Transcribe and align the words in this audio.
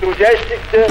трудящихся. 0.00 0.88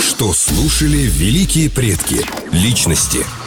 Что 0.00 0.32
слушали 0.32 0.98
великие 0.98 1.70
предки? 1.70 2.24
Личности– 2.52 3.24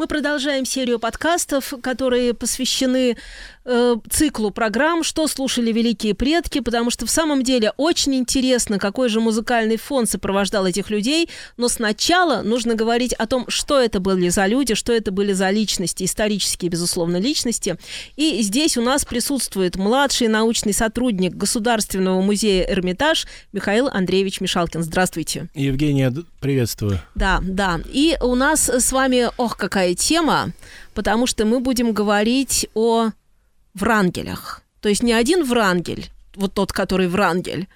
Мы 0.00 0.06
продолжаем 0.06 0.64
серию 0.64 0.98
подкастов, 0.98 1.74
которые 1.82 2.32
посвящены 2.32 3.18
э, 3.66 3.96
циклу 4.08 4.50
программ 4.50 5.04
«Что 5.04 5.28
слушали 5.28 5.72
великие 5.72 6.14
предки», 6.14 6.60
потому 6.60 6.88
что 6.88 7.04
в 7.04 7.10
самом 7.10 7.42
деле 7.42 7.74
очень 7.76 8.14
интересно, 8.14 8.78
какой 8.78 9.10
же 9.10 9.20
музыкальный 9.20 9.76
фон 9.76 10.06
сопровождал 10.06 10.66
этих 10.66 10.88
людей, 10.88 11.28
но 11.58 11.68
сначала 11.68 12.40
нужно 12.40 12.76
говорить 12.76 13.12
о 13.12 13.26
том, 13.26 13.44
что 13.48 13.78
это 13.78 14.00
были 14.00 14.30
за 14.30 14.46
люди, 14.46 14.74
что 14.74 14.90
это 14.94 15.10
были 15.10 15.34
за 15.34 15.50
личности, 15.50 16.04
исторические, 16.04 16.70
безусловно, 16.70 17.18
личности. 17.18 17.76
И 18.16 18.40
здесь 18.40 18.78
у 18.78 18.82
нас 18.82 19.04
присутствует 19.04 19.76
младший 19.76 20.28
научный 20.28 20.72
сотрудник 20.72 21.34
Государственного 21.34 22.22
музея 22.22 22.64
«Эрмитаж» 22.70 23.26
Михаил 23.52 23.88
Андреевич 23.88 24.40
Мишалкин. 24.40 24.82
Здравствуйте. 24.82 25.48
Евгения, 25.54 26.10
приветствую. 26.40 27.00
Да, 27.14 27.40
да. 27.42 27.80
И 27.92 28.16
у 28.22 28.34
нас 28.34 28.70
с 28.70 28.92
вами, 28.92 29.28
ох, 29.36 29.58
какая 29.58 29.89
интересная 29.90 29.94
тема, 29.94 30.52
потому 30.94 31.26
что 31.26 31.44
мы 31.44 31.60
будем 31.60 31.92
говорить 31.92 32.68
о 32.74 33.10
врангелях. 33.74 34.62
То 34.80 34.88
есть 34.88 35.02
не 35.02 35.12
один 35.12 35.44
врангель, 35.44 36.10
вот 36.34 36.54
тот, 36.54 36.72
который 36.72 37.08
врангель, 37.08 37.68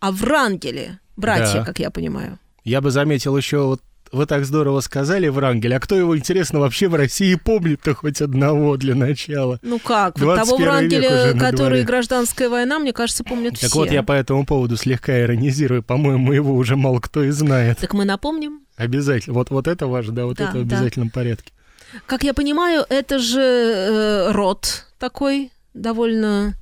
а 0.00 0.10
врангели, 0.10 0.98
братья, 1.16 1.60
да. 1.60 1.64
как 1.64 1.78
я 1.78 1.90
понимаю. 1.90 2.38
Я 2.64 2.80
бы 2.80 2.90
заметил 2.90 3.36
еще 3.36 3.62
вот 3.64 3.80
вы 4.12 4.26
так 4.26 4.44
здорово 4.44 4.80
сказали, 4.80 5.28
Врангель, 5.28 5.72
а 5.74 5.78
кто 5.78 5.96
его, 5.96 6.18
интересно, 6.18 6.58
вообще 6.58 6.88
в 6.88 6.96
России 6.96 7.36
помнит-то 7.36 7.94
хоть 7.94 8.20
одного 8.20 8.76
для 8.76 8.96
начала? 8.96 9.60
Ну 9.62 9.78
как, 9.78 10.18
вот 10.18 10.36
того 10.36 10.56
Врангеля, 10.56 11.38
который 11.38 11.84
гражданская 11.84 12.48
война, 12.48 12.78
мне 12.78 12.92
кажется, 12.92 13.22
помнят 13.22 13.52
так 13.52 13.58
все. 13.58 13.68
Так 13.68 13.76
вот, 13.76 13.90
я 13.92 14.02
по 14.02 14.12
этому 14.12 14.44
поводу 14.44 14.76
слегка 14.76 15.20
иронизирую, 15.20 15.82
по-моему, 15.84 16.32
его 16.32 16.54
уже 16.54 16.76
мало 16.76 16.98
кто 16.98 17.22
и 17.22 17.30
знает. 17.30 17.78
Так 17.78 17.94
мы 17.94 18.04
напомним? 18.04 18.62
Обязательно. 18.80 19.34
Вот, 19.34 19.50
вот 19.50 19.68
это 19.68 19.86
важно, 19.86 20.14
да, 20.14 20.26
вот 20.26 20.38
да, 20.38 20.48
это 20.48 20.58
в 20.58 20.62
обязательном 20.62 21.08
да. 21.08 21.14
порядке. 21.14 21.52
Как 22.06 22.22
я 22.22 22.32
понимаю, 22.32 22.84
это 22.88 23.18
же 23.18 23.40
э, 23.40 24.32
род 24.32 24.86
такой 24.98 25.50
довольно 25.74 26.54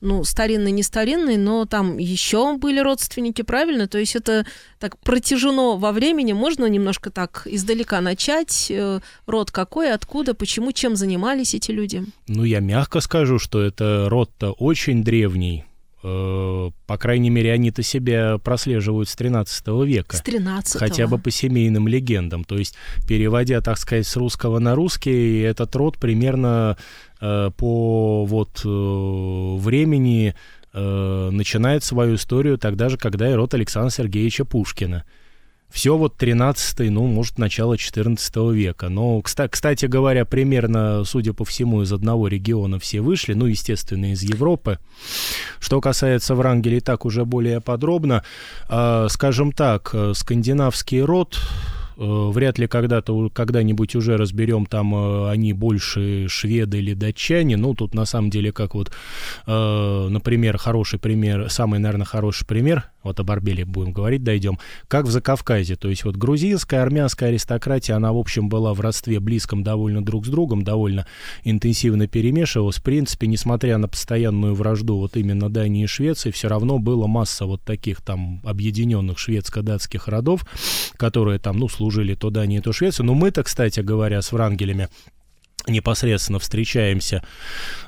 ну, 0.00 0.24
старинный, 0.24 0.72
не 0.72 0.82
старинный, 0.82 1.36
но 1.36 1.64
там 1.64 1.96
еще 1.98 2.56
были 2.56 2.80
родственники, 2.80 3.42
правильно? 3.42 3.86
То 3.86 3.98
есть 3.98 4.16
это 4.16 4.44
так 4.80 4.98
протяжено 4.98 5.76
во 5.76 5.92
времени. 5.92 6.32
Можно 6.32 6.66
немножко 6.66 7.10
так 7.10 7.46
издалека 7.46 8.00
начать? 8.00 8.66
Э, 8.70 8.98
род 9.26 9.52
какой, 9.52 9.92
откуда, 9.92 10.34
почему, 10.34 10.72
чем 10.72 10.96
занимались 10.96 11.54
эти 11.54 11.70
люди? 11.70 12.04
Ну, 12.26 12.42
я 12.42 12.58
мягко 12.58 13.00
скажу, 13.00 13.38
что 13.38 13.62
это 13.62 14.08
род-то 14.08 14.50
очень 14.50 15.04
древний. 15.04 15.64
Э, 16.04 16.70
по 16.86 16.98
крайней 16.98 17.30
мере, 17.30 17.52
они-то 17.52 17.82
себя 17.82 18.38
прослеживают 18.38 19.08
с 19.08 19.14
13 19.14 19.68
века. 19.84 20.16
С 20.16 20.22
13 20.22 20.78
Хотя 20.78 21.06
бы 21.06 21.18
по 21.18 21.30
семейным 21.30 21.86
легендам. 21.86 22.44
То 22.44 22.58
есть, 22.58 22.74
переводя, 23.06 23.60
так 23.60 23.78
сказать, 23.78 24.06
с 24.06 24.16
русского 24.16 24.58
на 24.58 24.74
русский, 24.74 25.40
этот 25.40 25.74
род 25.76 25.98
примерно 25.98 26.76
э, 27.20 27.50
по 27.56 28.24
вот 28.24 28.62
э, 28.64 29.56
времени 29.58 30.34
э, 30.72 31.30
начинает 31.30 31.84
свою 31.84 32.16
историю 32.16 32.58
тогда 32.58 32.88
же, 32.88 32.96
когда 32.96 33.30
и 33.30 33.34
род 33.34 33.54
Александра 33.54 33.90
Сергеевича 33.90 34.44
Пушкина. 34.44 35.04
Все 35.72 35.96
вот 35.96 36.16
13 36.16 36.90
ну, 36.90 37.06
может, 37.06 37.38
начало 37.38 37.78
14 37.78 38.36
века. 38.52 38.90
Но, 38.90 39.22
кстати 39.22 39.86
говоря, 39.86 40.26
примерно, 40.26 41.02
судя 41.04 41.32
по 41.32 41.46
всему, 41.46 41.82
из 41.82 41.92
одного 41.92 42.28
региона 42.28 42.78
все 42.78 43.00
вышли, 43.00 43.32
ну, 43.32 43.46
естественно, 43.46 44.12
из 44.12 44.22
Европы. 44.22 44.78
Что 45.60 45.80
касается 45.80 46.34
Врангеля, 46.34 46.80
так 46.80 47.06
уже 47.06 47.24
более 47.24 47.62
подробно. 47.62 48.22
А, 48.68 49.08
скажем 49.08 49.52
так, 49.52 49.90
э, 49.94 50.12
скандинавский 50.14 51.00
род 51.00 51.38
Э, 51.96 52.30
вряд 52.32 52.58
ли 52.58 52.66
когда-то, 52.66 53.28
когда-нибудь 53.28 53.94
уже 53.94 54.16
разберем, 54.16 54.66
там 54.66 54.94
э, 54.94 55.30
они 55.30 55.52
больше 55.52 56.26
шведы 56.28 56.78
или 56.78 56.94
датчане. 56.94 57.56
Ну, 57.56 57.74
тут 57.74 57.94
на 57.94 58.04
самом 58.04 58.30
деле, 58.30 58.52
как 58.52 58.74
вот, 58.74 58.92
например, 59.46 60.58
хороший 60.58 60.98
пример, 60.98 61.50
самый, 61.50 61.78
наверное, 61.78 62.06
хороший 62.06 62.46
пример, 62.46 62.90
вот 63.02 63.20
о 63.20 63.24
Барбеле 63.24 63.64
будем 63.64 63.92
говорить, 63.92 64.22
дойдем, 64.22 64.58
как 64.88 65.06
в 65.06 65.10
Закавказье. 65.10 65.76
То 65.76 65.88
есть 65.88 66.04
вот 66.04 66.16
грузинская, 66.16 66.82
армянская 66.82 67.30
аристократия, 67.30 67.94
она, 67.94 68.12
в 68.12 68.18
общем, 68.18 68.48
была 68.48 68.74
в 68.74 68.80
родстве 68.80 69.20
близком 69.20 69.62
довольно 69.62 70.04
друг 70.04 70.26
с 70.26 70.28
другом, 70.28 70.62
довольно 70.62 71.06
интенсивно 71.44 72.06
перемешивалась. 72.06 72.76
В 72.76 72.82
принципе, 72.82 73.26
несмотря 73.26 73.78
на 73.78 73.88
постоянную 73.88 74.54
вражду 74.54 74.98
вот 74.98 75.16
именно 75.16 75.48
Дании 75.50 75.84
и 75.84 75.86
Швеции, 75.86 76.30
все 76.30 76.48
равно 76.48 76.78
было 76.78 77.06
масса 77.06 77.46
вот 77.46 77.62
таких 77.62 78.02
там 78.02 78.40
объединенных 78.44 79.18
шведско-датских 79.18 80.08
родов, 80.08 80.46
которые 80.96 81.38
там, 81.38 81.58
ну, 81.58 81.68
служили 81.68 82.14
то 82.14 82.30
Дании, 82.30 82.60
то 82.60 82.72
Швеции. 82.72 83.02
Но 83.02 83.14
мы-то, 83.14 83.42
кстати 83.42 83.80
говоря, 83.80 84.22
с 84.22 84.32
врангелями 84.32 84.88
непосредственно 85.66 86.38
встречаемся, 86.38 87.22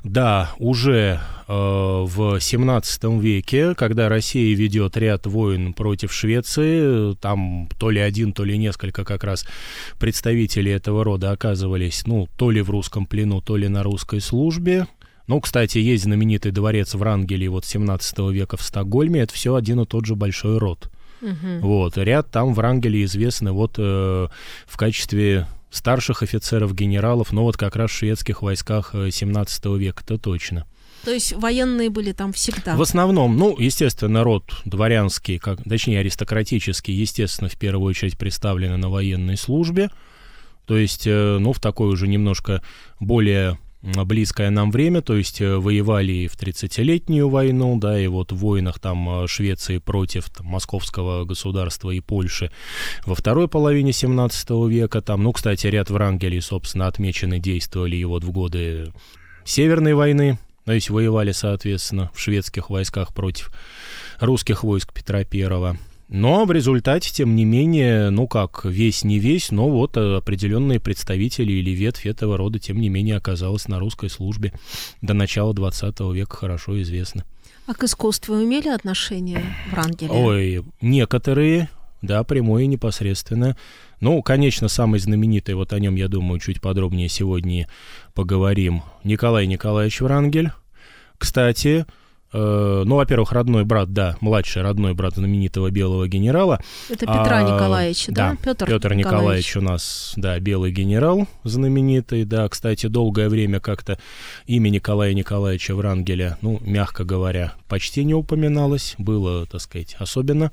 да, 0.03 0.53
уже 0.59 1.21
э, 1.49 1.53
в 1.53 2.41
17 2.41 3.05
веке, 3.21 3.75
когда 3.75 4.09
Россия 4.09 4.55
ведет 4.55 4.97
ряд 4.97 5.27
войн 5.27 5.75
против 5.75 6.12
Швеции, 6.12 7.15
там 7.17 7.69
то 7.79 7.91
ли 7.91 8.01
один, 8.01 8.33
то 8.33 8.45
ли 8.45 8.57
несколько 8.57 9.05
как 9.05 9.25
раз 9.25 9.47
представителей 9.99 10.73
этого 10.73 11.05
рода 11.05 11.33
оказывались, 11.33 12.07
ну, 12.07 12.29
то 12.37 12.51
ли 12.51 12.62
в 12.62 12.71
русском 12.71 13.07
плену, 13.07 13.41
то 13.41 13.57
ли 13.57 13.69
на 13.69 13.83
русской 13.83 14.21
службе. 14.21 14.87
Ну, 15.27 15.41
кстати, 15.41 15.79
есть 15.79 16.05
знаменитый 16.05 16.53
дворец 16.53 16.95
в 16.95 17.03
Рангеле 17.03 17.49
вот 17.49 17.65
17 17.65 18.19
века 18.31 18.56
в 18.56 18.62
Стокгольме, 18.62 19.21
это 19.21 19.33
все 19.33 19.55
один 19.55 19.81
и 19.81 19.87
тот 19.87 20.05
же 20.05 20.15
большой 20.15 20.59
род. 20.59 20.91
Угу. 21.23 21.61
Вот, 21.67 21.97
ряд 21.97 22.31
там 22.31 22.53
в 22.53 22.59
Рангеле 22.61 23.03
известны 23.05 23.53
вот 23.53 23.77
э, 23.79 24.29
в 24.67 24.77
качестве 24.77 25.47
старших 25.75 26.23
офицеров, 26.23 26.75
генералов, 26.75 27.33
но 27.33 27.43
вот 27.43 27.57
как 27.57 27.77
раз 27.77 27.91
в 27.91 27.95
шведских 27.95 28.43
войсках 28.43 28.95
17 28.95 29.67
э, 29.67 29.77
века, 29.77 30.03
это 30.05 30.19
точно. 30.19 30.67
То 31.05 31.11
есть 31.11 31.35
военные 31.35 31.91
были 31.91 32.12
там 32.12 32.33
всегда? 32.33 32.77
В 32.77 32.83
основном, 32.83 33.37
ну, 33.37 33.59
естественно, 33.59 34.25
род 34.25 34.45
дворянский, 34.65 35.39
как, 35.39 35.62
точнее, 35.62 36.01
аристократический, 36.01 36.95
естественно, 36.95 37.51
в 37.51 37.57
первую 37.57 37.91
очередь 37.91 38.17
представлены 38.17 38.77
на 38.77 38.89
военной 38.89 39.37
службе. 39.37 39.91
То 40.67 40.79
есть, 40.79 41.07
э, 41.07 41.39
ну, 41.39 41.53
в 41.53 41.61
такой 41.61 41.89
уже 41.89 42.09
немножко 42.09 42.62
более 43.01 43.59
близкое 44.05 44.50
нам 44.50 44.71
время, 44.71 45.03
то 45.03 45.17
есть 45.17 45.41
э, 45.41 45.56
воевали 45.56 46.27
в 46.27 46.37
30-летнюю 46.37 47.28
войну, 47.28 47.78
да, 47.78 47.99
и 47.99 48.06
вот 48.06 48.33
в 48.33 48.37
войнах 48.37 48.78
там 48.78 49.25
э, 49.25 49.27
Швеции 49.27 49.78
против 49.78 50.31
там, 50.31 50.47
московского 50.47 51.25
государства 51.25 51.91
и 51.91 52.00
Польши 52.00 52.50
во 53.05 53.15
второй 53.15 53.47
половине 53.47 53.93
17 53.93 54.50
века, 54.69 55.03
там, 55.03 55.23
ну, 55.23 55.33
кстати, 55.33 55.67
ряд 55.67 55.91
Врангелей, 55.91 56.41
собственно, 56.41 56.87
отмечены, 56.87 57.39
действовали 57.39 57.97
и 57.97 58.05
вот 58.05 58.25
в 58.25 58.31
годы 58.31 58.93
Северной 59.44 59.93
войны, 59.93 60.39
то 60.65 60.73
есть 60.73 60.89
воевали, 60.89 61.33
соответственно, 61.33 62.11
в 62.15 62.21
шведских 62.21 62.71
войсках 62.71 63.12
против 63.12 63.53
русских 64.19 64.65
войск 64.65 64.94
Петра 64.94 65.25
Первого. 65.25 65.77
Но 66.09 66.45
в 66.45 66.53
результате, 66.53 67.11
тем 67.13 67.35
не 67.35 67.45
менее, 67.45 68.11
ну 68.11 68.29
как, 68.29 68.65
весь 68.65 69.05
не 69.05 69.19
весь, 69.19 69.51
но 69.51 69.69
вот 69.71 69.97
э, 69.97 70.17
определенные 70.17 70.79
представители 70.79 71.53
или 71.53 71.71
ветвь 71.71 72.07
этого 72.07 72.37
рода, 72.37 72.59
тем 72.59 72.81
не 72.81 72.89
менее, 72.89 73.17
оказалась 73.17 73.69
на 73.69 73.79
русской 73.79 74.11
службе 74.11 74.53
до 75.01 75.15
начала 75.15 75.55
20 75.55 76.01
века 76.13 76.37
хорошо 76.37 76.81
известно. 76.83 77.25
А 77.67 77.73
к 77.73 77.85
искусству 77.85 78.35
имели 78.43 78.69
отношение 78.69 79.43
в 79.71 79.75
Рангеле? 79.75 80.11
Ой, 80.11 80.65
некоторые, 80.83 81.71
да, 82.03 82.23
прямое 82.23 82.65
и 82.65 82.67
непосредственно. 82.67 83.57
Ну, 84.00 84.23
конечно, 84.23 84.69
самый 84.69 85.00
знаменитый, 85.00 85.55
вот 85.55 85.73
о 85.73 85.81
нем, 85.81 85.95
я 85.95 86.09
думаю, 86.09 86.39
чуть 86.39 86.61
подробнее 86.61 87.09
сегодня 87.09 87.67
поговорим, 88.12 88.83
Николай 89.03 89.47
Николаевич 89.47 90.03
Врангель. 90.03 90.50
Кстати, 91.17 91.87
ну, 92.39 92.97
во-первых, 92.97 93.33
родной 93.33 93.65
брат, 93.65 93.93
да, 93.93 94.17
младший 94.21 94.63
родной 94.63 94.95
брат 94.95 95.15
знаменитого 95.15 95.71
белого 95.71 96.09
генерала. 96.09 96.61
Это 96.89 97.07
Петра 97.07 97.39
а, 97.39 97.43
Николаевича, 97.43 98.13
да? 98.13 98.31
да? 98.31 98.37
Петр, 98.43 98.67
Петр 98.67 98.95
Николаевич. 98.95 99.05
Николаевич 99.05 99.57
у 99.57 99.61
нас, 99.61 100.13
да, 100.17 100.39
белый 100.41 100.73
генерал 100.73 101.29
знаменитый, 101.45 102.25
да. 102.25 102.49
Кстати, 102.49 102.87
долгое 102.87 103.29
время 103.29 103.61
как-то 103.61 103.99
имя 104.47 104.69
Николая 104.69 105.15
Николаевича 105.15 105.75
Врангеля, 105.75 106.39
ну, 106.43 106.59
мягко 106.63 107.05
говоря, 107.05 107.55
почти 107.69 108.05
не 108.05 108.15
упоминалось. 108.15 108.95
Было, 108.99 109.47
так 109.47 109.61
сказать, 109.61 109.97
особенно 109.99 110.51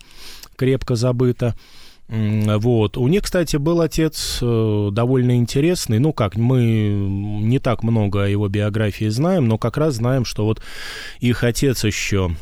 крепко 0.55 0.95
забыто. 0.95 1.55
Вот. 2.11 2.97
У 2.97 3.07
них, 3.07 3.23
кстати, 3.23 3.55
был 3.55 3.79
отец 3.79 4.39
э, 4.41 4.89
довольно 4.91 5.37
интересный. 5.37 5.99
Ну 5.99 6.11
как, 6.11 6.35
мы 6.35 6.65
не 6.65 7.57
так 7.59 7.83
много 7.83 8.25
о 8.25 8.27
его 8.27 8.49
биографии 8.49 9.07
знаем, 9.07 9.47
но 9.47 9.57
как 9.57 9.77
раз 9.77 9.95
знаем, 9.95 10.25
что 10.25 10.43
вот 10.43 10.61
их 11.21 11.45
отец 11.45 11.85
еще, 11.85 12.35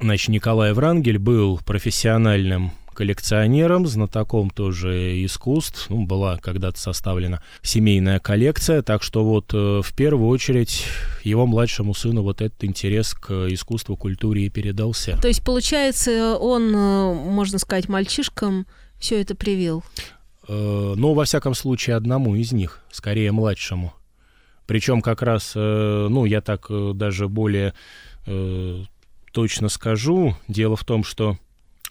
значит, 0.00 0.28
Николай 0.28 0.72
Врангель 0.72 1.18
был 1.18 1.58
профессиональным 1.66 2.70
коллекционером, 2.94 3.86
знатоком 3.86 4.48
тоже 4.48 5.24
искусств. 5.24 5.86
Ну, 5.90 6.06
была 6.06 6.38
когда-то 6.38 6.78
составлена 6.78 7.42
семейная 7.62 8.20
коллекция, 8.20 8.82
так 8.82 9.02
что 9.02 9.24
вот 9.24 9.52
э, 9.52 9.82
в 9.84 9.92
первую 9.94 10.28
очередь 10.28 10.84
его 11.24 11.46
младшему 11.46 11.94
сыну 11.94 12.22
вот 12.22 12.40
этот 12.40 12.62
интерес 12.62 13.12
к 13.12 13.48
искусству, 13.48 13.96
культуре 13.96 14.46
и 14.46 14.50
передался. 14.50 15.18
То 15.20 15.26
есть, 15.28 15.44
получается, 15.44 16.36
он, 16.36 16.74
э, 16.74 17.14
можно 17.14 17.58
сказать, 17.58 17.88
мальчишкам 17.88 18.66
все 19.06 19.20
это 19.20 19.36
привил? 19.36 19.84
Э, 20.48 20.94
ну, 20.96 21.14
во 21.14 21.24
всяком 21.24 21.54
случае, 21.54 21.94
одному 21.94 22.34
из 22.34 22.50
них, 22.50 22.82
скорее 22.90 23.30
младшему. 23.30 23.94
Причем 24.66 25.00
как 25.00 25.22
раз, 25.22 25.52
ну, 25.54 26.24
я 26.24 26.40
так 26.40 26.66
даже 26.94 27.28
более 27.28 27.72
точно 29.30 29.68
скажу. 29.68 30.34
Дело 30.48 30.74
в 30.74 30.84
том, 30.84 31.04
что 31.04 31.38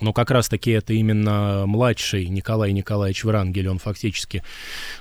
но 0.01 0.11
как 0.11 0.29
раз-таки 0.29 0.71
это 0.71 0.93
именно 0.93 1.63
младший 1.65 2.27
Николай 2.27 2.73
Николаевич 2.73 3.23
Врангель, 3.23 3.69
он 3.69 3.79
фактически 3.79 4.43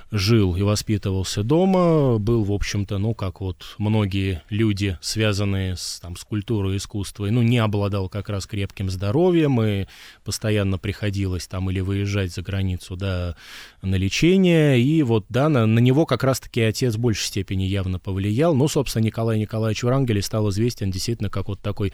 жил 0.09 0.55
и 0.55 0.61
воспитывался 0.61 1.43
дома, 1.43 2.17
был, 2.17 2.45
в 2.45 2.53
общем-то, 2.53 2.97
ну, 2.97 3.13
как 3.13 3.41
вот 3.41 3.75
многие 3.77 4.41
люди, 4.49 4.97
связанные 5.01 5.75
с, 5.75 5.99
там, 5.99 6.15
с 6.15 6.23
культурой, 6.23 6.77
искусством, 6.77 7.33
ну, 7.33 7.41
не 7.41 7.57
обладал 7.57 8.07
как 8.07 8.29
раз 8.29 8.45
крепким 8.45 8.89
здоровьем, 8.89 9.61
и 9.61 9.85
постоянно 10.23 10.77
приходилось 10.77 11.47
там 11.47 11.69
или 11.69 11.81
выезжать 11.81 12.33
за 12.33 12.41
границу, 12.41 12.95
да, 12.95 13.35
на 13.81 13.95
лечение, 13.95 14.79
и 14.79 15.03
вот, 15.03 15.25
да, 15.27 15.49
на, 15.49 15.65
на 15.65 15.79
него 15.79 16.05
как 16.05 16.23
раз-таки 16.23 16.61
отец 16.61 16.95
в 16.95 16.99
большей 16.99 17.25
степени 17.25 17.63
явно 17.63 17.99
повлиял, 17.99 18.55
ну, 18.55 18.69
собственно, 18.69 19.03
Николай 19.03 19.39
Николаевич 19.39 19.83
Врангель 19.83 20.21
стал 20.21 20.49
известен 20.51 20.89
действительно 20.89 21.29
как 21.29 21.49
вот 21.49 21.59
такой 21.59 21.91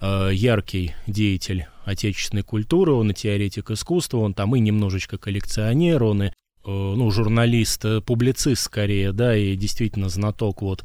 э, 0.00 0.30
яркий 0.32 0.94
деятель 1.08 1.66
отечественной 1.84 2.42
культуры, 2.42 2.92
он 2.92 3.10
и 3.10 3.14
теоретик 3.14 3.70
искусства, 3.70 4.18
он 4.18 4.34
там 4.34 4.56
и 4.56 4.60
немножечко 4.60 5.18
коллекционер, 5.18 6.02
он 6.02 6.24
и 6.24 6.30
Э, 6.66 6.70
ну, 6.70 7.10
журналист, 7.10 7.84
э, 7.84 8.00
публицист 8.00 8.62
скорее, 8.62 9.12
да, 9.12 9.36
и 9.36 9.54
действительно 9.54 10.08
знаток 10.08 10.62
вот 10.62 10.84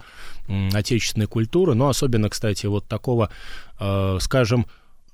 отечественной 0.73 1.27
культуры, 1.27 1.73
но 1.73 1.87
особенно, 1.87 2.29
кстати, 2.29 2.65
вот 2.65 2.85
такого, 2.87 3.29
э, 3.79 4.17
скажем, 4.19 4.65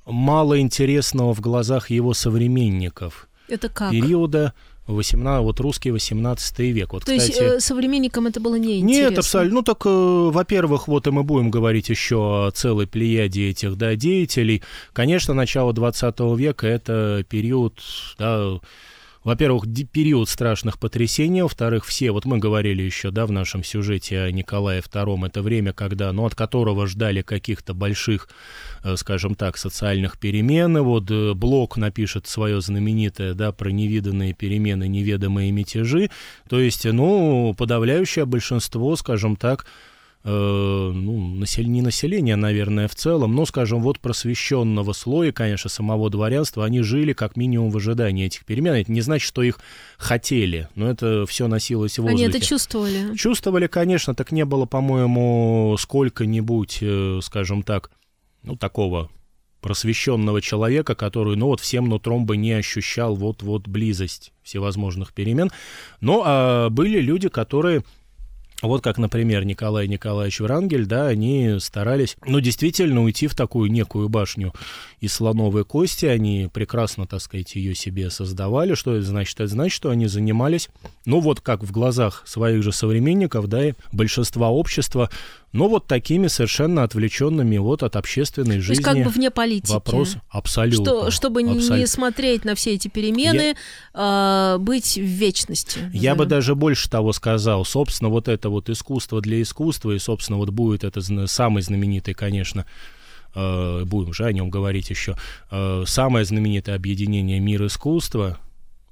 малоинтересного 0.05 1.35
в 1.35 1.41
глазах 1.41 1.91
его 1.91 2.13
современников. 2.13 3.27
Это 3.47 3.69
как? 3.69 3.91
Периода 3.91 4.53
18, 4.87 5.43
вот 5.43 5.59
русский 5.59 5.91
18 5.91 6.59
век. 6.59 6.93
Вот, 6.93 7.05
То 7.05 7.17
кстати, 7.17 7.41
есть 7.41 7.65
современникам 7.65 8.27
это 8.27 8.39
было 8.39 8.55
неинтересно? 8.55 9.09
Нет, 9.09 9.17
абсолютно. 9.17 9.55
Ну 9.55 9.61
так, 9.63 9.85
э, 9.85 9.89
во-первых, 9.89 10.87
вот 10.87 11.07
и 11.07 11.11
мы 11.11 11.23
будем 11.23 11.49
говорить 11.49 11.89
еще 11.89 12.47
о 12.47 12.51
целой 12.51 12.85
плеяде 12.85 13.49
этих 13.49 13.77
да, 13.77 13.95
деятелей. 13.95 14.61
Конечно, 14.93 15.33
начало 15.33 15.73
20 15.73 16.19
века 16.37 16.67
это 16.67 17.25
период 17.27 17.79
да, 18.19 18.59
во-первых, 19.25 19.65
период 19.91 20.29
страшных 20.29 20.77
потрясений, 20.79 21.41
во-вторых, 21.41 21.85
все, 21.85 22.11
вот 22.11 22.25
мы 22.25 22.37
говорили 22.37 22.83
еще, 22.83 23.09
да, 23.09 23.25
в 23.25 23.31
нашем 23.31 23.63
сюжете 23.63 24.21
о 24.21 24.31
Николае 24.31 24.81
II, 24.81 25.25
это 25.25 25.41
время, 25.41 25.73
когда, 25.73 26.13
ну, 26.13 26.25
от 26.25 26.35
которого 26.35 26.85
ждали 26.85 27.23
каких-то 27.23 27.73
больших, 27.73 28.29
э, 28.83 28.95
скажем 28.95 29.33
так, 29.33 29.57
социальных 29.57 30.19
перемен, 30.19 30.77
и 30.77 30.81
вот 30.81 31.09
э, 31.09 31.33
Блок 31.33 31.75
напишет 31.75 32.27
свое 32.27 32.61
знаменитое, 32.61 33.33
да, 33.33 33.51
про 33.51 33.69
невиданные 33.69 34.33
перемены, 34.33 34.87
неведомые 34.87 35.51
мятежи, 35.51 36.11
то 36.47 36.59
есть, 36.59 36.85
ну, 36.85 37.55
подавляющее 37.57 38.25
большинство, 38.25 38.95
скажем 38.95 39.37
так, 39.37 39.65
э, 40.25 40.91
ну, 40.93 41.35
насел... 41.35 41.63
не 41.63 41.81
населения, 41.81 42.35
наверное, 42.35 42.87
в 42.87 42.95
целом, 42.95 43.35
но, 43.35 43.45
скажем, 43.45 43.81
вот 43.81 43.99
просвещенного 43.99 44.91
слоя, 44.93 45.31
конечно, 45.31 45.69
самого 45.69 46.09
дворянства, 46.09 46.65
они 46.65 46.81
жили 46.81 47.13
как 47.13 47.37
минимум 47.37 47.69
в 47.69 47.77
ожидании 47.77 48.25
этих 48.25 48.43
перемен. 48.43 48.73
Это 48.73 48.91
не 48.91 49.01
значит, 49.01 49.27
что 49.27 49.43
их 49.43 49.59
хотели, 49.97 50.67
но 50.75 50.89
это 50.89 51.25
все 51.27 51.47
носилось 51.47 51.99
в 51.99 52.01
воздухе. 52.01 52.25
Они 52.25 52.35
это 52.35 52.45
чувствовали? 52.45 53.15
Чувствовали, 53.15 53.67
конечно, 53.67 54.15
так 54.15 54.31
не 54.31 54.45
было, 54.45 54.65
по-моему, 54.65 55.75
сколько-нибудь, 55.79 56.79
э, 56.81 57.19
скажем 57.21 57.61
так, 57.63 57.91
ну, 58.41 58.55
такого 58.55 59.09
просвещенного 59.61 60.41
человека, 60.41 60.93
который, 60.93 61.35
ну 61.35 61.47
вот, 61.47 61.59
всем 61.59 61.89
нутром 61.89 62.27
бы 62.27 62.37
не 62.37 62.51
ощущал 62.51 63.15
вот-вот 63.15 63.67
близость 63.67 64.31
всевозможных 64.43 65.11
перемен. 65.11 65.51
Но 66.01 66.21
а, 66.23 66.69
были 66.69 66.99
люди, 66.99 67.29
которые 67.29 67.83
вот 68.67 68.83
как, 68.83 68.97
например, 68.97 69.45
Николай 69.45 69.87
Николаевич 69.87 70.39
Врангель, 70.39 70.85
да, 70.85 71.07
они 71.07 71.57
старались, 71.59 72.17
ну, 72.25 72.39
действительно 72.39 73.03
уйти 73.03 73.27
в 73.27 73.35
такую 73.35 73.71
некую 73.71 74.09
башню 74.09 74.53
из 74.99 75.13
слоновой 75.13 75.65
кости, 75.65 76.05
они 76.05 76.49
прекрасно, 76.51 77.07
так 77.07 77.21
сказать, 77.21 77.55
ее 77.55 77.75
себе 77.75 78.09
создавали. 78.09 78.73
Что 78.75 78.95
это 78.95 79.05
значит? 79.05 79.39
Это 79.39 79.47
значит, 79.47 79.75
что 79.75 79.89
они 79.89 80.07
занимались, 80.07 80.69
ну, 81.05 81.19
вот 81.19 81.41
как 81.41 81.63
в 81.63 81.71
глазах 81.71 82.23
своих 82.25 82.63
же 82.63 82.71
современников, 82.71 83.47
да, 83.47 83.69
и 83.69 83.73
большинства 83.91 84.49
общества, 84.49 85.09
но 85.55 85.69
вот 85.69 85.87
такими 85.87 86.27
совершенно 86.27 86.83
отвлеченными 86.83 87.57
вот 87.57 87.81
от 87.81 87.95
общественной 87.95 88.59
жизни. 88.59 88.83
То 88.83 88.89
есть 88.89 89.03
как 89.03 89.05
бы 89.05 89.09
вне 89.09 89.31
политики. 89.31 89.71
Вопрос 89.71 90.17
абсолютно. 90.29 90.83
Что, 90.83 91.11
чтобы 91.11 91.41
абсолютно. 91.41 91.75
не 91.75 91.87
смотреть 91.87 92.43
на 92.43 92.55
все 92.55 92.73
эти 92.73 92.89
перемены, 92.89 93.55
Я... 93.93 94.55
э, 94.55 94.57
быть 94.59 94.97
в 94.97 95.01
вечности. 95.01 95.79
Я 95.93 96.11
да. 96.11 96.19
бы 96.19 96.25
даже 96.25 96.55
больше 96.55 96.89
того 96.89 97.13
сказал. 97.13 97.63
Собственно, 97.63 98.09
вот 98.09 98.27
это 98.27 98.49
вот 98.49 98.69
искусство 98.69 99.21
для 99.21 99.41
искусства, 99.41 99.91
и, 99.91 99.99
собственно, 99.99 100.37
вот 100.37 100.49
будет 100.49 100.83
это 100.83 101.01
самый 101.27 101.63
знаменитый, 101.63 102.13
конечно, 102.13 102.65
будем 103.85 104.13
же 104.13 104.25
о 104.25 104.31
нем 104.31 104.49
говорить 104.49 104.89
еще, 104.89 105.15
э, 105.51 105.83
самое 105.85 106.25
знаменитое 106.25 106.75
объединение 106.75 107.39
мир 107.39 107.65
искусства, 107.65 108.37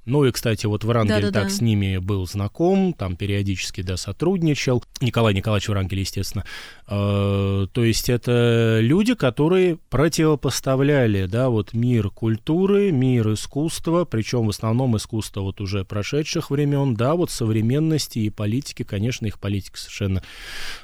ну 0.06 0.24
и, 0.24 0.32
кстати, 0.32 0.66
вот 0.66 0.84
Врангель 0.84 1.22
да, 1.22 1.30
да, 1.30 1.40
так 1.40 1.50
с 1.50 1.60
ними 1.60 1.96
был 1.96 2.26
знаком, 2.26 2.92
там 2.92 3.16
периодически, 3.16 3.80
да, 3.80 3.96
сотрудничал. 3.96 4.84
Николай 5.00 5.32
Николаевич 5.34 5.68
Врангель, 5.68 6.00
естественно. 6.00 6.44
Э, 6.88 7.66
то 7.72 7.84
есть 7.84 8.10
это 8.10 8.80
люди, 8.80 9.14
которые 9.14 9.78
противопоставляли, 9.88 11.26
да, 11.26 11.48
вот 11.48 11.72
мир 11.72 12.10
культуры, 12.10 12.92
мир 12.92 13.32
искусства, 13.32 14.04
причем 14.04 14.46
в 14.46 14.50
основном 14.50 14.96
искусство 14.96 15.40
вот 15.40 15.60
уже 15.60 15.84
прошедших 15.84 16.50
времен, 16.50 16.94
да, 16.94 17.14
вот 17.14 17.30
современности 17.30 18.18
и 18.18 18.30
политики, 18.30 18.82
конечно, 18.82 19.26
их 19.26 19.38
политика 19.38 19.78
совершенно, 19.78 20.22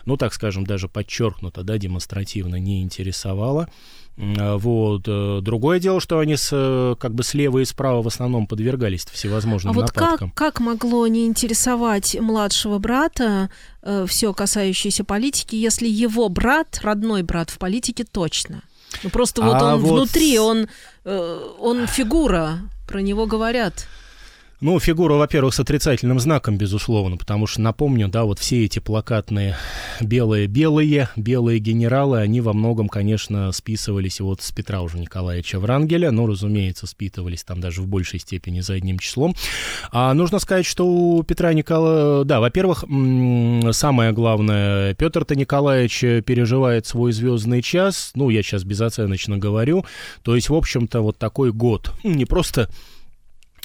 ну, 0.07 0.17
так 0.17 0.33
скажем, 0.33 0.65
даже 0.65 0.89
подчеркнуто, 0.89 1.63
да, 1.63 1.77
демонстративно 1.77 2.57
не 2.57 2.83
интересовала. 2.83 3.69
А, 4.39 4.59
вот. 4.59 5.05
Э, 5.07 5.41
другое 5.41 5.81
дело, 5.81 6.01
что 6.01 6.19
они 6.19 6.37
с, 6.37 6.51
э, 6.53 6.95
как 6.99 7.15
бы 7.15 7.23
слева 7.23 7.59
и 7.59 7.65
справа 7.65 8.03
в 8.03 8.07
основном 8.07 8.47
подвергались 8.47 9.07
всевозможным 9.07 9.73
а 9.73 9.75
вот 9.75 9.95
нападкам. 9.95 10.31
Как, 10.31 10.55
как 10.55 10.61
могло 10.61 11.07
не 11.07 11.27
интересовать 11.27 12.17
младшего 12.21 12.79
брата 12.79 13.51
э, 13.83 14.05
все 14.07 14.35
касающееся 14.35 15.05
политики, 15.05 15.57
если 15.57 15.89
его 15.89 16.29
брат, 16.29 16.81
родной 16.83 17.23
брат 17.23 17.51
в 17.51 17.59
политике 17.59 18.05
точно? 18.05 18.63
Ну 19.03 19.11
просто 19.11 19.43
вот 19.43 19.57
а 19.57 19.75
он 19.75 19.81
вот... 19.81 19.93
внутри, 19.93 20.39
он, 20.39 20.69
э, 21.05 21.41
он 21.59 21.87
фигура, 21.87 22.59
про 22.87 23.01
него 23.01 23.27
говорят. 23.27 23.87
Ну, 24.63 24.79
фигура, 24.79 25.15
во-первых, 25.15 25.55
с 25.55 25.61
отрицательным 25.61 26.21
знаком, 26.21 26.59
безусловно, 26.59 27.17
потому 27.17 27.47
что, 27.47 27.63
напомню, 27.63 28.09
да, 28.09 28.25
вот 28.25 28.39
все 28.39 28.67
эти 28.67 28.79
плакатные 28.79 29.57
белые-белые, 30.03 31.09
белые 31.17 31.59
генералы, 31.61 32.19
они 32.19 32.43
во 32.43 32.53
многом, 32.53 32.91
конечно, 32.91 33.53
списывались 33.53 34.21
вот 34.21 34.43
с 34.43 34.53
Петра 34.53 34.83
уже 34.83 34.99
Николаевича 34.99 35.59
Врангеля, 35.59 36.11
но, 36.11 36.27
разумеется, 36.27 36.87
спитывались 36.87 37.43
там 37.43 37.63
даже 37.63 37.81
в 37.81 37.87
большей 37.87 38.21
степени 38.21 38.61
за 38.61 38.75
одним 38.75 38.99
числом. 38.99 39.35
А 39.93 40.13
нужно 40.13 40.39
сказать, 40.39 40.67
что 40.67 40.87
у 40.87 41.23
Петра 41.23 41.55
Николаевича, 41.55 42.27
да, 42.27 42.41
во-первых, 42.41 42.85
самое 43.73 44.13
главное, 44.13 44.93
Петр-то 44.93 45.37
Николаевич 45.37 46.01
переживает 46.01 46.87
свой 46.87 47.13
звездный 47.13 47.63
час, 47.63 48.11
ну, 48.15 48.29
я 48.29 48.43
сейчас 48.43 48.65
безоценочно 48.65 49.39
говорю, 49.39 49.87
то 50.23 50.35
есть, 50.35 50.51
в 50.51 50.55
общем-то, 50.55 51.01
вот 51.01 51.17
такой 51.17 51.51
год, 51.51 51.95
не 52.05 52.27
просто 52.27 52.69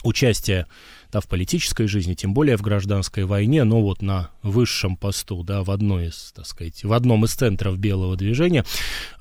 участие 0.06 0.68
да, 1.12 1.20
в 1.20 1.28
политической 1.28 1.88
жизни, 1.88 2.14
тем 2.14 2.34
более 2.34 2.58
в 2.58 2.62
гражданской 2.62 3.26
войне, 3.26 3.64
но 3.64 3.82
вот 3.82 4.02
на 4.02 4.30
высшем 4.44 4.98
посту, 4.98 5.44
да, 5.44 5.64
в 5.64 5.72
одной 5.72 6.08
из, 6.08 6.34
так 6.36 6.46
сказать, 6.46 6.84
в 6.84 6.94
одном 6.94 7.26
из 7.26 7.34
центров 7.34 7.78
белого 7.78 8.16
движения, 8.16 8.66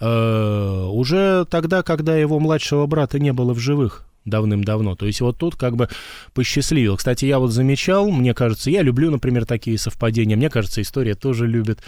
э, 0.01 0.87
уже 0.91 1.45
тогда, 1.47 1.83
когда 1.83 2.17
его 2.17 2.41
младшего 2.41 2.87
брата 2.87 3.19
не 3.19 3.33
было 3.33 3.55
в 3.55 3.59
живых, 3.59 4.07
давным-давно. 4.25 4.95
То 4.97 5.07
есть 5.07 5.21
вот 5.21 5.39
тут 5.39 5.57
как 5.57 5.77
бы 5.77 5.89
посчастливил. 6.33 6.97
Кстати, 6.97 7.25
я 7.25 7.39
вот 7.39 7.51
замечал, 7.51 8.11
мне 8.11 8.35
кажется, 8.35 8.71
я 8.71 8.83
люблю, 8.83 9.11
например, 9.11 9.45
такие 9.47 9.79
совпадения. 9.79 10.37
Мне 10.37 10.51
кажется, 10.51 10.83
история 10.83 11.15
тоже 11.15 11.47
любит 11.47 11.81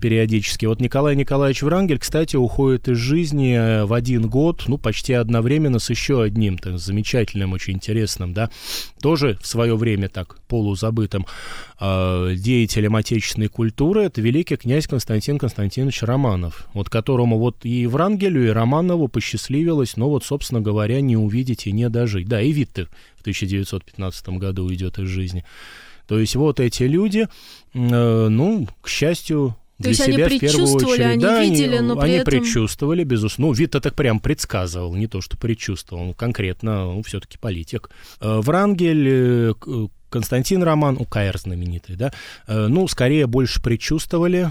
периодически. 0.00 0.66
Вот 0.66 0.80
Николай 0.80 1.16
Николаевич 1.16 1.62
Врангель, 1.62 1.98
кстати, 1.98 2.36
уходит 2.36 2.88
из 2.88 2.96
жизни 2.96 3.54
э, 3.54 3.84
в 3.84 3.92
один 3.92 4.28
год, 4.28 4.64
ну, 4.66 4.78
почти 4.78 5.12
одновременно 5.12 5.78
с 5.78 5.90
еще 5.90 6.22
одним, 6.22 6.58
так, 6.58 6.78
замечательным, 6.78 7.52
очень 7.52 7.74
интересным, 7.74 8.32
да, 8.32 8.50
тоже 9.00 9.38
в 9.40 9.46
свое 9.46 9.76
время 9.76 10.08
так 10.08 10.38
полузабытым 10.48 11.26
э, 11.80 12.34
деятелем 12.36 12.96
отечественной 12.96 13.48
культуры, 13.48 14.02
это 14.02 14.20
великий 14.20 14.56
князь 14.56 14.86
Константин 14.86 15.38
Константинович 15.38 16.02
Романов, 16.02 16.68
вот 16.74 16.88
которому 16.88 17.38
вот 17.38 17.64
и 17.64 17.86
Врангелю, 17.86 18.46
и 18.46 18.50
Романову 18.50 19.08
посчастливилось, 19.08 19.96
но 19.96 20.08
вот, 20.08 20.24
собственно 20.24 20.60
говоря, 20.60 21.00
не 21.00 21.16
увидеть 21.16 21.66
и 21.66 21.72
не 21.72 21.81
не 21.82 21.88
дожить. 21.88 22.28
Да, 22.28 22.40
и 22.40 22.52
Витте 22.52 22.86
в 23.16 23.20
1915 23.22 24.28
году 24.30 24.64
уйдет 24.64 24.98
из 24.98 25.08
жизни. 25.08 25.44
То 26.06 26.18
есть 26.18 26.36
вот 26.36 26.60
эти 26.60 26.84
люди, 26.84 27.28
э, 27.74 28.28
ну, 28.28 28.68
к 28.80 28.88
счастью, 28.88 29.56
то 29.82 29.88
есть 29.88 30.02
себя 30.02 30.26
они 30.26 30.38
в 30.38 30.40
первую 30.40 30.74
очередь. 30.74 31.00
Они 31.00 31.22
да, 31.22 31.42
видели, 31.42 31.76
они, 31.76 31.88
но 31.88 31.96
при 31.96 32.04
они 32.04 32.14
этом... 32.16 32.32
предчувствовали, 32.32 33.04
безусловно. 33.04 33.48
Ну, 33.48 33.52
Витте 33.52 33.80
так 33.80 33.94
прям 33.94 34.20
предсказывал, 34.20 34.94
не 34.94 35.06
то 35.06 35.20
что 35.20 35.36
предчувствовал, 35.36 36.02
он 36.08 36.14
конкретно, 36.14 36.84
ну, 36.84 37.02
все-таки 37.02 37.38
политик. 37.38 37.90
Э, 38.20 38.40
Врангель, 38.40 39.08
э, 39.08 39.54
Константин 40.10 40.62
Роман, 40.62 40.98
УКР 40.98 41.38
знаменитый, 41.38 41.96
да, 41.96 42.12
ну, 42.46 42.86
скорее 42.86 43.26
больше 43.26 43.62
предчувствовали, 43.62 44.50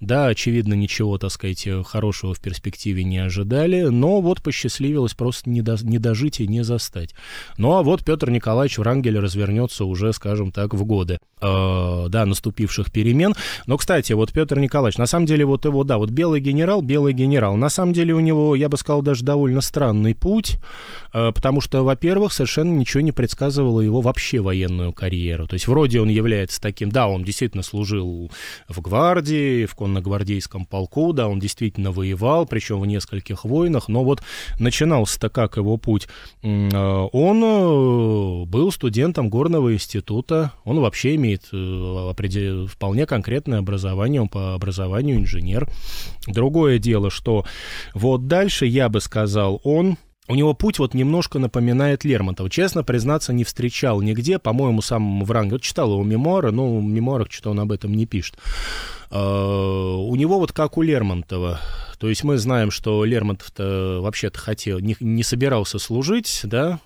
да, 0.00 0.26
очевидно, 0.26 0.74
ничего, 0.74 1.18
так 1.18 1.30
сказать, 1.30 1.66
хорошего 1.86 2.34
в 2.34 2.40
перспективе 2.40 3.04
не 3.04 3.18
ожидали, 3.18 3.82
но 3.82 4.20
вот 4.20 4.42
посчастливилось 4.42 5.14
просто 5.14 5.50
не, 5.50 5.62
до, 5.62 5.76
не 5.82 5.98
дожить 5.98 6.40
и 6.40 6.46
не 6.46 6.62
застать. 6.62 7.14
Ну 7.56 7.72
а 7.72 7.82
вот 7.82 8.04
Петр 8.04 8.30
Николаевич 8.30 8.78
Врангель 8.78 9.18
развернется 9.18 9.84
уже, 9.84 10.12
скажем 10.12 10.52
так, 10.52 10.74
в 10.74 10.84
годы 10.84 11.18
э, 11.40 12.06
да, 12.08 12.26
наступивших 12.26 12.92
перемен. 12.92 13.34
Но, 13.66 13.76
кстати, 13.76 14.12
вот 14.12 14.32
Петр 14.32 14.58
Николаевич, 14.58 14.98
на 14.98 15.06
самом 15.06 15.26
деле 15.26 15.44
вот 15.44 15.64
его, 15.64 15.84
да, 15.84 15.98
вот 15.98 16.10
белый 16.10 16.40
генерал, 16.40 16.82
белый 16.82 17.12
генерал, 17.12 17.56
на 17.56 17.68
самом 17.68 17.92
деле 17.92 18.14
у 18.14 18.20
него, 18.20 18.54
я 18.54 18.68
бы 18.68 18.76
сказал, 18.76 19.02
даже 19.02 19.24
довольно 19.24 19.60
странный 19.60 20.14
путь, 20.14 20.58
э, 21.12 21.32
потому 21.32 21.60
что, 21.60 21.82
во-первых, 21.82 22.32
совершенно 22.32 22.72
ничего 22.72 23.00
не 23.00 23.12
предсказывало 23.12 23.80
его 23.80 24.00
вообще 24.00 24.40
военную 24.40 24.92
карьеру. 24.92 25.46
То 25.46 25.54
есть 25.54 25.66
вроде 25.66 26.00
он 26.00 26.08
является 26.08 26.60
таким, 26.60 26.90
да, 26.90 27.08
он 27.08 27.24
действительно 27.24 27.62
служил 27.62 28.30
в 28.68 28.80
гвардии, 28.80 29.66
в 29.66 29.74
конногвардейском 29.88 30.66
полку, 30.66 31.12
да, 31.12 31.28
он 31.28 31.40
действительно 31.40 31.92
воевал, 31.92 32.46
причем 32.46 32.80
в 32.80 32.86
нескольких 32.86 33.44
войнах, 33.44 33.88
но 33.88 34.04
вот 34.04 34.22
начинался-то 34.58 35.28
как 35.28 35.56
его 35.56 35.76
путь? 35.76 36.08
Э, 36.42 37.08
он 37.12 37.42
э, 37.44 38.44
был 38.46 38.70
студентом 38.72 39.30
горного 39.30 39.74
института, 39.74 40.52
он 40.64 40.80
вообще 40.80 41.14
имеет 41.16 41.48
э, 41.52 42.66
вполне 42.68 43.06
конкретное 43.06 43.60
образование, 43.60 44.20
он 44.20 44.28
по 44.28 44.54
образованию 44.54 45.16
инженер. 45.16 45.68
Другое 46.26 46.78
дело, 46.78 47.10
что 47.10 47.44
вот 47.94 48.26
дальше, 48.26 48.66
я 48.66 48.88
бы 48.88 49.00
сказал, 49.00 49.60
он 49.64 49.96
у 50.28 50.34
него 50.34 50.54
путь 50.54 50.78
вот 50.78 50.94
немножко 50.94 51.38
напоминает 51.38 52.04
Лермонтова. 52.04 52.50
Честно 52.50 52.84
признаться, 52.84 53.32
не 53.32 53.44
встречал 53.44 54.02
нигде, 54.02 54.38
по-моему, 54.38 54.82
сам 54.82 55.24
Вранг. 55.24 55.52
Вот 55.52 55.62
читал 55.62 55.92
его 55.92 56.04
мемуары, 56.04 56.52
но 56.52 56.78
в 56.78 56.82
мемуарах 56.82 57.32
что-то 57.32 57.50
он 57.50 57.60
об 57.60 57.72
этом 57.72 57.94
не 57.94 58.06
пишет. 58.06 58.36
А, 59.10 59.96
у 59.96 60.14
него 60.16 60.38
вот 60.38 60.52
как 60.52 60.76
у 60.76 60.82
Лермонтова. 60.82 61.60
То 61.98 62.08
есть 62.08 62.24
мы 62.24 62.36
знаем, 62.36 62.70
что 62.70 63.04
Лермонтов-то 63.04 64.00
вообще-то 64.02 64.38
хотел, 64.38 64.78
не, 64.78 64.96
не 65.00 65.22
собирался 65.22 65.78
служить, 65.78 66.40
да, 66.44 66.78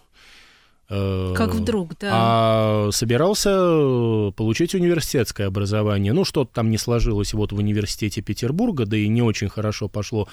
как 1.35 1.55
вдруг, 1.55 1.97
да. 1.99 2.11
А 2.13 2.89
собирался 2.93 3.51
э, 3.51 4.33
получить 4.37 4.75
университетское 4.75 5.47
образование. 5.47 6.13
Ну, 6.13 6.25
что-то 6.25 6.51
там 6.53 6.71
не 6.71 6.77
сложилось 6.77 7.33
вот 7.33 7.53
в 7.53 7.57
университете 7.57 8.21
Петербурга, 8.21 8.85
да 8.85 8.97
и 8.97 9.09
не 9.09 9.23
очень 9.23 9.49
хорошо 9.49 9.89
пошло 9.89 10.29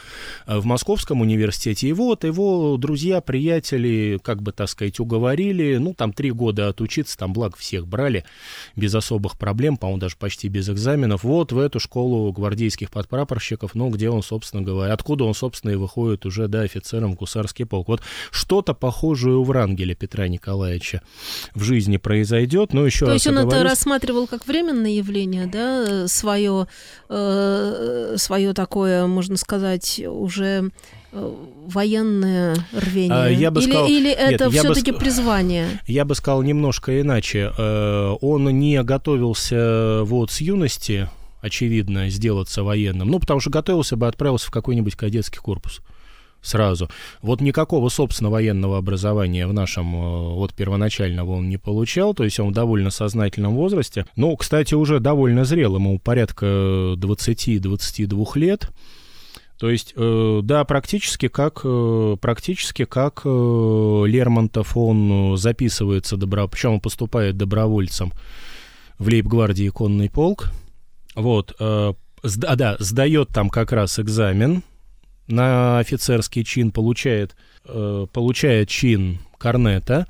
э, 0.48 0.60
в 0.60 0.66
Московском 0.66 1.22
университете. 1.22 1.88
И 1.88 1.94
вот 1.94 2.26
его 2.26 2.76
друзья, 2.78 3.22
приятели, 3.22 4.20
как 4.22 4.42
бы, 4.42 4.52
так 4.52 4.68
сказать, 4.68 5.00
уговорили, 5.00 5.78
ну, 5.78 5.94
там 5.94 6.12
три 6.12 6.32
года 6.32 6.68
отучиться, 6.68 7.18
там, 7.18 7.32
благо, 7.32 7.56
всех 7.58 7.88
брали 7.88 8.26
без 8.76 8.94
особых 8.94 9.38
проблем, 9.38 9.78
по-моему, 9.78 10.02
даже 10.02 10.18
почти 10.18 10.50
без 10.50 10.70
экзаменов. 10.70 11.24
Вот 11.24 11.54
в 11.54 11.58
эту 11.58 11.80
школу 11.80 12.34
гвардейских 12.34 12.92
подпрапорщиков, 12.92 13.76
ну, 13.76 13.90
где 13.90 14.10
он, 14.10 14.24
собственно 14.24 14.62
говоря, 14.62 14.94
откуда 14.94 15.24
он, 15.24 15.34
собственно, 15.34 15.72
и 15.72 15.76
выходит 15.76 16.26
уже, 16.26 16.50
да, 16.50 16.62
офицером 16.62 17.14
в 17.14 17.16
гусарский 17.16 17.66
полк. 17.66 17.88
Вот 17.88 18.02
что-то 18.30 18.74
похожее 18.74 19.38
у 19.38 19.44
Врангеля 19.44 19.96
Петра 19.96 20.28
Николаевича 20.28 20.49
Николаевича 20.50 21.02
в 21.54 21.64
жизни 21.64 21.98
произойдет. 21.98 22.74
Но 22.74 22.86
еще 22.86 23.06
То 23.06 23.12
раз 23.12 23.14
есть 23.14 23.28
он 23.28 23.38
оговорюсь... 23.38 23.62
это 23.62 23.70
рассматривал 23.70 24.28
как 24.28 24.48
временное 24.48 24.92
явление, 24.92 25.46
да, 25.46 26.08
свое, 26.08 26.68
э, 27.08 28.16
свое 28.18 28.54
такое, 28.54 29.06
можно 29.06 29.38
сказать, 29.38 30.02
уже 30.06 30.72
э, 31.12 31.34
военное 31.68 32.56
рвение? 32.74 33.26
А, 33.26 33.28
я 33.28 33.52
бы 33.52 33.62
или, 33.62 33.70
сказал, 33.70 33.88
или 33.88 34.12
это 34.12 34.46
нет, 34.46 34.54
все-таки 34.54 34.92
бы, 34.92 34.98
призвание? 34.98 35.68
Я 35.86 36.06
бы 36.06 36.16
сказал 36.16 36.42
немножко 36.42 37.00
иначе. 37.00 37.52
Э, 37.56 38.16
он 38.22 38.46
не 38.60 38.82
готовился 38.82 40.02
вот 40.04 40.32
с 40.32 40.42
юности, 40.42 41.10
очевидно, 41.42 42.10
сделаться 42.10 42.64
военным. 42.64 43.10
Ну, 43.10 43.20
потому 43.20 43.40
что 43.40 43.52
готовился 43.52 43.98
бы, 43.98 44.08
отправился 44.08 44.48
в 44.48 44.52
какой-нибудь 44.52 44.96
кадетский 44.96 45.40
корпус 45.40 45.82
сразу. 46.42 46.90
Вот 47.22 47.42
никакого, 47.42 47.90
собственно, 47.90 48.30
военного 48.30 48.78
образования 48.78 49.48
в 49.48 49.54
нашем, 49.54 49.96
э, 49.96 50.34
вот 50.36 50.54
первоначального 50.54 51.32
он 51.32 51.50
не 51.50 51.58
получал, 51.58 52.14
то 52.14 52.24
есть 52.24 52.40
он 52.40 52.50
в 52.50 52.54
довольно 52.54 52.90
сознательном 52.90 53.56
возрасте. 53.56 54.06
Ну, 54.16 54.36
кстати, 54.36 54.74
уже 54.74 55.00
довольно 55.00 55.46
зрелым, 55.46 55.84
ему 55.86 56.00
порядка 56.00 56.96
20-22 56.98 58.38
лет. 58.38 58.70
То 59.58 59.70
есть, 59.70 59.94
э, 59.96 60.40
да, 60.44 60.64
практически 60.64 61.28
как, 61.28 61.62
э, 61.66 62.16
практически 62.22 62.86
как 62.86 63.26
Лермонтов, 63.26 64.78
он 64.78 65.36
записывается, 65.38 66.16
добро, 66.16 66.48
причем 66.48 66.76
он 66.76 66.80
поступает 66.80 67.36
добровольцем 67.36 68.14
в 68.98 69.08
лейб-гвардии 69.08 69.70
конный 69.70 70.10
полк. 70.10 70.52
Вот, 71.16 71.54
а, 71.60 71.94
да, 72.24 72.78
сдает 72.80 73.30
там 73.30 73.50
как 73.50 73.72
раз 73.72 74.00
экзамен, 74.00 74.64
на 75.30 75.80
офицерский 75.80 76.44
чин 76.44 76.72
получает, 76.72 77.36
э, 77.66 78.08
получает 78.12 78.70
чин 78.70 79.20
корнета, 79.38 80.08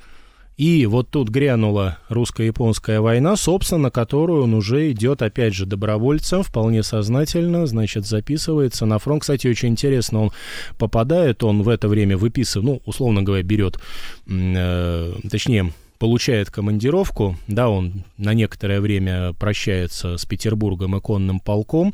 и 0.59 0.85
вот 0.87 1.09
тут 1.09 1.29
грянула 1.29 1.99
русско-японская 2.09 2.99
война, 2.99 3.37
собственно, 3.37 3.91
которую 3.91 4.43
он 4.43 4.53
уже 4.53 4.91
идет, 4.91 5.21
опять 5.21 5.53
же, 5.53 5.65
добровольцем, 5.65 6.43
вполне 6.43 6.83
сознательно, 6.83 7.65
значит, 7.65 8.05
записывается 8.05 8.85
на 8.85 8.99
фронт. 8.99 9.21
Кстати, 9.21 9.47
очень 9.47 9.69
интересно, 9.69 10.23
он 10.23 10.31
попадает, 10.77 11.45
он 11.45 11.63
в 11.63 11.69
это 11.69 11.87
время 11.87 12.17
выписывает, 12.17 12.65
ну, 12.65 12.81
условно 12.85 13.23
говоря, 13.23 13.41
берет, 13.41 13.79
э, 14.27 15.13
точнее, 15.31 15.71
получает 15.99 16.49
командировку, 16.49 17.37
да, 17.47 17.69
он 17.69 18.03
на 18.17 18.33
некоторое 18.33 18.81
время 18.81 19.33
прощается 19.33 20.17
с 20.17 20.25
Петербургом 20.25 20.95
и 20.95 21.01
конным 21.01 21.39
полком 21.39 21.93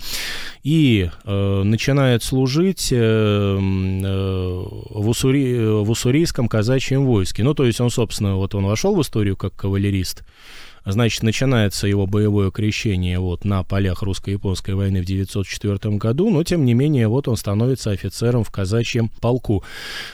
и 0.65 1.11
э, 1.25 1.61
начинает 1.63 2.23
служить 2.23 2.91
э, 2.91 2.97
э, 2.97 3.59
в, 3.59 5.07
Уссури, 5.07 5.83
в 5.83 5.91
уссурийском 5.91 6.47
казачьем 6.47 7.05
войске. 7.05 7.43
Ну, 7.43 7.53
то 7.53 7.65
есть 7.65 7.79
он, 7.79 7.91
собственно, 7.91 8.35
вот 8.35 8.55
он 8.55 8.65
вошел 8.65 8.95
в 8.95 9.01
историю 9.01 9.37
как 9.37 9.55
кавалерист, 9.55 10.23
Значит, 10.87 11.23
начинается 11.23 11.87
его 11.87 12.05
боевое 12.05 12.51
крещение 12.51 13.17
вот 13.19 13.43
на 13.43 13.63
полях 13.63 14.03
русско-японской 14.03 14.75
войны 14.75 15.01
в 15.01 15.05
1904 15.05 15.97
году, 15.97 16.29
но 16.29 16.43
тем 16.43 16.63
не 16.63 16.75
менее 16.75 17.07
вот 17.07 17.27
он 17.27 17.37
становится 17.37 17.89
офицером 17.89 18.43
в 18.43 18.51
казачьем 18.51 19.09
полку. 19.19 19.63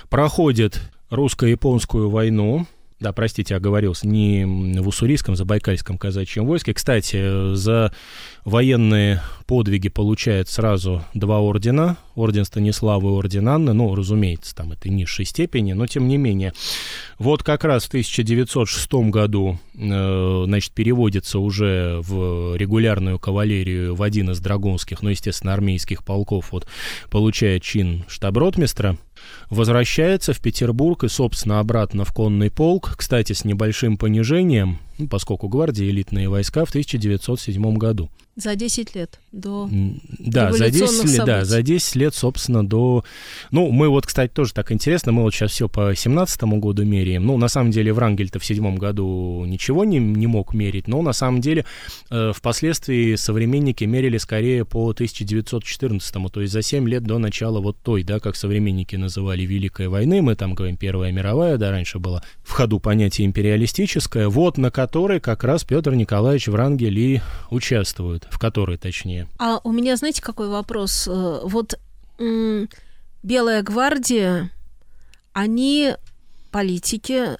Проходит 0.09 0.81
русско-японскую 1.09 2.09
войну, 2.09 2.67
да, 3.01 3.13
простите, 3.13 3.55
оговорился, 3.55 4.07
не 4.07 4.45
в 4.45 4.87
Уссурийском, 4.87 5.35
Забайкальском 5.35 5.97
казачьем 5.97 6.45
войске. 6.45 6.75
Кстати, 6.75 7.55
за 7.55 7.91
военные 8.45 9.23
подвиги 9.47 9.89
получает 9.89 10.49
сразу 10.49 11.03
два 11.15 11.39
ордена. 11.39 11.97
Орден 12.13 12.45
Станислава 12.45 13.07
и 13.07 13.11
орден 13.11 13.49
Анны. 13.49 13.73
Ну, 13.73 13.95
разумеется, 13.95 14.55
там 14.55 14.71
это 14.73 14.87
низшей 14.89 15.25
степени, 15.25 15.73
но 15.73 15.87
тем 15.87 16.07
не 16.07 16.17
менее. 16.17 16.53
Вот 17.17 17.41
как 17.41 17.63
раз 17.63 17.85
в 17.85 17.87
1906 17.87 18.93
году, 19.09 19.57
э, 19.73 20.43
значит, 20.45 20.71
переводится 20.73 21.39
уже 21.39 22.01
в 22.01 22.55
регулярную 22.55 23.17
кавалерию 23.17 23.95
в 23.95 24.03
один 24.03 24.29
из 24.29 24.39
драгунских, 24.39 25.01
ну, 25.01 25.09
естественно, 25.09 25.53
армейских 25.53 26.03
полков. 26.03 26.51
Вот 26.51 26.67
получает 27.09 27.63
чин 27.63 28.05
штаб-ротмистра 28.07 28.97
возвращается 29.49 30.33
в 30.33 30.39
Петербург 30.39 31.03
и, 31.03 31.09
собственно, 31.09 31.59
обратно 31.59 32.05
в 32.05 32.13
конный 32.13 32.49
полк, 32.49 32.95
кстати, 32.97 33.33
с 33.33 33.45
небольшим 33.45 33.97
понижением, 33.97 34.79
ну, 35.01 35.07
поскольку 35.07 35.47
гвардия 35.47 35.89
элитные 35.89 36.29
войска 36.29 36.65
в 36.65 36.69
1907 36.69 37.75
году. 37.75 38.09
За 38.37 38.55
10 38.55 38.95
лет 38.95 39.19
до 39.33 39.69
да, 40.19 40.53
за 40.53 40.69
10 40.69 41.03
лет, 41.05 41.25
да, 41.25 41.43
за 41.43 41.61
10 41.61 41.95
лет, 41.95 42.15
собственно, 42.15 42.65
до... 42.65 43.03
Ну, 43.51 43.71
мы 43.71 43.89
вот, 43.89 44.05
кстати, 44.05 44.31
тоже 44.31 44.53
так 44.53 44.71
интересно, 44.71 45.11
мы 45.11 45.23
вот 45.23 45.33
сейчас 45.33 45.51
все 45.51 45.67
по 45.67 45.93
17 45.93 46.41
году 46.43 46.85
меряем. 46.85 47.25
Ну, 47.25 47.37
на 47.37 47.49
самом 47.49 47.71
деле, 47.71 47.91
Врангель-то 47.91 48.39
в 48.39 48.45
седьмом 48.45 48.77
году 48.77 49.43
ничего 49.45 49.83
не, 49.83 49.99
не 49.99 50.27
мог 50.27 50.53
мерить, 50.53 50.87
но 50.87 51.01
на 51.01 51.11
самом 51.11 51.41
деле 51.41 51.65
э, 52.09 52.31
впоследствии 52.33 53.15
современники 53.15 53.83
мерили 53.83 54.17
скорее 54.17 54.63
по 54.63 54.89
1914, 54.91 56.31
то 56.31 56.41
есть 56.41 56.53
за 56.53 56.61
7 56.61 56.87
лет 56.87 57.03
до 57.03 57.17
начала 57.17 57.59
вот 57.59 57.77
той, 57.83 58.03
да, 58.03 58.19
как 58.19 58.37
современники 58.37 58.95
называли 58.95 59.43
Великой 59.43 59.89
войны, 59.89 60.21
мы 60.21 60.35
там 60.35 60.55
говорим 60.55 60.77
Первая 60.77 61.11
мировая, 61.11 61.57
да, 61.57 61.71
раньше 61.71 61.99
было 61.99 62.23
в 62.43 62.51
ходу 62.51 62.79
понятие 62.79 63.27
империалистическое, 63.27 64.29
вот 64.29 64.57
на 64.57 64.71
которой 64.91 65.21
как 65.21 65.45
раз 65.45 65.63
Петр 65.63 65.93
Николаевич 65.93 66.49
Врангель 66.49 66.99
и 66.99 67.21
участвует, 67.49 68.27
в 68.29 68.37
которой 68.37 68.77
точнее. 68.77 69.29
А 69.39 69.61
у 69.63 69.71
меня, 69.71 69.95
знаете, 69.95 70.21
какой 70.21 70.49
вопрос? 70.49 71.07
Э, 71.07 71.39
вот 71.45 71.79
Белая 73.23 73.63
гвардия, 73.63 74.51
они 75.31 75.93
политики 76.51 77.37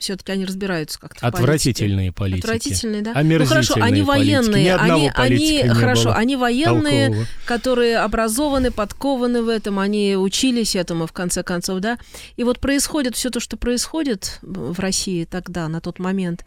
все-таки 0.00 0.32
они 0.32 0.46
разбираются 0.46 0.98
как-то. 0.98 1.26
Отвратительные 1.26 2.10
политики. 2.10 2.40
Отвратительные, 2.44 3.02
да. 3.02 3.22
Ну 3.22 3.44
хорошо, 3.44 3.74
они 3.80 4.02
военные. 4.02 4.64
Ни 4.64 4.68
они, 4.68 5.12
они 5.14 5.68
хорошо, 5.68 6.12
они 6.12 6.36
военные, 6.36 7.06
толкового. 7.06 7.26
которые 7.44 7.98
образованы, 7.98 8.70
подкованы 8.70 9.42
в 9.42 9.48
этом, 9.48 9.78
они 9.78 10.16
учились 10.16 10.74
этому 10.74 11.06
в 11.06 11.12
конце 11.12 11.42
концов, 11.42 11.80
да. 11.80 11.98
И 12.36 12.44
вот 12.44 12.58
происходит 12.60 13.14
все 13.14 13.30
то, 13.30 13.40
что 13.40 13.56
происходит 13.56 14.38
в 14.42 14.80
России 14.80 15.24
тогда, 15.24 15.68
на 15.68 15.80
тот 15.80 15.98
момент. 15.98 16.44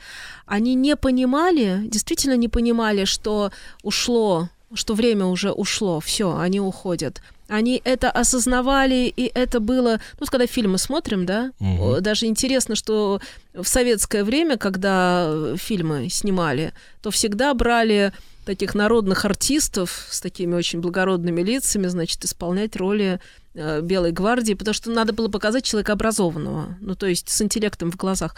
Они 0.48 0.74
не 0.74 0.96
понимали, 0.96 1.82
действительно 1.86 2.36
не 2.36 2.50
понимали, 2.50 3.06
что 3.06 3.52
ушло, 3.84 4.50
что 4.74 4.96
время 4.96 5.26
уже 5.26 5.52
ушло, 5.52 6.00
все, 6.00 6.36
они 6.38 6.60
уходят. 6.60 7.22
Они 7.48 7.82
это 7.84 8.10
осознавали, 8.10 9.14
и 9.16 9.32
это 9.34 9.60
было... 9.60 10.00
Ну, 10.20 10.26
когда 10.28 10.48
фильмы 10.48 10.78
смотрим, 10.78 11.26
да, 11.26 11.52
Мгм. 11.60 12.02
даже 12.02 12.26
интересно, 12.26 12.76
что 12.76 13.20
в 13.54 13.66
советское 13.68 14.24
время, 14.24 14.58
когда 14.58 15.56
фильмы 15.58 16.10
снимали, 16.10 16.74
то 17.02 17.12
всегда 17.12 17.54
брали 17.54 18.14
таких 18.46 18.76
народных 18.76 19.26
артистов 19.26 20.08
с 20.10 20.20
такими 20.20 20.54
очень 20.56 20.82
благородными 20.82 21.42
лицами, 21.42 21.88
значит, 21.88 22.26
исполнять 22.26 22.76
роли 22.76 23.20
э, 23.56 23.82
Белой 23.82 24.12
гвардии, 24.12 24.54
потому 24.54 24.74
что 24.74 24.90
надо 24.92 25.14
было 25.14 25.30
показать 25.30 25.64
человека 25.64 25.94
образованного, 25.94 26.78
ну, 26.82 26.96
то 26.96 27.06
есть 27.06 27.30
с 27.30 27.42
интеллектом 27.42 27.92
в 27.92 27.96
глазах. 27.96 28.36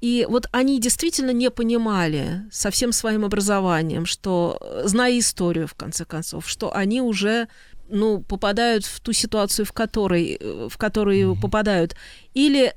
И 0.00 0.26
вот 0.28 0.46
они 0.52 0.78
действительно 0.78 1.30
не 1.30 1.50
понимали 1.50 2.42
со 2.52 2.70
всем 2.70 2.92
своим 2.92 3.24
образованием, 3.24 4.04
что, 4.06 4.58
э, 4.60 4.82
зная 4.86 5.18
историю, 5.18 5.66
в 5.68 5.74
конце 5.74 6.04
концов, 6.04 6.48
что 6.48 6.74
они 6.74 7.00
уже 7.00 7.48
ну, 7.88 8.20
попадают 8.20 8.84
в 8.84 9.00
ту 9.00 9.12
ситуацию, 9.12 9.66
в 9.66 9.72
которой, 9.72 10.36
э, 10.40 10.68
в 10.70 10.76
которую 10.78 11.36
попадают. 11.40 11.96
Или 12.34 12.74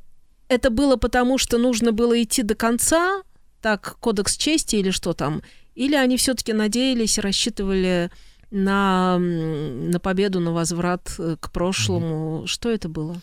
это 0.47 0.69
было 0.69 0.95
потому, 0.95 1.37
что 1.37 1.57
нужно 1.57 1.91
было 1.91 2.21
идти 2.21 2.43
до 2.43 2.55
конца, 2.55 3.21
так, 3.61 3.97
кодекс 3.99 4.37
чести 4.37 4.77
или 4.77 4.91
что 4.91 5.13
там, 5.13 5.41
или 5.75 5.95
они 5.95 6.17
все-таки 6.17 6.53
надеялись 6.53 7.19
рассчитывали 7.19 8.11
на, 8.51 9.17
на 9.19 9.99
победу, 9.99 10.39
на 10.39 10.51
возврат 10.51 11.13
э, 11.19 11.35
к 11.39 11.51
прошлому. 11.51 12.43
Что 12.47 12.69
это 12.69 12.89
было? 12.89 13.15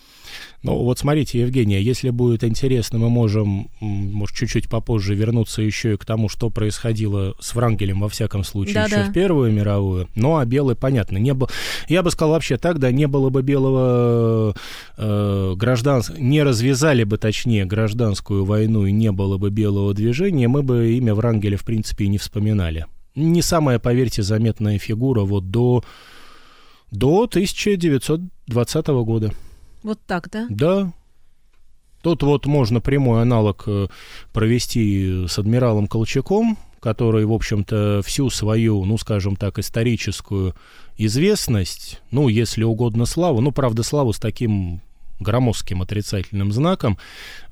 Ну, 0.62 0.78
вот 0.82 0.98
смотрите, 0.98 1.40
Евгения, 1.40 1.80
если 1.80 2.10
будет 2.10 2.42
интересно, 2.42 2.98
мы 2.98 3.08
можем, 3.08 3.68
может, 3.80 4.36
чуть-чуть 4.36 4.68
попозже 4.68 5.14
вернуться 5.14 5.62
еще 5.62 5.94
и 5.94 5.96
к 5.96 6.04
тому, 6.04 6.28
что 6.28 6.50
происходило 6.50 7.34
с 7.40 7.54
Врангелем, 7.54 8.00
во 8.00 8.08
всяком 8.08 8.42
случае, 8.42 8.74
Да-да. 8.74 9.00
еще 9.00 9.10
в 9.10 9.12
Первую 9.12 9.52
мировую. 9.52 10.08
Ну, 10.14 10.36
а 10.36 10.44
белый, 10.44 10.74
понятно, 10.74 11.18
не 11.18 11.34
было... 11.34 11.48
Я 11.88 12.02
бы 12.02 12.10
сказал 12.10 12.32
вообще 12.32 12.56
так, 12.56 12.78
да, 12.78 12.90
не 12.90 13.06
было 13.06 13.30
бы 13.30 13.42
белого 13.42 14.54
э, 14.96 15.54
гражданства... 15.56 16.14
Не 16.18 16.42
развязали 16.42 17.04
бы, 17.04 17.18
точнее, 17.18 17.64
гражданскую 17.64 18.44
войну 18.44 18.86
и 18.86 18.92
не 18.92 19.12
было 19.12 19.38
бы 19.38 19.50
белого 19.50 19.94
движения, 19.94 20.48
мы 20.48 20.62
бы 20.62 20.92
имя 20.92 21.14
Врангеля, 21.14 21.56
в 21.56 21.64
принципе, 21.64 22.04
и 22.04 22.08
не 22.08 22.18
вспоминали. 22.18 22.86
Не 23.16 23.42
самая, 23.42 23.78
поверьте, 23.78 24.22
заметная 24.22 24.78
фигура 24.78 25.22
вот 25.22 25.50
до, 25.50 25.82
до 26.90 27.22
1920 27.24 28.86
года. 28.86 29.32
Вот 29.82 29.98
так, 30.06 30.28
да? 30.30 30.46
Да. 30.50 30.92
Тут 32.02 32.22
вот 32.22 32.46
можно 32.46 32.80
прямой 32.80 33.22
аналог 33.22 33.64
э, 33.66 33.88
провести 34.32 35.26
с 35.26 35.38
адмиралом 35.38 35.88
Колчаком, 35.88 36.58
который, 36.78 37.24
в 37.24 37.32
общем-то, 37.32 38.02
всю 38.04 38.30
свою, 38.30 38.84
ну, 38.84 38.98
скажем 38.98 39.34
так, 39.34 39.58
историческую 39.58 40.54
известность, 40.96 42.00
ну, 42.10 42.28
если 42.28 42.62
угодно, 42.64 43.06
славу, 43.06 43.40
ну, 43.40 43.50
правда, 43.50 43.82
славу 43.82 44.12
с 44.12 44.18
таким 44.18 44.82
громоздким 45.20 45.82
отрицательным 45.82 46.52
знаком, 46.52 46.98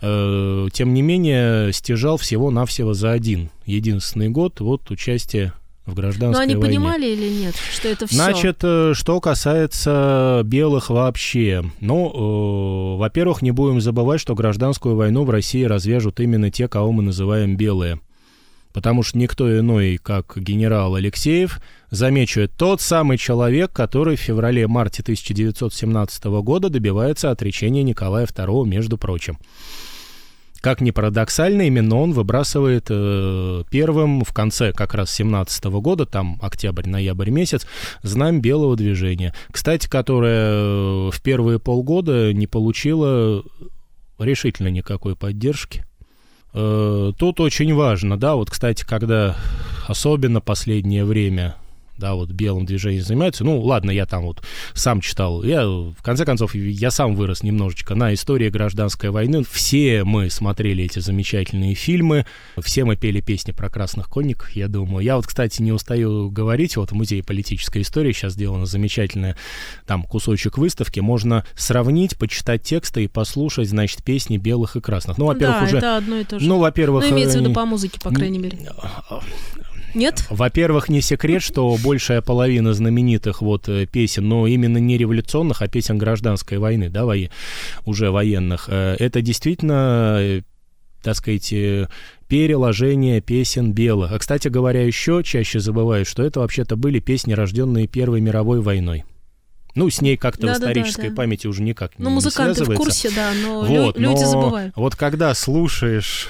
э, 0.01 0.69
тем 0.73 0.95
не 0.95 1.03
менее, 1.03 1.73
стяжал 1.73 2.17
всего-навсего 2.17 2.95
за 2.95 3.13
один 3.13 3.51
единственный 3.67 4.29
год 4.29 4.61
вот 4.61 4.91
участие 4.91 5.53
в 5.87 5.95
гражданской 5.95 6.47
Но 6.47 6.53
они 6.53 6.55
войне. 6.57 6.77
понимали 6.79 7.07
или 7.09 7.29
нет, 7.29 7.55
что 7.73 7.89
это 7.89 8.07
все? 8.07 8.15
Значит, 8.17 8.59
э, 8.63 8.93
что 8.95 9.21
касается 9.21 10.41
белых 10.45 10.89
вообще, 10.89 11.63
ну, 11.81 12.97
э, 12.97 12.99
во-первых, 12.99 13.43
не 13.43 13.51
будем 13.51 13.81
забывать, 13.81 14.21
что 14.21 14.35
гражданскую 14.35 14.97
войну 14.97 15.25
в 15.25 15.31
России 15.31 15.65
развяжут 15.65 16.21
именно 16.21 16.51
те, 16.51 16.69
кого 16.69 16.91
мы 16.93 17.03
называем 17.03 17.57
белые. 17.57 18.01
Потому 18.75 19.05
что 19.05 19.17
никто 19.19 19.57
иной, 19.57 20.01
как 20.03 20.37
генерал 20.37 20.97
Алексеев, 20.97 21.61
замечу, 21.91 22.49
тот 22.49 22.81
самый 22.81 23.19
человек, 23.19 23.73
который 23.73 24.17
в 24.17 24.21
феврале-марте 24.21 25.03
1917 25.03 26.25
года 26.25 26.69
добивается 26.69 27.31
отречения 27.31 27.85
Николая 27.85 28.27
II, 28.27 28.67
между 28.67 28.99
прочим. 28.99 29.39
Как 30.61 30.81
ни 30.81 30.91
парадоксально, 30.91 31.63
именно 31.69 31.97
он 31.97 32.13
выбрасывает 32.13 32.87
э, 32.89 33.63
первым 33.71 34.25
в 34.25 34.33
конце 34.33 34.73
как 34.73 34.95
раз 34.95 35.13
17 35.13 35.65
года, 35.67 36.05
там 36.05 36.41
октябрь-ноябрь 36.43 37.31
месяц, 37.31 37.67
знамя 38.03 38.41
белого 38.41 38.75
движения. 38.75 39.35
Кстати, 39.53 39.89
которое 39.89 40.51
э, 40.51 41.11
в 41.13 41.23
первые 41.23 41.61
полгода 41.61 42.33
не 42.33 42.49
получило 42.49 43.45
решительно 44.19 44.69
никакой 44.69 45.15
поддержки. 45.15 45.85
Э, 46.55 47.13
тут 47.19 47.41
очень 47.41 47.75
важно, 47.75 48.17
да, 48.17 48.37
вот, 48.37 48.51
кстати, 48.51 48.85
когда 48.85 49.37
особенно 49.89 50.41
последнее 50.41 51.05
время 51.05 51.57
да, 51.99 52.15
вот 52.15 52.31
белым 52.31 52.67
движением 52.67 53.03
занимаются. 53.03 53.45
Ну, 53.45 53.61
ладно, 53.61 53.91
я 53.91 54.07
там 54.07 54.25
вот 54.25 54.43
сам 54.75 55.01
читал. 55.01 55.43
Я, 55.45 55.67
в 55.67 56.03
конце 56.03 56.25
концов, 56.25 56.55
я 56.55 56.91
сам 56.91 57.15
вырос 57.15 57.43
немножечко 57.43 57.95
на 57.95 58.13
истории 58.15 58.49
гражданской 58.51 59.11
войны. 59.11 59.45
Все 59.49 60.05
мы 60.05 60.31
смотрели 60.31 60.85
эти 60.85 60.99
замечательные 60.99 61.75
фильмы, 61.75 62.27
все 62.61 62.85
мы 62.85 62.97
пели 62.97 63.21
песни 63.21 63.53
про 63.53 63.71
красных 63.71 64.09
конников, 64.09 64.51
я 64.53 64.69
думаю. 64.69 65.05
Я 65.05 65.17
вот, 65.17 65.27
кстати, 65.27 65.63
не 65.63 65.73
устаю 65.73 66.31
говорить, 66.31 66.77
вот 66.77 66.91
в 66.91 66.95
Музее 66.95 67.23
политической 67.23 67.83
истории 67.83 68.13
сейчас 68.13 68.33
сделано 68.33 68.67
замечательное 68.67 69.37
там 69.87 70.03
кусочек 70.03 70.59
выставки, 70.59 71.01
можно 71.01 71.45
сравнить, 71.57 72.17
почитать 72.19 72.63
тексты 72.63 73.05
и 73.05 73.09
послушать, 73.09 73.69
значит, 73.69 74.03
песни 74.03 74.37
белых 74.37 74.77
и 74.77 74.81
красных. 74.81 75.19
Ну, 75.19 75.27
во-первых, 75.27 75.61
да, 75.61 75.67
уже... 75.67 75.79
это 75.79 75.97
одно 75.97 76.19
и 76.19 76.25
то 76.25 76.39
же. 76.39 76.47
Ну, 76.47 76.59
во-первых... 76.59 77.05
Ну, 77.05 77.11
имеется 77.11 77.39
в 77.39 77.41
виду 77.41 77.51
э, 77.51 77.55
по 77.55 77.65
музыке, 77.65 78.01
по 78.01 78.11
крайней 78.11 78.39
мере. 78.39 78.59
Нет? 79.95 80.25
Во-первых, 80.31 80.89
не 80.89 81.01
секрет, 81.01 81.43
что 81.43 81.77
большая 81.83 82.21
половина 82.21 82.75
знаменитых 82.75 83.41
вот 83.43 83.69
э, 83.69 83.87
песен, 83.87 84.29
но 84.29 84.47
именно 84.47 84.79
не 84.79 84.99
революционных, 84.99 85.63
а 85.63 85.69
песен 85.69 85.99
гражданской 85.99 86.59
войны, 86.59 86.89
да, 86.91 87.05
во- 87.05 87.15
уже 87.85 88.11
военных, 88.11 88.69
э, 88.69 88.97
это 88.99 89.23
действительно, 89.23 90.17
э, 90.21 90.43
так 91.03 91.15
сказать, 91.17 91.53
переложение 92.29 93.21
песен 93.21 93.73
белых. 93.73 94.13
А, 94.13 94.19
кстати 94.19 94.49
говоря, 94.49 94.83
еще 94.83 95.23
чаще 95.23 95.61
забывают, 95.61 96.09
что 96.09 96.23
это 96.23 96.41
вообще-то 96.41 96.77
были 96.77 96.99
песни, 96.99 97.33
рожденные 97.35 97.87
Первой 97.87 98.21
мировой 98.21 98.61
войной. 98.61 99.05
Ну, 99.75 99.91
с 99.91 100.01
ней 100.01 100.17
как-то 100.17 100.43
в 100.43 100.47
Да-да-да, 100.47 100.67
исторической 100.71 101.09
да. 101.11 101.17
памяти 101.17 101.47
уже 101.49 101.61
никак 101.63 101.99
не 101.99 102.05
Ну, 102.05 102.11
музыканты 102.11 102.53
в 102.63 102.67
связывается. 102.67 102.85
курсе, 102.85 103.11
да, 103.15 103.33
но 103.43 103.67
лю- 103.67 103.83
Вот, 103.87 103.99
люди 103.99 104.23
но 104.23 104.27
забывают. 104.27 104.73
Вот 104.77 104.95
когда 104.97 105.35
слушаешь 105.35 106.29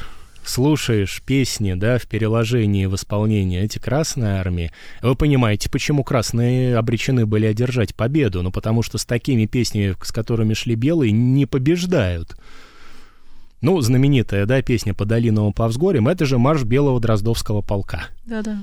слушаешь 0.48 1.22
песни, 1.24 1.74
да, 1.74 1.98
в 1.98 2.06
переложении, 2.06 2.86
в 2.86 2.94
исполнении 2.94 3.60
эти 3.60 3.78
Красной 3.78 4.38
Армии, 4.38 4.72
вы 5.02 5.14
понимаете, 5.14 5.70
почему 5.70 6.04
красные 6.04 6.76
обречены 6.76 7.26
были 7.26 7.46
одержать 7.46 7.94
победу. 7.94 8.42
Ну, 8.42 8.50
потому 8.50 8.82
что 8.82 8.98
с 8.98 9.04
такими 9.04 9.46
песнями, 9.46 9.96
с 10.02 10.12
которыми 10.12 10.54
шли 10.54 10.74
белые, 10.74 11.12
не 11.12 11.46
побеждают. 11.46 12.36
Ну, 13.60 13.80
знаменитая, 13.80 14.44
да, 14.44 14.60
песня 14.60 14.92
«По 14.92 15.06
долиновым 15.06 15.54
повзгорьям»— 15.54 16.06
это 16.08 16.26
же 16.26 16.36
марш 16.36 16.64
белого 16.64 17.00
Дроздовского 17.00 17.62
полка. 17.62 18.08
Да-да. 18.26 18.62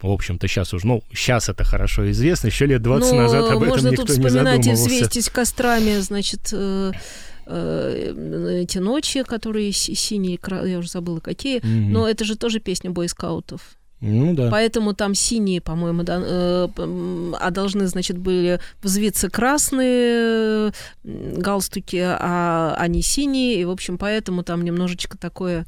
В 0.00 0.10
общем-то, 0.10 0.46
сейчас 0.46 0.72
уже, 0.72 0.86
ну, 0.86 1.02
сейчас 1.12 1.48
это 1.48 1.64
хорошо 1.64 2.10
известно, 2.10 2.46
еще 2.46 2.66
лет 2.66 2.80
20 2.80 3.12
Ну, 3.12 3.18
назад 3.18 3.50
об 3.50 3.62
этом 3.62 3.68
можно 3.68 3.88
никто 3.88 4.06
тут 4.06 4.16
не 4.16 4.24
вспоминать 4.24 4.60
и 4.60 4.62
задумывался. 4.62 4.94
«Взвестись 4.94 5.28
кострами», 5.28 5.98
значит, 5.98 6.48
э, 6.52 6.92
э, 7.48 8.60
эти 8.62 8.78
ночи, 8.78 9.22
которые 9.24 9.72
си- 9.72 9.94
синие, 9.94 10.38
я 10.66 10.78
уже 10.78 10.88
забыла 10.88 11.20
какие, 11.20 11.58
Мгм. 11.58 11.92
но 11.92 12.08
это 12.08 12.24
же 12.24 12.36
тоже 12.36 12.60
песня 12.60 12.90
бойскаутов. 12.90 13.60
Ну 14.00 14.32
да. 14.34 14.48
Поэтому 14.48 14.94
там 14.94 15.12
синие, 15.14 15.60
по-моему, 15.60 16.04
да, 16.04 16.20
э, 16.24 16.68
а 17.40 17.50
должны, 17.50 17.88
значит, 17.88 18.16
были 18.16 18.60
взвиться 18.80 19.28
красные 19.28 20.72
галстуки, 21.02 21.96
а 22.00 22.76
они 22.78 23.02
синие, 23.02 23.60
и, 23.60 23.64
в 23.64 23.70
общем, 23.70 23.98
поэтому 23.98 24.42
там 24.44 24.62
немножечко 24.64 25.18
такое 25.18 25.66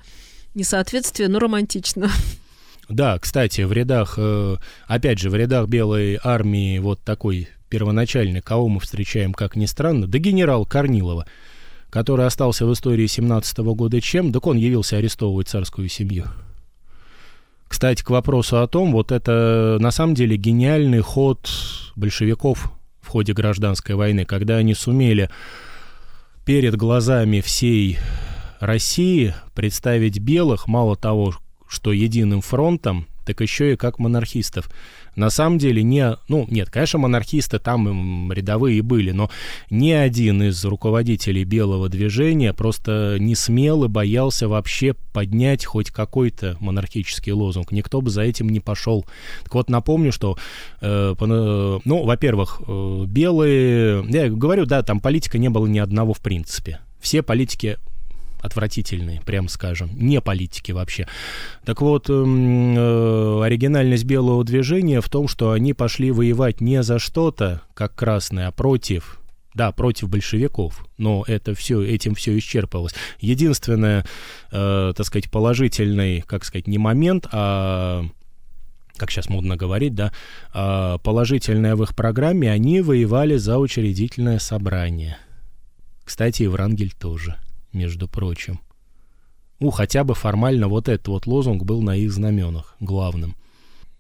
несоответствие, 0.55 1.29
но 1.29 1.39
романтично. 1.41 2.09
Да, 2.89 3.19
кстати, 3.19 3.61
в 3.63 3.73
рядах, 3.73 4.15
э, 4.19 4.57
опять 4.89 5.19
же, 5.21 5.31
в 5.31 5.35
рядах 5.37 5.69
Белой 5.69 6.19
армии 6.23 6.79
вот 6.81 7.01
такой 7.03 7.49
первоначальный, 7.69 8.41
кого 8.43 8.67
мы 8.69 8.81
встречаем, 8.81 9.33
как 9.33 9.55
ни 9.55 9.67
странно, 9.67 10.09
да 10.09 10.19
генерал 10.19 10.67
Корнилова, 10.67 11.25
который 11.91 12.27
остался 12.27 12.67
в 12.67 12.73
истории 12.73 13.07
17 13.07 13.59
года 13.59 14.01
чем, 14.01 14.33
так 14.33 14.47
он 14.47 14.57
явился 14.57 14.97
арестовывать 14.97 15.49
царскую 15.49 15.89
семью. 15.89 16.27
Кстати, 17.69 18.03
к 18.03 18.11
вопросу 18.11 18.61
о 18.61 18.67
том, 18.67 18.91
вот 18.93 19.13
это 19.13 19.77
на 19.81 19.91
самом 19.91 20.15
деле 20.15 20.37
гениальный 20.37 21.01
ход 21.01 21.49
большевиков 21.95 22.73
в 23.01 23.09
ходе 23.09 23.33
гражданской 23.33 23.95
войны, 23.95 24.25
когда 24.25 24.57
они 24.57 24.75
сумели 24.75 25.31
перед 26.45 26.75
глазами 26.77 27.41
всей 27.41 27.99
России 28.59 29.35
представить 29.55 30.19
белых 30.19 30.67
мало 30.67 30.97
того, 30.97 31.35
что 31.69 31.93
единым 31.93 32.41
фронтом, 32.41 33.07
так 33.25 33.41
еще 33.41 33.73
и 33.73 33.77
как 33.77 33.99
монархистов. 33.99 34.69
На 35.17 35.31
самом 35.31 35.59
деле 35.59 35.83
не... 35.83 36.17
Ну, 36.29 36.47
нет, 36.51 36.71
конечно, 36.71 36.99
монархисты 36.99 37.59
там 37.59 38.33
рядовые 38.33 38.83
были, 38.83 39.11
но 39.11 39.31
ни 39.71 39.91
один 39.91 40.43
из 40.43 40.65
руководителей 40.65 41.45
белого 41.45 41.89
движения 41.89 42.53
просто 42.53 43.17
не 43.19 43.35
смел 43.35 43.85
и 43.85 43.89
боялся 43.89 44.49
вообще 44.49 44.95
поднять 45.13 45.65
хоть 45.65 45.91
какой-то 45.91 46.57
монархический 46.61 47.33
лозунг. 47.33 47.73
Никто 47.73 48.01
бы 48.01 48.11
за 48.11 48.23
этим 48.23 48.49
не 48.49 48.61
пошел. 48.61 49.05
Так 49.45 49.55
вот, 49.55 49.71
напомню, 49.71 50.13
что, 50.13 50.39
э, 50.81 51.15
ну, 51.19 52.05
во-первых, 52.05 52.63
э, 52.67 53.05
белые... 53.07 54.05
Я 54.09 54.29
говорю, 54.29 54.67
да, 54.67 54.83
там 54.83 55.01
политика 55.01 55.39
не 55.39 55.49
было 55.49 55.67
ни 55.67 55.79
одного 55.79 56.15
в 56.15 56.21
принципе. 56.21 56.81
Все 57.01 57.23
политики 57.23 57.79
отвратительные, 58.41 59.21
прям 59.21 59.49
скажем, 59.49 59.91
не 59.95 60.21
политики 60.21 60.73
вообще. 60.73 61.07
Так 61.65 61.81
вот, 61.81 62.09
эм, 62.11 62.77
э, 62.77 63.43
оригинальность 63.45 64.05
белого 64.05 64.45
движения 64.45 65.01
в 65.01 65.09
том, 65.09 65.29
что 65.29 65.53
они 65.53 65.75
пошли 65.75 66.11
воевать 66.11 66.61
не 66.61 66.83
за 66.83 66.99
что-то, 66.99 67.63
как 67.75 67.95
красные, 67.95 68.47
а 68.47 68.53
против 68.53 69.21
да, 69.53 69.73
против 69.73 70.09
большевиков, 70.09 70.87
но 70.97 71.25
это 71.27 71.55
все, 71.55 71.83
этим 71.83 72.15
все 72.15 72.39
исчерпалось. 72.39 72.95
Единственное, 73.19 74.05
э, 74.53 74.93
так 74.97 75.07
сказать, 75.07 75.29
положительный, 75.31 76.21
как 76.23 76.45
сказать, 76.45 76.69
не 76.69 76.79
момент, 76.79 77.27
а 77.33 78.05
как 78.97 79.11
сейчас 79.11 79.29
модно 79.29 79.57
говорить, 79.57 79.95
да, 79.95 80.13
а 80.53 80.99
положительное 80.99 81.75
в 81.75 81.83
их 81.83 81.97
программе, 81.97 82.51
они 82.51 82.81
воевали 82.81 83.37
за 83.37 83.59
учредительное 83.59 84.39
собрание. 84.39 85.17
Кстати, 86.05 86.43
и 86.45 86.47
Врангель 86.47 86.93
тоже 86.93 87.37
между 87.73 88.09
прочим. 88.09 88.61
Ну, 89.59 89.71
хотя 89.71 90.05
бы 90.05 90.15
формально 90.15 90.69
вот 90.69 90.89
этот 90.89 91.09
вот 91.09 91.27
лозунг 91.27 91.65
был 91.65 91.83
на 91.83 91.95
их 91.97 92.13
знаменах 92.13 92.77
главным. 92.81 93.37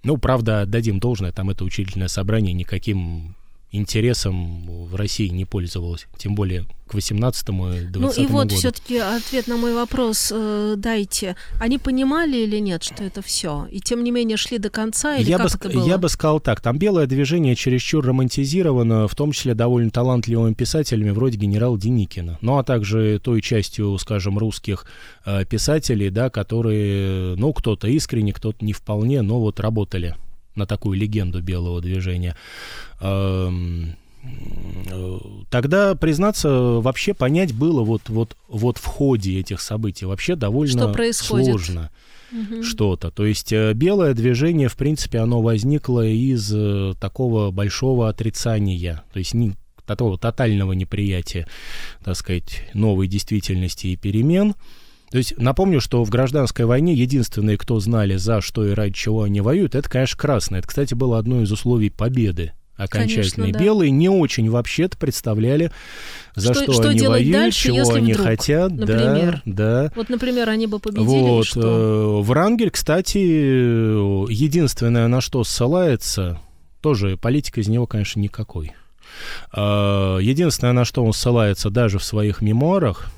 Ну, 0.03 0.17
правда, 0.17 0.65
дадим 0.67 0.99
должное, 0.99 1.33
там 1.33 1.51
это 1.51 1.65
учительное 1.65 2.09
собрание 2.09 2.55
никаким 2.55 3.35
интересом 3.73 4.87
в 4.87 4.95
России 4.97 5.29
не 5.29 5.45
пользовалось, 5.45 6.07
тем 6.19 6.35
более 6.35 6.67
к 6.87 6.95
18-му 6.95 7.73
и 7.73 7.81
20 7.87 7.97
Ну 7.97 8.25
и 8.25 8.27
вот 8.27 8.49
году. 8.49 8.57
все-таки 8.57 8.99
ответ 8.99 9.47
на 9.47 9.57
мой 9.57 9.75
вопрос 9.75 10.33
э, 10.35 10.75
дайте. 10.77 11.37
Они 11.61 11.79
понимали 11.79 12.39
или 12.39 12.59
нет, 12.59 12.83
что 12.83 13.05
это 13.05 13.23
все? 13.23 13.69
И 13.71 13.81
тем 13.81 14.03
не 14.03 14.11
менее 14.11 14.37
шли 14.37 14.59
до 14.59 14.71
конца 14.71 15.17
или 15.17 15.31
я 15.31 15.39
как 15.39 15.47
бы, 15.47 15.53
это 15.55 15.69
было? 15.79 15.87
Я 15.87 15.99
бы 15.99 16.09
сказал 16.09 16.41
так, 16.41 16.61
там 16.61 16.79
белое 16.79 17.07
движение 17.07 17.55
чересчур 17.55 18.05
романтизировано, 18.05 19.07
в 19.07 19.15
том 19.15 19.31
числе 19.31 19.55
довольно 19.55 19.91
талантливыми 19.91 20.55
писателями 20.55 21.11
вроде 21.11 21.39
генерала 21.39 21.79
Деникина, 21.79 22.39
ну 22.41 22.59
а 22.59 22.65
также 22.65 23.21
той 23.23 23.41
частью, 23.41 23.97
скажем, 23.99 24.37
русских 24.37 24.85
э, 25.25 25.45
писателей, 25.45 26.11
да, 26.11 26.29
которые, 26.29 27.37
ну 27.37 27.53
кто-то 27.53 27.87
искренне, 27.87 28.33
кто-то 28.33 28.65
не 28.65 28.73
вполне, 28.73 29.23
но 29.23 29.39
вот 29.39 29.61
работали 29.61 30.17
на 30.55 30.67
такую 30.67 30.99
легенду 30.99 31.43
белого 31.43 31.81
движения. 31.81 32.37
Эм, 33.01 33.97
тогда, 35.51 35.95
признаться, 35.95 36.49
вообще 36.51 37.15
понять 37.15 37.55
было 37.55 37.83
вот, 37.83 38.09
вот, 38.09 38.37
вот 38.49 38.79
в 38.79 38.85
ходе 38.85 39.41
этих 39.41 39.61
событий 39.61 40.05
вообще 40.05 40.37
довольно 40.37 40.73
Что 40.73 40.93
происходит? 40.93 41.47
сложно 41.47 41.91
угу. 42.33 42.63
что-то. 42.63 43.11
То 43.11 43.25
есть 43.27 43.53
э, 43.53 43.73
белое 43.75 44.15
движение, 44.15 44.69
в 44.69 44.77
принципе, 44.77 45.19
оно 45.19 45.41
возникло 45.41 46.07
из 46.07 46.53
э, 46.55 46.95
такого 47.01 47.51
большого 47.51 48.09
отрицания, 48.09 49.03
то 49.13 49.19
есть 49.19 49.35
не 49.35 49.55
такого 49.87 50.19
тотального 50.19 50.73
неприятия, 50.73 51.49
так 52.05 52.17
сказать, 52.17 52.63
новой 52.75 53.09
действительности 53.09 53.89
и 53.89 53.97
перемен. 53.97 54.55
То 55.11 55.19
есть 55.19 55.37
напомню, 55.37 55.81
что 55.81 56.05
в 56.05 56.11
гражданской 56.11 56.65
войне 56.65 56.95
единственные, 56.95 57.59
кто 57.59 57.81
знали, 57.81 58.17
за 58.17 58.41
что 58.41 58.67
и 58.67 58.73
ради 58.73 58.95
чего 58.95 59.25
они 59.25 59.41
воюют, 59.41 59.75
это, 59.75 59.89
конечно, 59.89 60.17
красные. 60.17 60.61
Это, 60.61 60.69
кстати, 60.69 60.95
было 60.95 61.19
одно 61.19 61.43
из 61.43 61.51
условий 61.51 61.91
победы 61.91 62.53
окончательной. 62.77 63.47
Конечно, 63.47 63.53
да. 63.53 63.59
Белые 63.59 63.91
не 63.91 64.09
очень 64.09 64.49
вообще-то 64.49 64.97
представляли, 64.97 65.73
за 66.35 66.55
что, 66.55 66.65
что, 66.65 66.73
что 66.75 66.89
они 66.91 67.07
воюют, 67.07 67.33
дальше, 67.33 67.65
чего 67.65 67.93
они 67.93 68.13
вдруг, 68.13 68.27
хотят. 68.27 68.73
Например. 68.73 69.43
Да, 69.45 69.85
да. 69.85 69.93
Вот, 69.97 70.09
например, 70.09 70.49
они 70.49 70.67
бы 70.67 70.79
победили 70.79 71.05
вот, 71.07 71.47
что? 71.47 72.21
Э, 72.21 72.23
Врангель, 72.23 72.71
кстати, 72.71 73.19
единственное, 73.19 75.09
на 75.09 75.21
что 75.21 75.45
ссылается, 75.45 76.41
тоже 76.81 77.17
политика 77.17 77.61
из 77.61 77.69
него, 77.69 77.87
конечно, 77.87 78.21
никакой. 78.21 78.73
Э, 79.53 80.19
единственное, 80.23 80.73
на 80.73 80.85
что 80.85 81.05
он 81.05 81.13
ссылается 81.13 81.69
даже 81.69 81.99
в 81.99 82.05
своих 82.05 82.41
мемуарах, 82.41 83.11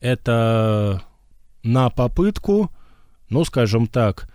это 0.00 1.02
на 1.62 1.90
попытку, 1.90 2.70
ну, 3.28 3.44
скажем 3.44 3.86
так, 3.86 4.28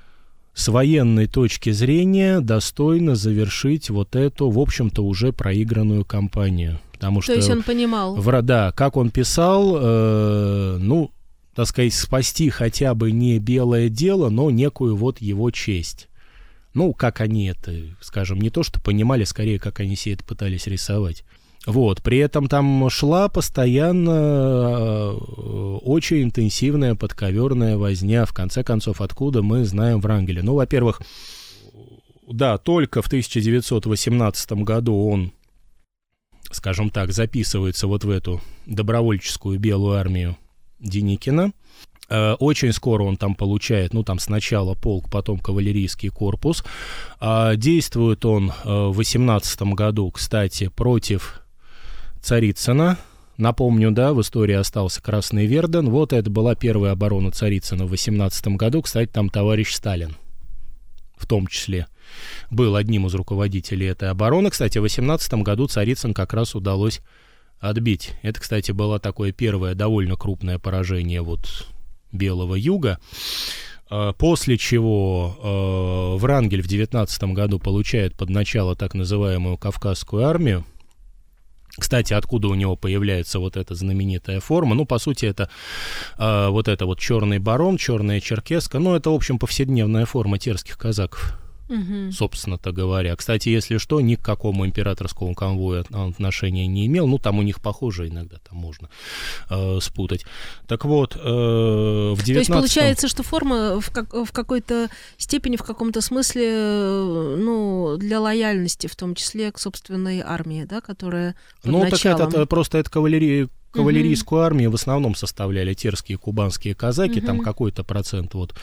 с 0.54 0.68
военной 0.68 1.28
точки 1.28 1.72
зрения 1.72 2.40
достойно 2.40 3.16
завершить 3.16 3.90
вот 3.90 4.16
эту, 4.16 4.50
в 4.50 4.60
общем-то, 4.60 5.04
уже 5.04 5.34
проигранную 5.34 6.06
кампанию. 6.06 6.80
Потому 6.92 7.20
То 7.20 7.24
что 7.24 7.34
есть 7.34 7.50
он 7.50 7.64
понимал. 7.64 8.16
В, 8.16 8.42
да, 8.44 8.72
как 8.72 8.96
он 8.96 9.10
писал, 9.10 9.78
э, 9.80 10.78
ну, 10.80 11.12
так 11.56 11.68
сказать, 11.68 11.94
спасти 11.94 12.50
хотя 12.50 12.94
бы 12.94 13.12
не 13.12 13.40
белое 13.40 13.90
дело, 13.90 14.30
но 14.30 14.52
некую 14.52 14.96
вот 14.96 15.20
его 15.22 15.50
честь. 15.52 16.08
Ну, 16.74 16.94
как 16.94 17.22
они 17.22 17.48
это, 17.48 17.74
скажем, 18.00 18.40
не 18.40 18.50
то, 18.50 18.64
что 18.64 18.80
понимали, 18.80 19.24
скорее, 19.24 19.60
как 19.60 19.80
они 19.80 19.96
себе 19.96 20.16
это 20.16 20.24
пытались 20.24 20.68
рисовать. 20.68 21.24
Вот, 21.66 22.02
при 22.02 22.18
этом 22.18 22.48
там 22.48 22.90
шла 22.90 23.30
постоянно 23.30 24.10
э, 24.12 25.12
очень 25.84 26.24
интенсивная 26.24 26.96
подковерная 26.96 27.78
возня. 27.78 28.26
В 28.26 28.34
конце 28.34 28.64
концов, 28.64 29.00
откуда 29.00 29.42
мы 29.42 29.64
знаем 29.64 30.02
Врангеля? 30.02 30.44
Ну, 30.44 30.56
во-первых, 30.56 31.02
да, 32.28 32.58
только 32.58 33.02
в 33.02 33.08
1918 33.08 34.52
году 34.64 35.08
он, 35.08 35.32
скажем 36.52 36.90
так, 36.90 37.14
записывается 37.14 37.88
вот 37.88 38.04
в 38.04 38.10
эту 38.10 38.42
добровольческую 38.66 39.58
белую 39.58 39.98
армию 39.98 40.38
Деникина. 40.80 41.54
Э, 42.10 42.34
очень 42.34 42.74
скоро 42.74 43.04
он 43.04 43.16
там 43.16 43.36
получает, 43.36 43.94
ну, 43.94 44.04
там 44.04 44.20
сначала 44.20 44.74
полк, 44.74 45.10
потом 45.10 45.40
кавалерийский 45.40 46.10
корпус. 46.10 46.66
А 47.22 47.56
действует 47.56 48.26
он 48.26 48.52
э, 48.52 48.54
в 48.66 48.98
18 48.98 49.62
году, 49.62 50.12
кстати, 50.12 50.68
против 50.68 51.43
Царицына. 52.24 52.98
Напомню, 53.38 53.92
да, 53.92 54.14
в 54.14 54.22
истории 54.22 54.56
остался 54.56 55.02
Красный 55.02 55.46
Верден. 55.46 55.90
Вот 55.90 56.14
это 56.14 56.30
была 56.30 56.56
первая 56.56 56.94
оборона 56.94 57.32
Царицына 57.32 57.86
в 57.86 57.90
18 57.90 58.48
году. 58.50 58.82
Кстати, 58.82 59.10
там 59.12 59.30
товарищ 59.30 59.74
Сталин 59.74 60.16
в 61.18 61.26
том 61.26 61.48
числе 61.48 61.88
был 62.50 62.76
одним 62.76 63.08
из 63.08 63.14
руководителей 63.14 63.88
этой 63.88 64.10
обороны. 64.10 64.50
Кстати, 64.50 64.78
в 64.78 64.82
18 64.82 65.34
году 65.36 65.68
Царицын 65.68 66.14
как 66.14 66.34
раз 66.34 66.56
удалось 66.56 67.02
отбить. 67.60 68.12
Это, 68.22 68.40
кстати, 68.40 68.72
было 68.72 69.00
такое 69.00 69.32
первое 69.32 69.74
довольно 69.74 70.16
крупное 70.16 70.60
поражение 70.60 71.22
вот 71.22 71.68
Белого 72.12 72.56
Юга. 72.56 73.00
А, 73.90 74.14
после 74.14 74.58
чего 74.58 76.16
э, 76.18 76.20
Врангель 76.20 76.62
в 76.62 76.68
19 76.68 77.24
году 77.36 77.60
получает 77.60 78.16
под 78.16 78.30
начало 78.30 78.76
так 78.76 78.94
называемую 78.94 79.58
Кавказскую 79.58 80.26
армию, 80.26 80.66
кстати, 81.78 82.14
откуда 82.14 82.50
у 82.50 82.56
него 82.56 82.76
появляется 82.76 83.40
вот 83.40 83.58
эта 83.58 83.74
знаменитая 83.74 84.40
форма? 84.40 84.76
Ну, 84.76 84.86
по 84.86 85.00
сути, 85.00 85.26
это 85.26 85.50
э, 86.18 86.48
вот 86.50 86.68
это 86.68 86.86
вот 86.86 87.00
черный 87.00 87.40
барон, 87.40 87.78
черная 87.78 88.20
черкеска. 88.20 88.80
Ну, 88.80 88.96
это, 88.96 89.10
в 89.10 89.16
общем, 89.16 89.40
повседневная 89.40 90.06
форма 90.06 90.38
терских 90.38 90.78
казаков. 90.78 91.43
Угу. 91.74 92.12
Собственно-то 92.12 92.72
говоря. 92.72 93.16
Кстати, 93.16 93.50
если 93.50 93.78
что, 93.78 94.00
ни 94.02 94.16
к 94.16 94.22
какому 94.22 94.66
императорскому 94.66 95.34
конвою 95.34 95.86
отношения 95.92 96.68
не 96.68 96.86
имел. 96.86 97.08
Ну, 97.08 97.18
там 97.18 97.40
у 97.40 97.42
них 97.42 97.62
похоже 97.62 98.08
иногда, 98.08 98.38
там 98.48 98.58
можно 98.58 98.90
э, 99.50 99.80
спутать. 99.82 100.26
Так 100.68 100.86
вот, 100.86 101.16
э, 101.16 101.20
в 101.20 102.24
19 102.24 102.26
То 102.26 102.40
есть 102.40 102.50
получается, 102.50 103.08
что 103.08 103.24
форма 103.24 103.80
в, 103.80 103.92
как, 103.92 104.14
в 104.14 104.32
какой-то 104.32 104.90
степени, 105.18 105.56
в 105.58 105.64
каком-то 105.64 106.02
смысле, 106.02 106.48
э, 106.48 107.36
ну, 107.40 107.98
для 107.98 108.20
лояльности, 108.20 108.88
в 108.88 108.96
том 108.96 109.16
числе 109.16 109.52
к 109.52 109.60
собственной 109.60 110.22
армии, 110.22 110.66
да, 110.66 110.82
которая 110.82 111.36
Ну, 111.64 111.84
началом... 111.84 112.18
так 112.20 112.30
это 112.30 112.46
просто 112.46 112.78
это 112.78 112.90
кавалерия 112.90 113.50
Кавалерийскую 113.74 114.40
угу. 114.40 114.46
армию 114.46 114.72
в 114.72 114.76
основном 114.76 115.16
составляли 115.16 115.74
терские 115.74 116.18
кубанские 116.18 116.76
казаки, 116.76 117.20
угу. 117.20 117.26
там 117.26 117.40
какой-то 117.40 117.84
процент 117.84 118.36
вот 118.36 118.54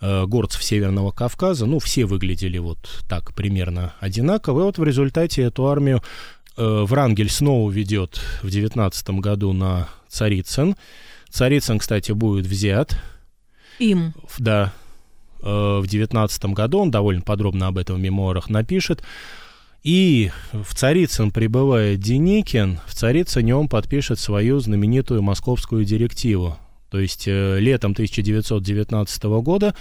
э, 0.00 0.26
горцев 0.26 0.62
Северного 0.62 1.10
Кавказа, 1.10 1.66
ну, 1.66 1.78
все 1.78 2.04
выглядели 2.04 2.58
вот 2.58 3.02
так 3.08 3.34
примерно 3.34 3.94
одинаково, 3.98 4.60
и 4.60 4.64
вот 4.64 4.78
в 4.78 4.84
результате 4.84 5.42
эту 5.42 5.66
армию 5.66 6.02
э, 6.56 6.84
Врангель 6.84 7.30
снова 7.30 7.70
ведет 7.70 8.20
в 8.42 8.50
девятнадцатом 8.50 9.20
году 9.20 9.52
на 9.52 9.88
Царицын. 10.08 10.76
Царицын, 11.30 11.78
кстати, 11.78 12.12
будет 12.12 12.46
взят. 12.46 12.98
Им? 13.78 14.12
Да, 14.38 14.74
э, 15.40 15.46
в 15.80 15.86
девятнадцатом 15.86 16.52
году, 16.52 16.80
он 16.80 16.90
довольно 16.90 17.22
подробно 17.22 17.68
об 17.68 17.78
этом 17.78 17.96
в 17.96 18.00
мемуарах 18.00 18.50
напишет. 18.50 19.02
И 19.82 20.30
в 20.52 20.74
Царицын 20.74 21.32
прибывает 21.32 21.98
Деникин, 21.98 22.78
в 22.86 22.94
Царицыне 22.94 23.56
он 23.56 23.68
подпишет 23.68 24.20
свою 24.20 24.60
знаменитую 24.60 25.22
московскую 25.22 25.84
директиву. 25.84 26.56
То 26.88 27.00
есть 27.00 27.26
э, 27.26 27.58
летом 27.58 27.92
1919 27.92 29.24
года 29.24 29.74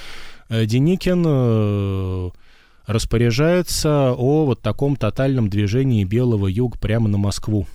э, 0.49 0.65
Деникин 0.65 1.23
э, 1.27 2.29
распоряжается 2.87 4.13
о 4.13 4.45
вот 4.45 4.61
таком 4.61 4.95
тотальном 4.95 5.49
движении 5.49 6.03
Белого 6.03 6.47
Юга 6.47 6.79
прямо 6.79 7.07
на 7.07 7.17
Москву. 7.19 7.67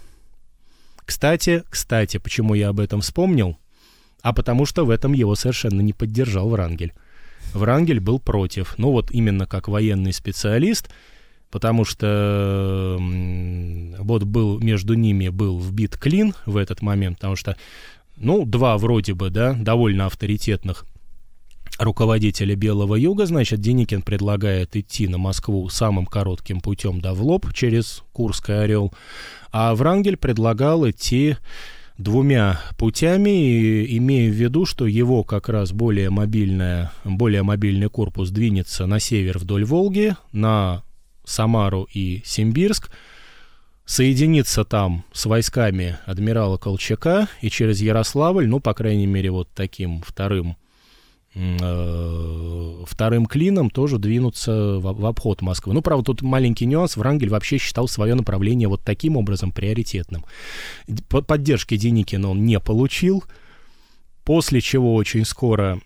Кстати, 1.04 1.62
кстати, 1.70 2.16
почему 2.16 2.54
я 2.54 2.70
об 2.70 2.80
этом 2.80 3.02
вспомнил? 3.02 3.56
А 4.22 4.32
потому 4.32 4.66
что 4.66 4.84
в 4.84 4.90
этом 4.90 5.12
его 5.12 5.36
совершенно 5.36 5.80
не 5.80 5.92
поддержал 5.92 6.48
Врангель. 6.48 6.92
Врангель 7.54 8.00
был 8.00 8.18
против. 8.18 8.74
Ну 8.78 8.90
вот 8.90 9.12
именно 9.12 9.46
как 9.46 9.68
военный 9.68 10.12
специалист– 10.12 10.90
потому 11.50 11.84
что 11.84 12.98
вот 12.98 14.24
был 14.24 14.58
между 14.60 14.94
ними 14.94 15.28
был 15.28 15.58
вбит 15.58 15.96
клин 15.96 16.34
в 16.44 16.56
этот 16.56 16.82
момент, 16.82 17.18
потому 17.18 17.36
что, 17.36 17.56
ну, 18.16 18.44
два 18.44 18.78
вроде 18.78 19.14
бы, 19.14 19.30
да, 19.30 19.52
довольно 19.52 20.06
авторитетных 20.06 20.84
руководителя 21.78 22.54
Белого 22.56 22.94
Юга, 22.94 23.26
значит, 23.26 23.60
Деникин 23.60 24.02
предлагает 24.02 24.76
идти 24.76 25.08
на 25.08 25.18
Москву 25.18 25.68
самым 25.68 26.06
коротким 26.06 26.60
путем 26.60 27.00
да 27.00 27.14
в 27.14 27.22
лоб 27.22 27.52
через 27.52 28.02
Курский 28.12 28.62
Орел, 28.62 28.92
а 29.52 29.74
Врангель 29.74 30.16
предлагал 30.16 30.88
идти 30.88 31.36
двумя 31.98 32.60
путями, 32.76 33.84
имея 33.96 34.30
в 34.30 34.34
виду, 34.34 34.66
что 34.66 34.86
его 34.86 35.24
как 35.24 35.48
раз 35.48 35.72
более, 35.72 36.10
мобильная, 36.10 36.92
более 37.04 37.42
мобильный 37.42 37.88
корпус 37.88 38.30
двинется 38.30 38.86
на 38.86 39.00
север 39.00 39.38
вдоль 39.38 39.64
Волги, 39.64 40.14
на 40.32 40.82
Самару 41.26 41.86
и 41.92 42.22
Симбирск, 42.24 42.90
соединиться 43.84 44.64
там 44.64 45.04
с 45.12 45.26
войсками 45.26 45.98
адмирала 46.06 46.56
Колчака 46.56 47.28
и 47.40 47.50
через 47.50 47.80
Ярославль, 47.82 48.46
ну, 48.46 48.60
по 48.60 48.74
крайней 48.74 49.06
мере, 49.06 49.30
вот 49.30 49.48
таким 49.54 50.02
вторым 50.02 50.56
э, 51.34 52.84
вторым 52.86 53.26
клином 53.26 53.70
тоже 53.70 53.98
двинуться 53.98 54.78
в, 54.78 55.00
в 55.00 55.06
обход 55.06 55.42
Москвы. 55.42 55.74
Ну, 55.74 55.82
правда, 55.82 56.06
тут 56.06 56.22
маленький 56.22 56.66
нюанс. 56.66 56.96
Врангель 56.96 57.28
вообще 57.28 57.58
считал 57.58 57.88
свое 57.88 58.14
направление 58.14 58.68
вот 58.68 58.82
таким 58.82 59.16
образом 59.16 59.52
приоритетным. 59.52 60.24
Поддержки 61.08 61.76
Деникина 61.76 62.30
он 62.30 62.44
не 62.44 62.58
получил, 62.58 63.24
после 64.24 64.60
чего 64.60 64.94
очень 64.94 65.24
скоро 65.24 65.80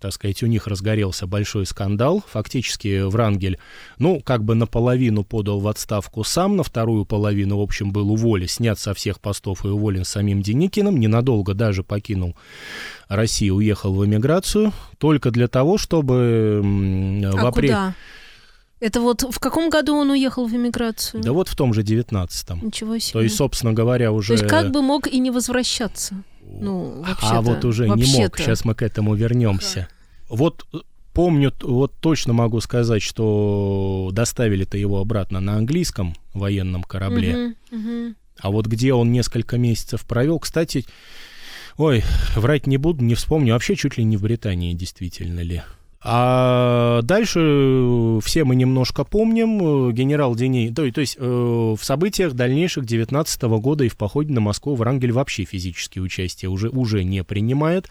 так 0.00 0.12
сказать, 0.12 0.42
у 0.42 0.46
них 0.46 0.66
разгорелся 0.66 1.26
большой 1.26 1.66
скандал. 1.66 2.24
Фактически 2.28 3.02
Врангель, 3.02 3.58
ну, 3.98 4.20
как 4.20 4.42
бы 4.42 4.54
наполовину 4.54 5.24
подал 5.24 5.60
в 5.60 5.68
отставку 5.68 6.24
сам, 6.24 6.56
на 6.56 6.62
вторую 6.62 7.04
половину, 7.04 7.58
в 7.58 7.62
общем, 7.62 7.92
был 7.92 8.10
уволен, 8.10 8.48
снят 8.48 8.78
со 8.78 8.94
всех 8.94 9.20
постов 9.20 9.64
и 9.64 9.68
уволен 9.68 10.04
самим 10.04 10.42
Деникиным, 10.42 10.98
ненадолго 10.98 11.54
даже 11.54 11.84
покинул 11.84 12.36
Россию, 13.08 13.56
уехал 13.56 13.94
в 13.94 14.04
эмиграцию, 14.04 14.72
только 14.98 15.30
для 15.30 15.48
того, 15.48 15.78
чтобы 15.78 16.62
а 16.62 17.36
в 17.36 17.46
апреле... 17.46 17.94
Это 18.80 19.00
вот 19.02 19.22
в 19.22 19.38
каком 19.38 19.68
году 19.68 19.94
он 19.94 20.10
уехал 20.10 20.46
в 20.46 20.54
эмиграцию? 20.54 21.22
Да 21.22 21.32
вот 21.32 21.48
в 21.48 21.54
том 21.54 21.74
же 21.74 21.82
девятнадцатом. 21.82 22.64
Ничего 22.64 22.98
себе. 22.98 23.12
То 23.12 23.20
есть, 23.20 23.36
собственно 23.36 23.74
говоря, 23.74 24.10
уже... 24.10 24.28
То 24.28 24.42
есть 24.42 24.46
как 24.46 24.70
бы 24.70 24.80
мог 24.80 25.06
и 25.06 25.18
не 25.18 25.30
возвращаться? 25.30 26.22
Ну, 26.42 27.04
а 27.22 27.42
вот 27.42 27.64
уже 27.64 27.88
не 27.88 28.18
мог. 28.18 28.38
Сейчас 28.38 28.64
мы 28.64 28.74
к 28.74 28.82
этому 28.82 29.14
вернемся. 29.14 29.88
Вот 30.28 30.66
э, 30.72 30.78
помню, 31.12 31.52
вот 31.60 31.92
точно 32.00 32.32
могу 32.32 32.60
сказать, 32.60 33.02
что 33.02 34.10
доставили-то 34.12 34.78
его 34.78 34.98
обратно 35.00 35.40
на 35.40 35.56
английском 35.56 36.16
военном 36.32 36.82
корабле. 36.82 37.32
Uh-huh, 37.32 37.54
uh-huh. 37.72 38.14
А 38.38 38.50
вот 38.50 38.66
где 38.66 38.94
он 38.94 39.12
несколько 39.12 39.58
месяцев 39.58 40.04
провел, 40.06 40.38
кстати, 40.38 40.86
ой, 41.76 42.02
врать 42.34 42.66
не 42.66 42.78
буду, 42.78 43.04
не 43.04 43.14
вспомню, 43.14 43.52
вообще 43.52 43.76
чуть 43.76 43.98
ли 43.98 44.04
не 44.04 44.16
в 44.16 44.22
Британии, 44.22 44.72
действительно 44.72 45.40
ли. 45.40 45.62
А 46.02 47.02
дальше 47.02 48.18
все 48.22 48.44
мы 48.44 48.56
немножко 48.56 49.04
помним. 49.04 49.90
Э, 49.90 49.92
генерал 49.92 50.34
Деней, 50.34 50.72
то, 50.72 50.90
то 50.90 51.00
есть 51.00 51.16
э, 51.18 51.22
в 51.22 51.78
событиях 51.82 52.32
дальнейших 52.32 52.86
19 52.86 53.42
года 53.42 53.84
и 53.84 53.88
в 53.88 53.96
походе 53.98 54.32
на 54.32 54.40
Москву 54.40 54.74
Врангель 54.76 55.12
вообще 55.12 55.44
физически 55.44 55.98
участие 55.98 56.48
уже, 56.48 56.70
уже 56.70 57.04
не 57.04 57.22
принимает. 57.22 57.90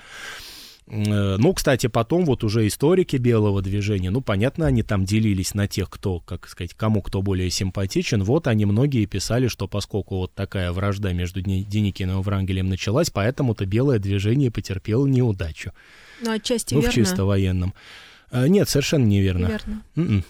Ну, 0.91 1.53
кстати, 1.53 1.87
потом 1.87 2.25
вот 2.25 2.43
уже 2.43 2.65
историки 2.65 3.15
белого 3.17 3.61
движения, 3.61 4.09
ну, 4.09 4.21
понятно, 4.21 4.65
они 4.65 4.81
там 4.81 5.05
делились 5.05 5.53
на 5.53 5.67
тех, 5.67 5.89
кто, 5.89 6.19
как 6.19 6.47
сказать, 6.47 6.73
кому 6.73 7.01
кто 7.03 7.21
более 7.21 7.49
симпатичен. 7.51 8.23
Вот 8.23 8.47
они 8.47 8.65
многие 8.65 9.05
писали, 9.05 9.47
что 9.47 9.67
поскольку 9.67 10.17
вот 10.17 10.33
такая 10.33 10.71
вражда 10.71 11.13
между 11.13 11.41
Деникиным 11.41 12.19
и 12.19 12.23
Врангелем 12.23 12.67
началась, 12.67 13.11
поэтому-то 13.11 13.65
белое 13.67 13.99
движение 13.99 14.49
потерпело 14.49 15.05
неудачу. 15.05 15.73
Ну, 16.23 16.31
отчасти 16.31 16.73
ну, 16.73 16.79
верно. 16.79 16.91
в 16.91 16.95
чисто 16.95 17.25
военном. 17.25 17.73
А, 18.31 18.47
нет, 18.47 18.67
совершенно 18.67 19.05
неверно. 19.05 19.45
Неверно. 19.45 19.81
М-м. 19.95 20.23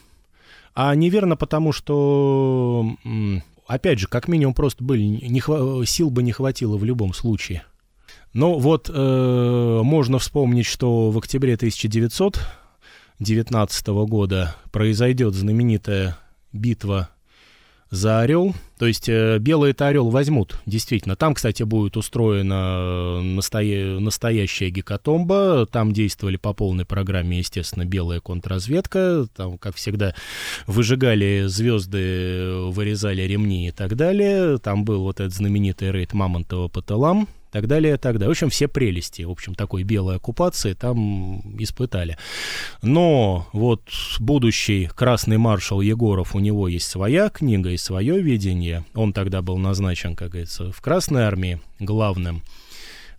А 0.75 0.93
неверно 0.95 1.35
потому, 1.35 1.71
что, 1.71 2.85
опять 3.65 3.99
же, 3.99 4.07
как 4.07 4.27
минимум 4.27 4.53
просто 4.53 4.83
были, 4.83 5.01
не 5.01 5.39
хва- 5.39 5.85
сил 5.85 6.09
бы 6.09 6.21
не 6.21 6.31
хватило 6.31 6.77
в 6.77 6.83
любом 6.83 7.13
случае. 7.13 7.63
Ну 8.33 8.59
вот 8.59 8.91
э, 8.93 9.81
можно 9.83 10.19
вспомнить, 10.19 10.67
что 10.67 11.09
в 11.09 11.17
октябре 11.17 11.55
1919 11.55 13.87
года 13.87 14.55
произойдет 14.71 15.33
знаменитая 15.33 16.15
битва 16.53 17.09
за 17.89 18.19
Орел. 18.19 18.53
То 18.77 18.85
есть 18.85 19.09
э, 19.09 19.39
белый 19.39 19.71
это 19.71 19.87
Орел 19.87 20.09
возьмут, 20.09 20.59
действительно. 20.67 21.15
Там, 21.15 21.33
кстати, 21.33 21.63
будет 21.63 21.97
устроена 21.97 23.19
настоя... 23.21 23.99
настоящая 23.99 24.69
гекатомба. 24.69 25.65
Там 25.65 25.91
действовали 25.91 26.37
по 26.37 26.53
полной 26.53 26.85
программе, 26.85 27.39
естественно, 27.39 27.85
белая 27.85 28.19
контрразведка. 28.19 29.25
Там, 29.35 29.57
как 29.57 29.75
всегда, 29.75 30.13
выжигали 30.67 31.45
звезды, 31.47 32.67
вырезали 32.67 33.23
ремни 33.23 33.69
и 33.69 33.71
так 33.71 33.95
далее. 33.95 34.59
Там 34.59 34.85
был 34.85 35.01
вот 35.01 35.19
этот 35.19 35.33
знаменитый 35.33 35.91
рейд 35.91 36.13
Мамонтова 36.13 36.67
по 36.67 36.83
тылам 36.83 37.27
так 37.51 37.67
далее, 37.67 37.97
так 37.97 38.13
далее. 38.13 38.29
В 38.29 38.31
общем, 38.31 38.49
все 38.49 38.67
прелести, 38.67 39.23
в 39.23 39.31
общем, 39.31 39.55
такой 39.55 39.83
белой 39.83 40.17
оккупации 40.17 40.73
там 40.73 41.41
испытали. 41.61 42.17
Но 42.81 43.47
вот 43.53 43.81
будущий 44.19 44.89
красный 44.95 45.37
маршал 45.37 45.81
Егоров, 45.81 46.35
у 46.35 46.39
него 46.39 46.67
есть 46.67 46.87
своя 46.87 47.29
книга 47.29 47.71
и 47.71 47.77
свое 47.77 48.21
видение. 48.21 48.85
Он 48.93 49.13
тогда 49.13 49.41
был 49.41 49.57
назначен, 49.57 50.15
как 50.15 50.29
говорится, 50.31 50.71
в 50.71 50.81
Красной 50.81 51.23
армии 51.23 51.59
главным 51.79 52.43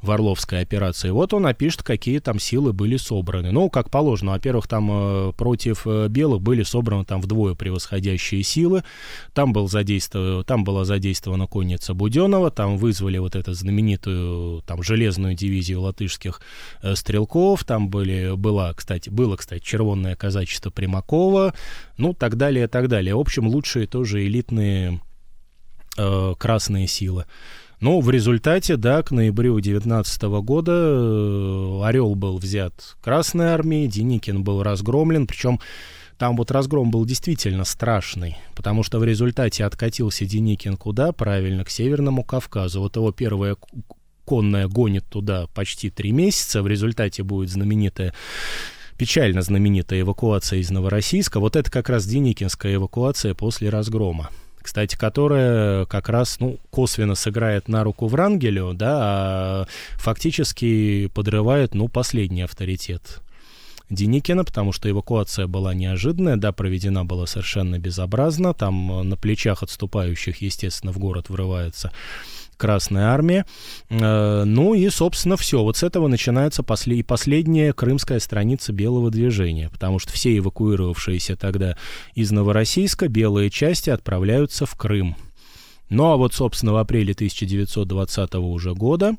в 0.02 0.10
Орловской 0.10 0.60
операции. 0.60 1.10
Вот 1.10 1.34
он 1.34 1.46
опишет, 1.46 1.82
какие 1.82 2.18
там 2.20 2.38
силы 2.38 2.72
были 2.72 2.96
собраны. 2.96 3.52
Ну, 3.52 3.68
как 3.68 3.90
положено, 3.90 4.32
во-первых, 4.32 4.66
там 4.66 4.88
э, 4.90 5.32
против 5.36 5.86
э, 5.86 6.08
белых 6.08 6.40
были 6.40 6.62
собраны 6.62 7.04
там 7.04 7.20
вдвое 7.20 7.54
превосходящие 7.54 8.42
силы. 8.42 8.82
Там, 9.34 9.52
был 9.52 9.68
задействован, 9.68 10.44
там 10.44 10.64
была 10.64 10.84
задействована 10.84 11.46
конница 11.46 11.94
Буденова, 11.94 12.50
там 12.50 12.78
вызвали 12.78 13.18
вот 13.18 13.36
эту 13.36 13.52
знаменитую 13.52 14.62
там 14.62 14.82
железную 14.82 15.34
дивизию 15.34 15.82
латышских 15.82 16.40
э, 16.82 16.94
стрелков, 16.94 17.64
там 17.64 17.90
были, 17.90 18.34
была, 18.36 18.72
кстати, 18.74 19.10
было, 19.10 19.36
кстати, 19.36 19.62
червонное 19.62 20.16
казачество 20.16 20.70
Примакова, 20.70 21.54
ну, 21.98 22.14
так 22.14 22.36
далее, 22.36 22.68
так 22.68 22.88
далее. 22.88 23.14
В 23.14 23.20
общем, 23.20 23.46
лучшие 23.46 23.86
тоже 23.86 24.26
элитные 24.26 25.00
э, 25.98 26.34
красные 26.38 26.86
силы. 26.86 27.26
Ну, 27.80 28.02
в 28.02 28.10
результате, 28.10 28.76
да, 28.76 29.02
к 29.02 29.10
ноябрю 29.10 29.58
19 29.58 30.22
года 30.42 30.72
э, 30.72 31.80
Орел 31.82 32.14
был 32.14 32.36
взят 32.36 32.74
Красной 33.00 33.46
армией, 33.46 33.88
Деникин 33.88 34.44
был 34.44 34.62
разгромлен, 34.62 35.26
причем 35.26 35.60
там 36.18 36.36
вот 36.36 36.50
разгром 36.50 36.90
был 36.90 37.06
действительно 37.06 37.64
страшный, 37.64 38.36
потому 38.54 38.82
что 38.82 38.98
в 38.98 39.04
результате 39.04 39.64
откатился 39.64 40.26
Деникин 40.26 40.76
куда? 40.76 41.12
Правильно, 41.12 41.64
к 41.64 41.70
Северному 41.70 42.22
Кавказу. 42.22 42.80
Вот 42.82 42.96
его 42.96 43.12
первая 43.12 43.56
конная 44.26 44.68
гонит 44.68 45.06
туда 45.06 45.46
почти 45.54 45.88
три 45.88 46.12
месяца, 46.12 46.62
в 46.62 46.66
результате 46.66 47.22
будет 47.22 47.48
знаменитая 47.48 48.12
печально 48.98 49.40
знаменитая 49.40 50.02
эвакуация 50.02 50.58
из 50.58 50.70
Новороссийска. 50.70 51.40
Вот 51.40 51.56
это 51.56 51.70
как 51.70 51.88
раз 51.88 52.04
Деникинская 52.04 52.74
эвакуация 52.74 53.32
после 53.32 53.70
разгрома 53.70 54.28
кстати, 54.62 54.96
которая 54.96 55.86
как 55.86 56.08
раз, 56.08 56.38
ну, 56.40 56.58
косвенно 56.70 57.14
сыграет 57.14 57.68
на 57.68 57.84
руку 57.84 58.06
Врангелю, 58.06 58.72
да, 58.74 58.98
а 59.00 59.66
фактически 59.94 61.08
подрывает, 61.14 61.74
ну, 61.74 61.88
последний 61.88 62.42
авторитет 62.42 63.20
Деникина, 63.90 64.44
потому 64.44 64.72
что 64.72 64.88
эвакуация 64.88 65.48
была 65.48 65.74
неожиданная, 65.74 66.36
да, 66.36 66.52
проведена 66.52 67.04
была 67.04 67.26
совершенно 67.26 67.78
безобразно, 67.78 68.54
там 68.54 69.08
на 69.08 69.16
плечах 69.16 69.64
отступающих, 69.64 70.42
естественно, 70.42 70.92
в 70.92 70.98
город 70.98 71.28
врывается 71.28 71.90
Красная 72.60 73.06
Армия. 73.06 73.46
Э, 73.88 74.44
ну 74.44 74.74
и, 74.74 74.88
собственно, 74.90 75.38
все. 75.38 75.62
Вот 75.62 75.78
с 75.78 75.82
этого 75.82 76.08
начинается 76.08 76.62
после... 76.62 76.98
и 76.98 77.02
последняя 77.02 77.72
крымская 77.72 78.20
страница 78.20 78.74
белого 78.74 79.10
движения, 79.10 79.70
потому 79.70 79.98
что 79.98 80.12
все 80.12 80.36
эвакуировавшиеся 80.36 81.36
тогда 81.36 81.76
из 82.14 82.30
Новороссийска 82.30 83.08
белые 83.08 83.48
части 83.48 83.88
отправляются 83.88 84.66
в 84.66 84.74
Крым. 84.74 85.16
Ну 85.88 86.10
а 86.10 86.16
вот, 86.18 86.34
собственно, 86.34 86.74
в 86.74 86.76
апреле 86.76 87.14
1920 87.14 88.34
уже 88.34 88.74
года 88.74 89.16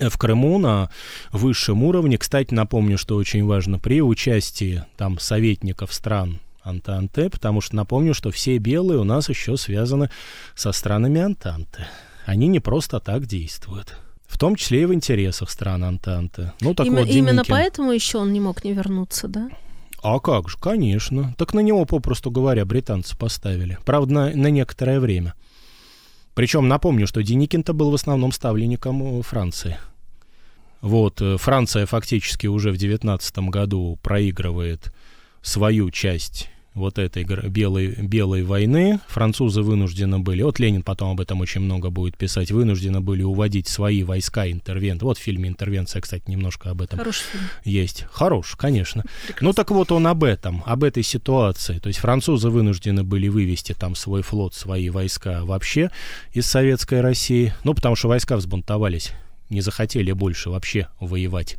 в 0.00 0.16
Крыму 0.16 0.58
на 0.58 0.90
высшем 1.32 1.82
уровне, 1.84 2.16
кстати, 2.16 2.54
напомню, 2.54 2.96
что 2.96 3.16
очень 3.16 3.44
важно, 3.44 3.78
при 3.78 4.00
участии 4.00 4.84
там 4.96 5.18
советников 5.18 5.92
стран 5.92 6.40
Антанты, 6.62 7.30
потому 7.30 7.60
что 7.60 7.76
напомню, 7.76 8.14
что 8.14 8.30
все 8.30 8.58
белые 8.58 8.98
у 8.98 9.04
нас 9.04 9.28
еще 9.28 9.56
связаны 9.56 10.10
со 10.54 10.72
странами 10.72 11.20
Антанты. 11.20 11.86
Они 12.26 12.48
не 12.48 12.58
просто 12.58 12.98
так 12.98 13.26
действуют. 13.26 13.96
В 14.26 14.36
том 14.36 14.56
числе 14.56 14.82
и 14.82 14.84
в 14.84 14.92
интересах 14.92 15.48
стран 15.48 15.84
Антанты. 15.84 16.52
Ну, 16.60 16.74
так 16.74 16.88
Им, 16.88 16.96
вот, 16.96 17.06
именно 17.08 17.44
поэтому 17.46 17.92
еще 17.92 18.18
он 18.18 18.32
не 18.32 18.40
мог 18.40 18.64
не 18.64 18.72
вернуться, 18.72 19.28
да? 19.28 19.48
А 20.02 20.18
как 20.18 20.48
же, 20.48 20.58
конечно. 20.58 21.34
Так 21.38 21.54
на 21.54 21.60
него, 21.60 21.84
попросту 21.84 22.32
говоря, 22.32 22.64
британцы 22.64 23.16
поставили. 23.16 23.78
Правда, 23.84 24.12
на, 24.12 24.30
на 24.30 24.48
некоторое 24.48 24.98
время. 24.98 25.34
Причем 26.34 26.66
напомню, 26.66 27.06
что 27.06 27.22
Деникин-то 27.22 27.72
был 27.72 27.92
в 27.92 27.94
основном 27.94 28.32
ставленником 28.32 29.22
Франции. 29.22 29.78
Вот, 30.80 31.22
э, 31.22 31.36
Франция 31.38 31.86
фактически 31.86 32.48
уже 32.48 32.72
в 32.72 32.76
19 32.76 33.38
году 33.38 33.98
проигрывает 34.02 34.92
свою 35.42 35.90
часть 35.90 36.50
вот 36.76 36.98
этой 36.98 37.24
белой, 37.24 37.88
белой 37.88 38.42
войны. 38.44 39.00
Французы 39.08 39.62
вынуждены 39.62 40.18
были, 40.18 40.42
вот 40.42 40.60
Ленин 40.60 40.82
потом 40.82 41.12
об 41.12 41.20
этом 41.20 41.40
очень 41.40 41.62
много 41.62 41.90
будет 41.90 42.16
писать, 42.16 42.52
вынуждены 42.52 43.00
были 43.00 43.22
уводить 43.22 43.66
свои 43.66 44.02
войска 44.02 44.48
интервент. 44.50 45.02
Вот 45.02 45.18
в 45.18 45.22
фильме 45.22 45.48
«Интервенция», 45.48 46.02
кстати, 46.02 46.24
немножко 46.30 46.70
об 46.70 46.82
этом 46.82 46.98
Хороший 46.98 47.24
фильм. 47.32 47.44
есть. 47.64 48.04
Хорош, 48.12 48.54
конечно. 48.56 49.02
Прекрасно. 49.26 49.46
Ну 49.48 49.52
так 49.54 49.70
вот 49.70 49.90
он 49.90 50.06
об 50.06 50.22
этом, 50.22 50.62
об 50.66 50.84
этой 50.84 51.02
ситуации. 51.02 51.78
То 51.78 51.88
есть 51.88 51.98
французы 51.98 52.50
вынуждены 52.50 53.02
были 53.02 53.28
вывести 53.28 53.72
там 53.72 53.94
свой 53.94 54.22
флот, 54.22 54.54
свои 54.54 54.90
войска 54.90 55.44
вообще 55.44 55.90
из 56.32 56.46
Советской 56.46 57.00
России. 57.00 57.54
Ну 57.64 57.72
потому 57.72 57.96
что 57.96 58.08
войска 58.08 58.36
взбунтовались, 58.36 59.12
не 59.48 59.62
захотели 59.62 60.12
больше 60.12 60.50
вообще 60.50 60.88
воевать. 61.00 61.56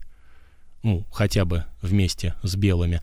Ну, 0.83 1.05
хотя 1.11 1.43
бы 1.43 1.65
вместе 1.81 2.35
с 2.43 2.55
белыми. 2.55 3.01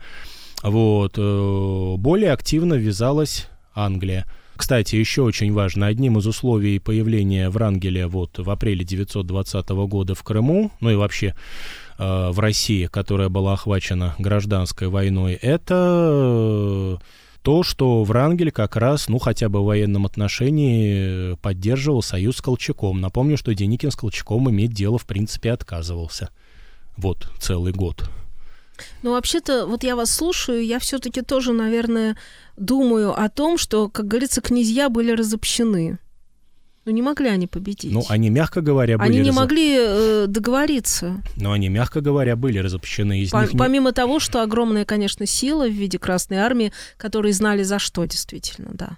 Вот. 0.65 1.13
Э, 1.17 1.95
более 1.97 2.31
активно 2.31 2.73
ввязалась 2.73 3.47
Англия. 3.75 4.25
Кстати, 4.55 4.95
еще 4.95 5.21
очень 5.21 5.53
важно, 5.53 5.85
одним 5.85 6.17
из 6.17 6.25
условий 6.25 6.79
появления 6.79 7.49
Врангеля 7.49 8.07
вот 8.07 8.39
в 8.39 8.49
апреле 8.49 8.83
1920 8.83 9.69
года 9.69 10.15
в 10.15 10.23
Крыму, 10.23 10.71
ну 10.79 10.89
и 10.89 10.95
вообще 10.95 11.35
э, 11.99 12.29
в 12.31 12.39
России, 12.39 12.85
которая 12.87 13.29
была 13.29 13.53
охвачена 13.53 14.15
гражданской 14.17 14.87
войной, 14.87 15.33
это 15.33 16.99
то, 17.43 17.63
что 17.63 18.03
Врангель 18.03 18.51
как 18.51 18.75
раз, 18.75 19.07
ну, 19.07 19.19
хотя 19.19 19.49
бы 19.49 19.61
в 19.61 19.65
военном 19.65 20.07
отношении 20.07 21.35
поддерживал 21.41 22.01
союз 22.01 22.37
с 22.37 22.41
Колчаком. 22.41 23.01
Напомню, 23.01 23.37
что 23.37 23.53
Деникин 23.53 23.91
с 23.91 23.95
Колчаком 23.95 24.49
иметь 24.49 24.73
дело, 24.73 24.97
в 24.97 25.05
принципе, 25.05 25.51
отказывался. 25.51 26.29
Вот, 26.97 27.29
целый 27.39 27.71
год. 27.71 28.09
Ну, 29.03 29.11
вообще-то, 29.11 29.65
вот 29.65 29.83
я 29.83 29.95
вас 29.95 30.11
слушаю, 30.11 30.65
я 30.65 30.79
все-таки 30.79 31.21
тоже, 31.21 31.53
наверное, 31.53 32.17
думаю 32.57 33.19
о 33.19 33.29
том, 33.29 33.57
что, 33.57 33.89
как 33.89 34.07
говорится, 34.07 34.41
князья 34.41 34.89
были 34.89 35.11
разобщены. 35.11 35.99
Ну, 36.85 36.91
не 36.91 37.01
могли 37.01 37.29
они 37.29 37.47
победить. 37.47 37.91
Ну, 37.91 38.03
они, 38.09 38.29
мягко 38.29 38.61
говоря, 38.61 38.99
были... 38.99 39.09
Они 39.09 39.19
не 39.19 39.29
раз... 39.29 39.35
могли 39.35 39.75
э, 39.75 40.25
договориться. 40.27 41.23
Но 41.35 41.51
они, 41.51 41.67
мягко 41.67 41.99
говоря, 41.99 42.35
были 42.35 42.59
разобщены. 42.59 43.21
Из 43.21 43.31
По- 43.31 43.41
них 43.41 43.51
помимо 43.57 43.91
того, 43.91 44.19
что 44.19 44.43
огромная, 44.43 44.85
конечно, 44.85 45.25
сила 45.25 45.67
в 45.67 45.71
виде 45.71 45.97
Красной 45.97 46.37
Армии, 46.37 46.71
которые 46.97 47.33
знали 47.33 47.63
за 47.63 47.79
что, 47.79 48.05
действительно, 48.05 48.69
да. 48.73 48.97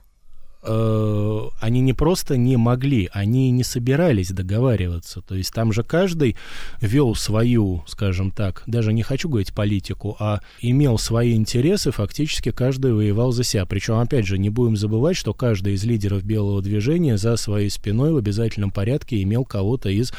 Э, 0.64 1.48
они 1.60 1.82
не 1.82 1.94
просто 1.94 2.36
не 2.36 2.58
могли, 2.58 3.10
они 3.14 3.52
не 3.52 3.64
собирались 3.64 4.32
договариваться. 4.32 5.22
То 5.22 5.36
есть 5.36 5.54
там 5.54 5.72
же 5.72 5.84
каждый 5.84 6.36
вел 6.82 7.16
свою, 7.16 7.84
скажем 7.88 8.32
так, 8.32 8.64
даже 8.68 8.94
не 8.94 9.04
хочу 9.04 9.30
говорить 9.30 9.54
политику, 9.54 10.16
а 10.20 10.42
имел 10.60 10.98
свои 10.98 11.36
интересы, 11.36 11.92
фактически 11.92 12.52
каждый 12.52 12.94
воевал 12.94 13.32
за 13.32 13.44
себя. 13.44 13.66
Причем, 13.66 14.00
опять 14.00 14.26
же, 14.26 14.38
не 14.38 14.50
будем 14.50 14.78
забывать, 14.78 15.16
что 15.16 15.34
каждый 15.34 15.74
из 15.74 15.84
лидеров 15.84 16.24
белого 16.24 16.62
движения 16.62 17.18
за 17.18 17.38
своей 17.38 17.70
спиной 17.70 18.12
в 18.12 18.18
обязательном 18.18 18.72
порядке 18.72 19.22
имел 19.22 19.46
кого-то 19.46 19.90
из 19.90 20.12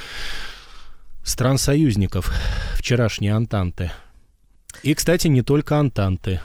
стран-союзников 1.24 2.32
вчерашней 2.74 3.28
Антанты. 3.28 3.90
И, 4.82 4.94
кстати, 4.94 5.26
не 5.26 5.42
только 5.42 5.78
Антанты 5.78 6.40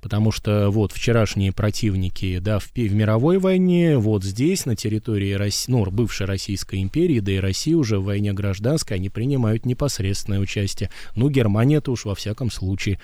потому 0.00 0.32
что 0.32 0.70
вот 0.70 0.92
вчерашние 0.92 1.52
противники, 1.52 2.38
да, 2.38 2.58
в, 2.58 2.70
в 2.74 2.94
мировой 2.94 3.38
войне, 3.38 3.98
вот 3.98 4.24
здесь, 4.24 4.66
на 4.66 4.76
территории 4.76 5.32
России, 5.32 5.70
ну, 5.70 5.84
бывшей 5.90 6.26
Российской 6.26 6.82
империи, 6.82 7.20
да 7.20 7.32
и 7.32 7.38
России 7.38 7.74
уже 7.74 7.98
в 7.98 8.04
войне 8.04 8.32
гражданской, 8.32 8.96
они 8.96 9.08
принимают 9.08 9.66
непосредственное 9.66 10.38
участие. 10.38 10.90
Ну, 11.14 11.28
Германия-то 11.28 11.92
уж 11.92 12.04
во 12.04 12.14
всяком 12.14 12.50
случае 12.50 12.98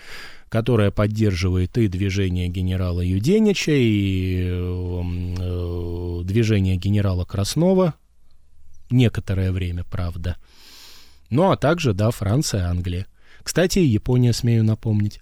которая 0.53 0.91
поддерживает 0.91 1.79
и 1.79 1.89
движение 1.89 2.47
генерала 2.47 3.01
Юденича, 3.01 3.73
и 3.73 4.43
э, 4.51 5.03
э, 5.39 6.21
движение 6.25 6.77
генерала 6.77 7.25
Краснова, 7.25 7.95
некоторое 8.91 9.51
время, 9.51 9.85
правда. 9.91 10.37
Ну, 11.31 11.51
а 11.51 11.57
также, 11.57 11.95
да, 11.95 12.11
Франция, 12.11 12.67
Англия. 12.67 13.07
Кстати, 13.43 13.79
Япония, 13.79 14.35
смею 14.35 14.63
напомнить. 14.63 15.21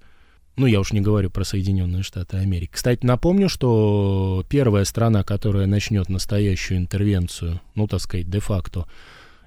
Ну, 0.56 0.66
я 0.66 0.80
уж 0.80 0.92
не 0.92 1.00
говорю 1.00 1.30
про 1.30 1.44
Соединенные 1.44 2.02
Штаты 2.02 2.36
Америки. 2.36 2.70
Кстати, 2.72 3.06
напомню, 3.06 3.48
что 3.48 4.44
первая 4.48 4.84
страна, 4.84 5.22
которая 5.22 5.66
начнет 5.66 6.08
настоящую 6.08 6.78
интервенцию, 6.78 7.60
ну, 7.74 7.86
так 7.86 8.00
сказать, 8.00 8.28
де-факто, 8.28 8.86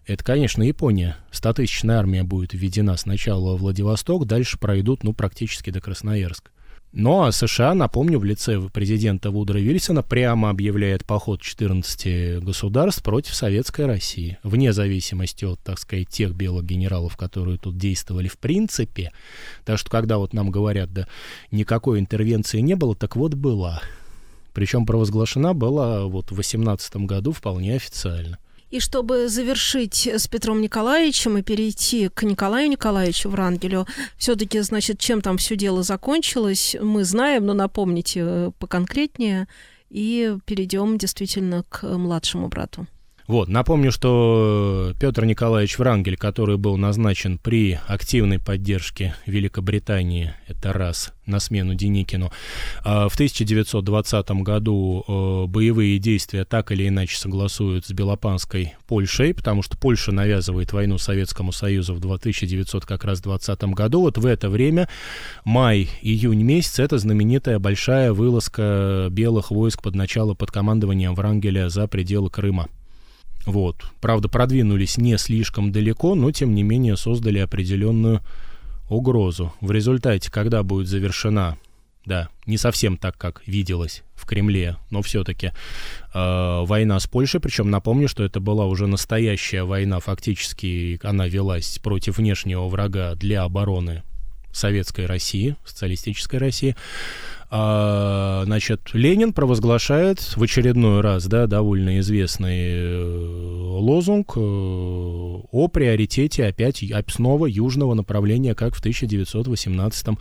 это, 0.06 0.24
конечно, 0.24 0.64
Япония. 0.64 1.18
Стотысячная 1.32 1.98
армия 1.98 2.24
будет 2.24 2.54
введена 2.54 2.98
сначала 2.98 3.52
во 3.52 3.58
Владивосток, 3.58 4.26
дальше 4.26 4.58
пройдут, 4.58 5.04
ну, 5.04 5.14
практически 5.14 5.70
до 5.70 5.82
Красноярска. 5.82 6.52
А 6.96 7.32
США, 7.32 7.74
напомню, 7.74 8.20
в 8.20 8.24
лице 8.24 8.62
президента 8.72 9.32
Вудра 9.32 9.58
Вильсона 9.58 10.04
прямо 10.04 10.52
объявляет 10.52 11.06
поход 11.06 11.42
14 11.42 12.44
государств 12.44 13.02
против 13.02 13.34
Советской 13.34 13.88
России, 13.88 14.38
вне 14.44 14.74
зависимости 14.74 15.44
от, 15.44 15.60
так 15.62 15.80
сказать, 15.80 16.10
тех 16.10 16.36
белых 16.36 16.66
генералов, 16.66 17.18
которые 17.18 17.58
тут 17.58 17.78
действовали 17.78 18.28
в 18.28 18.38
принципе. 18.38 19.12
Так 19.66 19.80
что 19.80 19.90
когда 19.90 20.20
вот 20.20 20.34
нам 20.34 20.52
говорят, 20.52 20.94
да, 20.94 21.08
никакой 21.50 22.00
интервенции 22.00 22.60
не 22.60 22.76
было, 22.76 22.96
так 22.96 23.16
вот 23.16 23.34
была. 23.34 23.82
Причем 24.54 24.86
провозглашена 24.86 25.56
была 25.56 26.06
вот 26.06 26.32
в 26.32 26.36
18 26.36 26.98
году 26.98 27.32
вполне 27.32 27.76
официально. 27.76 28.38
И 28.74 28.80
чтобы 28.80 29.30
завершить 29.30 30.08
с 30.08 30.28
Петром 30.28 30.60
Николаевичем 30.60 31.38
и 31.38 31.44
перейти 31.44 32.10
к 32.10 32.24
Николаю 32.24 32.68
Николаевичу 32.72 33.30
Врангелю, 33.30 33.86
все-таки, 34.18 34.62
значит, 34.62 34.98
чем 34.98 35.22
там 35.22 35.38
все 35.38 35.56
дело 35.56 35.84
закончилось, 35.84 36.76
мы 36.82 37.04
знаем, 37.04 37.46
но 37.46 37.54
напомните 37.54 38.22
э, 38.24 38.52
поконкретнее, 38.58 39.48
и 39.92 40.36
перейдем 40.46 40.98
действительно 40.98 41.64
к 41.70 41.84
младшему 41.84 42.48
брату. 42.48 42.88
Вот, 43.28 43.48
напомню, 43.48 43.92
что 43.92 44.94
Петр 45.00 45.24
Николаевич 45.24 45.78
Врангель, 45.78 46.18
который 46.18 46.58
был 46.58 46.78
назначен 46.78 47.38
при 47.38 47.80
активной 47.88 48.38
поддержке 48.38 49.16
Великобритании, 49.26 50.34
это 50.48 50.74
раз, 50.74 51.14
на 51.26 51.40
смену 51.40 51.74
Деникину, 51.74 52.32
а, 52.84 53.08
в 53.08 53.14
1920 53.14 54.30
году 54.42 55.06
э, 55.08 55.46
боевые 55.48 56.00
действия 56.00 56.44
так 56.44 56.72
или 56.74 56.88
иначе 56.90 57.18
согласуют 57.18 57.86
с 57.86 57.92
Белопанской 57.92 58.74
Польшей, 58.88 59.34
потому 59.34 59.62
что 59.62 59.78
Польша 59.78 60.12
навязывает 60.12 60.74
войну 60.74 60.98
Советскому 60.98 61.54
Союзу 61.54 61.96
в 61.96 61.98
1900 62.00 62.86
как 62.86 63.06
раз 63.06 63.22
20 63.22 63.64
году. 63.66 64.02
Вот 64.02 64.18
в 64.18 64.26
это 64.26 64.50
время, 64.50 64.90
май-июнь 65.46 66.44
месяц, 66.44 66.80
это 66.80 66.98
знаменитая 66.98 67.60
большая 67.60 68.12
вылазка 68.12 69.08
белых 69.10 69.50
войск 69.50 69.82
под 69.82 69.96
начало 69.96 70.34
под 70.34 70.52
командованием 70.52 71.16
Врангеля 71.16 71.70
за 71.70 71.88
пределы 71.88 72.30
Крыма. 72.30 72.68
Вот. 73.46 73.86
Правда, 74.00 74.30
продвинулись 74.30 74.98
не 74.98 75.18
слишком 75.18 75.72
далеко, 75.72 76.16
но 76.16 76.32
тем 76.32 76.56
не 76.56 76.64
менее 76.64 76.98
создали 76.98 77.40
определенную 77.40 78.22
угрозу. 78.90 79.54
В 79.62 79.72
результате, 79.72 80.32
когда 80.32 80.64
будет 80.64 80.88
завершена, 80.88 81.58
да, 82.06 82.30
не 82.46 82.58
совсем 82.58 82.98
так, 82.98 83.18
как 83.18 83.42
виделось 83.46 84.04
в 84.16 84.26
Кремле, 84.26 84.78
но 84.90 85.02
все-таки 85.02 85.52
э, 86.14 86.64
война 86.66 87.00
с 87.00 87.08
Польшей, 87.08 87.40
причем 87.40 87.70
напомню, 87.70 88.08
что 88.08 88.24
это 88.24 88.40
была 88.40 88.66
уже 88.66 88.88
настоящая 88.88 89.64
война, 89.64 90.00
фактически 90.00 91.00
она 91.04 91.28
велась 91.28 91.80
против 91.80 92.18
внешнего 92.18 92.68
врага 92.68 93.16
для 93.16 93.44
обороны 93.44 94.04
советской 94.52 95.06
России, 95.06 95.56
социалистической 95.66 96.40
России, 96.40 96.76
А, 97.56 98.42
значит, 98.46 98.90
Ленин 98.94 99.32
провозглашает 99.32 100.20
в 100.20 100.42
очередной 100.42 101.02
раз, 101.02 101.28
да, 101.28 101.46
довольно 101.46 102.00
известный 102.00 102.64
э, 102.64 103.04
лозунг 103.78 104.34
э, 104.36 104.40
о 104.40 105.68
приоритете 105.72 106.48
опять 106.48 106.84
снова 107.10 107.46
южного 107.46 107.94
направления, 107.94 108.56
как 108.56 108.74
в 108.74 108.80
1918 108.80 110.18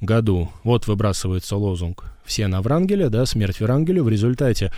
году. 0.00 0.50
Вот 0.64 0.88
выбрасывается 0.88 1.54
лозунг 1.54 2.06
«Все 2.24 2.48
на 2.48 2.60
Врангеля», 2.60 3.08
да, 3.08 3.24
«Смерть 3.24 3.60
Врангелю». 3.60 4.02
В 4.02 4.08
результате 4.08 4.72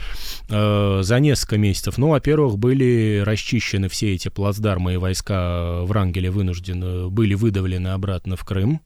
э, 0.49 0.99
за 1.01 1.19
несколько 1.19 1.57
месяцев, 1.57 1.97
ну, 1.97 2.09
во-первых, 2.09 2.59
были 2.59 3.23
расчищены 3.25 3.89
все 3.89 4.13
эти 4.13 4.27
плацдармы 4.29 4.93
и 4.93 4.97
войска 4.97 5.81
Врангеля 5.81 6.31
вынуждены, 6.31 7.09
были 7.09 7.33
выдавлены 7.33 7.87
обратно 7.87 8.35
в 8.35 8.45
Крым. 8.45 8.81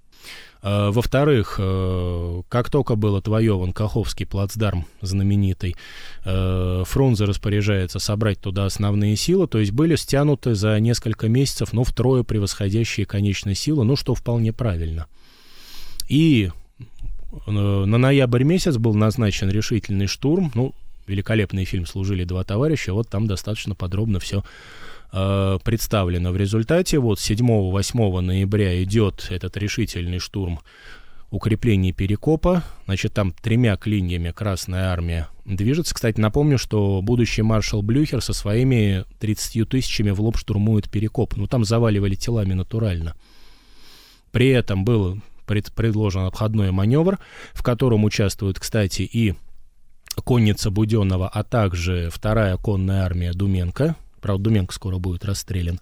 Э, 0.63 0.91
во-вторых, 0.91 1.55
э, 1.57 2.41
как 2.49 2.69
только 2.69 2.95
был 2.95 3.15
отвоеван 3.15 3.73
Каховский 3.73 4.25
плацдарм 4.25 4.85
знаменитый, 5.01 5.75
э, 6.23 6.83
Фрунзе 6.85 7.25
распоряжается 7.25 7.99
собрать 7.99 8.39
туда 8.39 8.65
основные 8.65 9.15
силы, 9.15 9.47
то 9.47 9.57
есть 9.57 9.71
были 9.71 9.95
стянуты 9.95 10.53
за 10.53 10.79
несколько 10.79 11.27
месяцев, 11.27 11.73
ну, 11.73 11.83
втрое 11.83 12.23
превосходящие 12.23 13.05
конечные 13.05 13.55
силы, 13.55 13.83
ну, 13.83 13.95
что 13.95 14.13
вполне 14.13 14.53
правильно. 14.53 15.07
И 16.07 16.51
на 17.47 17.85
ноябрь 17.85 18.43
месяц 18.43 18.75
был 18.77 18.93
назначен 18.93 19.49
решительный 19.49 20.07
штурм, 20.07 20.51
ну, 20.53 20.73
великолепный 21.07 21.65
фильм 21.65 21.85
«Служили 21.85 22.23
два 22.23 22.43
товарища», 22.43 22.93
вот 22.93 23.09
там 23.09 23.25
достаточно 23.25 23.73
подробно 23.73 24.19
все 24.19 24.43
э, 25.11 25.59
представлено. 25.63 26.31
В 26.31 26.37
результате 26.37 26.99
вот 26.99 27.19
7-8 27.19 28.19
ноября 28.21 28.83
идет 28.83 29.27
этот 29.29 29.57
решительный 29.57 30.19
штурм 30.19 30.59
укреплений 31.31 31.93
Перекопа. 31.93 32.63
Значит, 32.85 33.13
там 33.13 33.31
тремя 33.31 33.77
клиньями 33.77 34.31
Красная 34.31 34.89
Армия 34.89 35.29
движется. 35.45 35.95
Кстати, 35.95 36.19
напомню, 36.19 36.57
что 36.57 37.01
будущий 37.01 37.41
маршал 37.41 37.81
Блюхер 37.81 38.21
со 38.21 38.33
своими 38.33 39.05
30 39.19 39.67
тысячами 39.67 40.11
в 40.11 40.21
лоб 40.21 40.37
штурмует 40.37 40.89
Перекоп. 40.89 41.35
Ну, 41.37 41.47
там 41.47 41.63
заваливали 41.63 42.15
телами 42.15 42.53
натурально. 42.53 43.15
При 44.31 44.49
этом 44.49 44.85
был 44.85 45.19
пред, 45.45 45.71
предложен 45.73 46.21
обходной 46.21 46.71
маневр, 46.71 47.19
в 47.53 47.63
котором 47.63 48.03
участвуют, 48.03 48.59
кстати, 48.59 49.01
и 49.01 49.35
конница 50.23 50.69
Буденного, 50.69 51.29
а 51.29 51.43
также 51.43 52.09
вторая 52.11 52.57
конная 52.57 53.03
армия 53.03 53.33
Думенко, 53.33 53.95
правда, 54.21 54.45
Думенко 54.45 54.73
скоро 54.73 54.97
будет 54.97 55.25
расстрелян, 55.25 55.79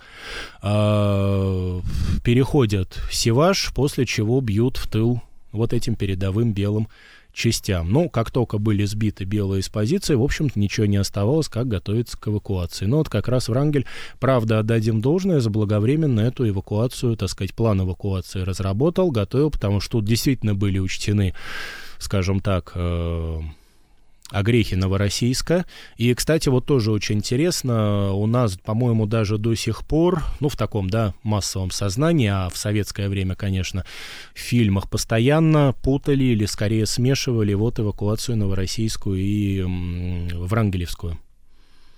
а, 0.62 1.82
переходят 2.24 3.00
Севаш, 3.12 3.72
после 3.74 4.06
чего 4.06 4.42
бьют 4.42 4.78
в 4.78 4.88
тыл 4.88 5.22
вот 5.52 5.74
этим 5.74 5.96
передовым 5.96 6.54
белым 6.54 6.88
частям. 7.34 7.92
Ну, 7.92 8.10
как 8.10 8.32
только 8.32 8.58
были 8.58 8.86
сбиты 8.86 9.24
белые 9.24 9.62
из 9.62 9.70
позиции, 9.70 10.16
в 10.16 10.24
общем-то, 10.24 10.60
ничего 10.60 10.86
не 10.86 10.98
оставалось, 10.98 11.48
как 11.48 11.68
готовиться 11.68 12.18
к 12.18 12.28
эвакуации. 12.28 12.86
Но 12.86 12.98
вот 12.98 13.10
как 13.10 13.28
раз 13.28 13.48
Врангель, 13.48 13.86
правда, 14.20 14.60
отдадим 14.60 15.02
должное, 15.02 15.40
заблаговременно 15.40 16.22
эту 16.22 16.48
эвакуацию, 16.48 17.16
так 17.16 17.30
сказать, 17.30 17.54
план 17.54 17.82
эвакуации 17.82 18.42
разработал, 18.42 19.12
готовил, 19.12 19.52
потому 19.52 19.80
что 19.80 20.00
тут 20.00 20.06
действительно 20.06 20.56
были 20.56 20.80
учтены, 20.80 21.34
скажем 21.98 22.40
так, 22.40 22.74
э- 22.76 23.40
о 24.32 24.44
грехе 24.44 24.76
Новороссийска. 24.76 25.66
И, 25.98 26.14
кстати, 26.14 26.50
вот 26.50 26.66
тоже 26.66 26.92
очень 26.92 27.18
интересно, 27.18 28.14
у 28.14 28.26
нас, 28.28 28.58
по-моему, 28.58 29.06
даже 29.06 29.38
до 29.38 29.56
сих 29.56 29.86
пор, 29.86 30.24
ну, 30.40 30.50
в 30.50 30.56
таком, 30.56 30.90
да, 30.90 31.14
массовом 31.24 31.72
сознании, 31.72 32.28
а 32.28 32.50
в 32.50 32.58
советское 32.58 33.10
время, 33.10 33.36
конечно, 33.36 33.86
в 34.34 34.40
фильмах 34.40 34.90
постоянно 34.90 35.74
путали 35.82 36.24
или, 36.24 36.46
скорее, 36.46 36.86
смешивали 36.86 37.54
вот 37.54 37.80
эвакуацию 37.80 38.38
Новороссийскую 38.38 39.20
и 39.20 39.64
Врангелевскую. 40.34 41.18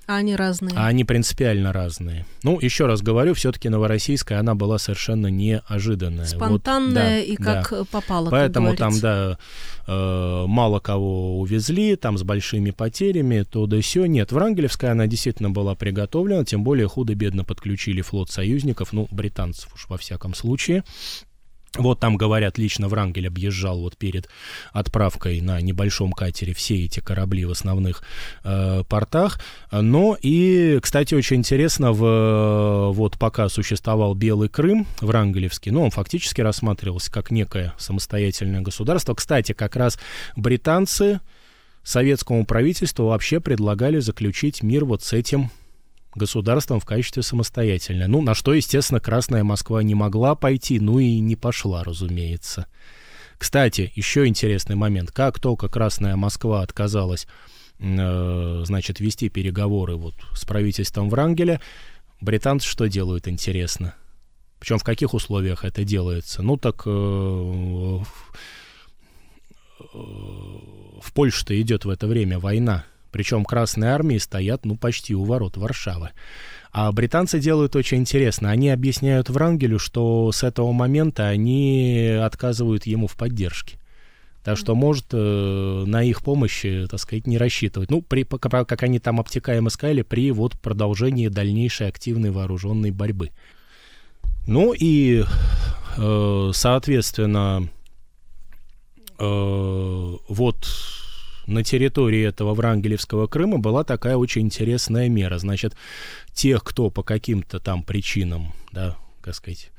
А 0.07 0.17
они 0.17 0.35
разные. 0.35 0.73
А 0.75 0.87
они 0.87 1.03
принципиально 1.05 1.71
разные. 1.71 2.25
Ну, 2.43 2.59
еще 2.59 2.85
раз 2.85 3.01
говорю, 3.01 3.33
все-таки 3.33 3.69
новороссийская, 3.69 4.39
она 4.39 4.55
была 4.55 4.77
совершенно 4.77 5.27
неожиданная. 5.27 6.25
Спонтанная 6.25 6.89
вот, 6.91 6.93
да, 6.93 7.19
и 7.19 7.35
как 7.35 7.69
да. 7.69 7.83
попало, 7.85 8.29
Поэтому 8.29 8.69
как 8.69 8.77
там, 8.77 8.99
да, 8.99 9.37
э, 9.87 10.45
мало 10.47 10.79
кого 10.79 11.39
увезли, 11.39 11.95
там 11.95 12.17
с 12.17 12.23
большими 12.23 12.71
потерями, 12.71 13.43
то 13.43 13.67
да 13.67 13.79
все. 13.79 14.05
Нет, 14.05 14.31
Врангелевская, 14.31 14.91
она 14.91 15.07
действительно 15.07 15.49
была 15.49 15.75
приготовлена, 15.75 16.45
тем 16.45 16.63
более 16.63 16.87
худо-бедно 16.87 17.43
подключили 17.43 18.01
флот 18.01 18.31
союзников, 18.31 18.93
ну, 18.93 19.07
британцев 19.11 19.73
уж 19.73 19.85
во 19.87 19.97
всяком 19.97 20.33
случае. 20.33 20.83
Вот 21.77 22.01
там, 22.01 22.17
говорят, 22.17 22.57
лично 22.57 22.89
Врангель 22.89 23.27
объезжал 23.27 23.79
вот 23.79 23.95
перед 23.95 24.27
отправкой 24.73 25.39
на 25.39 25.61
небольшом 25.61 26.11
катере 26.11 26.53
все 26.53 26.83
эти 26.83 26.99
корабли 26.99 27.45
в 27.45 27.51
основных 27.51 28.03
э, 28.43 28.83
портах. 28.89 29.39
Но 29.71 30.17
и, 30.21 30.79
кстати, 30.81 31.15
очень 31.15 31.37
интересно, 31.37 31.93
в, 31.93 32.91
вот 32.91 33.17
пока 33.17 33.47
существовал 33.47 34.15
Белый 34.15 34.49
Крым, 34.49 34.85
Врангелевский, 34.99 35.71
ну, 35.71 35.83
он 35.83 35.91
фактически 35.91 36.41
рассматривался 36.41 37.09
как 37.09 37.31
некое 37.31 37.73
самостоятельное 37.77 38.59
государство. 38.59 39.15
Кстати, 39.15 39.53
как 39.53 39.77
раз 39.77 39.97
британцы 40.35 41.21
советскому 41.83 42.45
правительству 42.45 43.05
вообще 43.05 43.39
предлагали 43.39 43.99
заключить 43.99 44.61
мир 44.61 44.83
вот 44.83 45.03
с 45.03 45.13
этим 45.13 45.49
государством 46.15 46.79
в 46.79 46.85
качестве 46.85 47.23
самостоятельной. 47.23 48.07
Ну, 48.07 48.21
на 48.21 48.33
что, 48.35 48.53
естественно, 48.53 48.99
Красная 48.99 49.43
Москва 49.43 49.81
не 49.83 49.95
могла 49.95 50.35
пойти, 50.35 50.79
ну 50.79 50.99
и 50.99 51.19
не 51.19 51.35
пошла, 51.35 51.83
разумеется. 51.83 52.67
Кстати, 53.37 53.91
еще 53.95 54.27
интересный 54.27 54.75
момент. 54.75 55.11
Как 55.11 55.39
только 55.39 55.67
Красная 55.67 56.15
Москва 56.15 56.61
отказалась, 56.61 57.27
э, 57.79 58.61
значит, 58.65 58.99
вести 58.99 59.29
переговоры 59.29 59.95
вот 59.95 60.15
с 60.33 60.45
правительством 60.45 61.09
Врангеля, 61.09 61.59
британцы 62.19 62.67
что 62.67 62.87
делают, 62.87 63.27
интересно? 63.27 63.95
Причем 64.59 64.77
в 64.77 64.83
каких 64.83 65.13
условиях 65.13 65.65
это 65.65 65.83
делается? 65.83 66.43
Ну, 66.43 66.57
так... 66.57 66.83
Э, 66.85 67.99
в 69.93 71.13
Польше-то 71.13 71.59
идет 71.59 71.85
в 71.85 71.89
это 71.89 72.07
время 72.07 72.39
война 72.39 72.85
причем 73.11 73.45
красные 73.45 73.91
армии 73.91 74.17
стоят, 74.17 74.65
ну, 74.65 74.75
почти 74.77 75.15
у 75.15 75.23
ворот 75.23 75.57
Варшавы. 75.57 76.11
А 76.71 76.91
британцы 76.91 77.39
делают 77.39 77.75
очень 77.75 77.97
интересно. 77.97 78.49
Они 78.49 78.69
объясняют 78.69 79.29
Врангелю, 79.29 79.77
что 79.77 80.31
с 80.31 80.43
этого 80.43 80.71
момента 80.71 81.27
они 81.27 82.17
отказывают 82.21 82.85
ему 82.85 83.07
в 83.07 83.17
поддержке. 83.17 83.77
Так 84.43 84.57
что 84.57 84.73
может 84.73 85.07
э, 85.11 85.83
на 85.85 86.03
их 86.03 86.23
помощь, 86.23 86.65
так 86.89 86.99
сказать, 86.99 87.27
не 87.27 87.37
рассчитывать. 87.37 87.91
Ну, 87.91 88.01
при, 88.01 88.23
как 88.23 88.83
они 88.83 88.99
там 88.99 89.19
обтекаемо 89.19 89.69
сказали, 89.69 90.01
при 90.01 90.31
вот 90.31 90.59
продолжении 90.59 91.27
дальнейшей 91.27 91.87
активной 91.87 92.31
вооруженной 92.31 92.89
борьбы. 92.89 93.29
Ну 94.47 94.73
и, 94.73 95.23
э, 95.97 96.51
соответственно, 96.53 97.69
э, 99.19 100.15
вот 100.27 100.67
на 101.47 101.63
территории 101.63 102.23
этого 102.23 102.53
Врангелевского 102.53 103.27
Крыма 103.27 103.57
была 103.57 103.83
такая 103.83 104.17
очень 104.17 104.43
интересная 104.43 105.09
мера. 105.09 105.37
Значит, 105.37 105.75
тех, 106.33 106.63
кто 106.63 106.89
по 106.89 107.03
каким-то 107.03 107.59
там 107.59 107.83
причинам, 107.83 108.53
да, 108.71 108.97
как 109.21 109.35
сказать, 109.35 109.71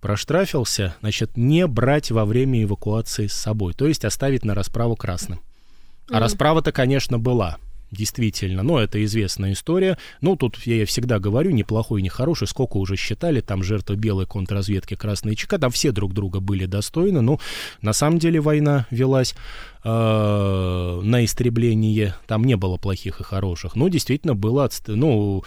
проштрафился, 0.00 0.94
значит, 1.00 1.36
не 1.36 1.66
брать 1.66 2.10
во 2.10 2.24
время 2.24 2.62
эвакуации 2.62 3.26
с 3.26 3.34
собой, 3.34 3.74
то 3.74 3.86
есть 3.86 4.04
оставить 4.04 4.44
на 4.44 4.54
расправу 4.54 4.96
красным. 4.96 5.40
А 6.10 6.14
mm. 6.14 6.18
расправа-то, 6.20 6.72
конечно, 6.72 7.18
была 7.18 7.58
действительно, 7.90 8.62
но 8.62 8.80
это 8.80 9.02
известная 9.04 9.52
история. 9.52 9.98
Ну, 10.20 10.36
тут 10.36 10.58
я 10.66 10.84
всегда 10.86 11.18
говорю, 11.18 11.50
неплохой, 11.50 12.02
не 12.02 12.08
хороший, 12.08 12.46
сколько 12.46 12.76
уже 12.76 12.96
считали, 12.96 13.40
там 13.40 13.62
жертвы 13.62 13.96
белой 13.96 14.26
контрразведки, 14.26 14.94
красные 14.94 15.36
ЧК, 15.36 15.58
там 15.58 15.70
все 15.70 15.92
друг 15.92 16.12
друга 16.12 16.40
были 16.40 16.66
достойны, 16.66 17.20
но 17.20 17.40
на 17.82 17.92
самом 17.92 18.18
деле 18.18 18.40
война 18.40 18.86
велась 18.90 19.34
э, 19.84 21.00
на 21.02 21.24
истребление, 21.24 22.14
там 22.26 22.44
не 22.44 22.56
было 22.56 22.76
плохих 22.76 23.20
и 23.20 23.24
хороших, 23.24 23.76
но 23.76 23.88
действительно 23.88 24.34
было, 24.34 24.68
ну, 24.86 25.44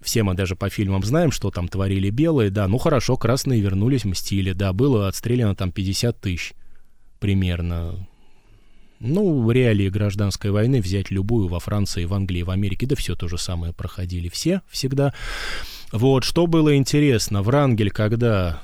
все 0.00 0.22
мы 0.22 0.34
даже 0.34 0.56
по 0.56 0.68
фильмам 0.68 1.02
знаем, 1.02 1.32
что 1.32 1.50
там 1.50 1.68
творили 1.68 2.10
белые, 2.10 2.50
да, 2.50 2.68
ну 2.68 2.78
хорошо, 2.78 3.16
красные 3.16 3.60
вернулись, 3.60 4.04
мстили, 4.04 4.52
да, 4.52 4.72
было 4.72 5.08
отстреляно 5.08 5.54
там 5.54 5.72
50 5.72 6.20
тысяч 6.20 6.52
примерно, 7.20 8.06
ну, 9.04 9.42
в 9.42 9.52
реалии 9.52 9.88
гражданской 9.88 10.50
войны 10.50 10.80
взять 10.80 11.10
любую 11.10 11.48
во 11.48 11.60
Франции, 11.60 12.04
в 12.04 12.14
Англии, 12.14 12.42
в 12.42 12.50
Америке, 12.50 12.86
да 12.86 12.96
все 12.96 13.14
то 13.14 13.28
же 13.28 13.38
самое 13.38 13.72
проходили 13.72 14.28
все 14.28 14.62
всегда. 14.68 15.14
Вот, 15.92 16.24
что 16.24 16.46
было 16.46 16.76
интересно, 16.76 17.42
Врангель, 17.42 17.90
когда 17.90 18.60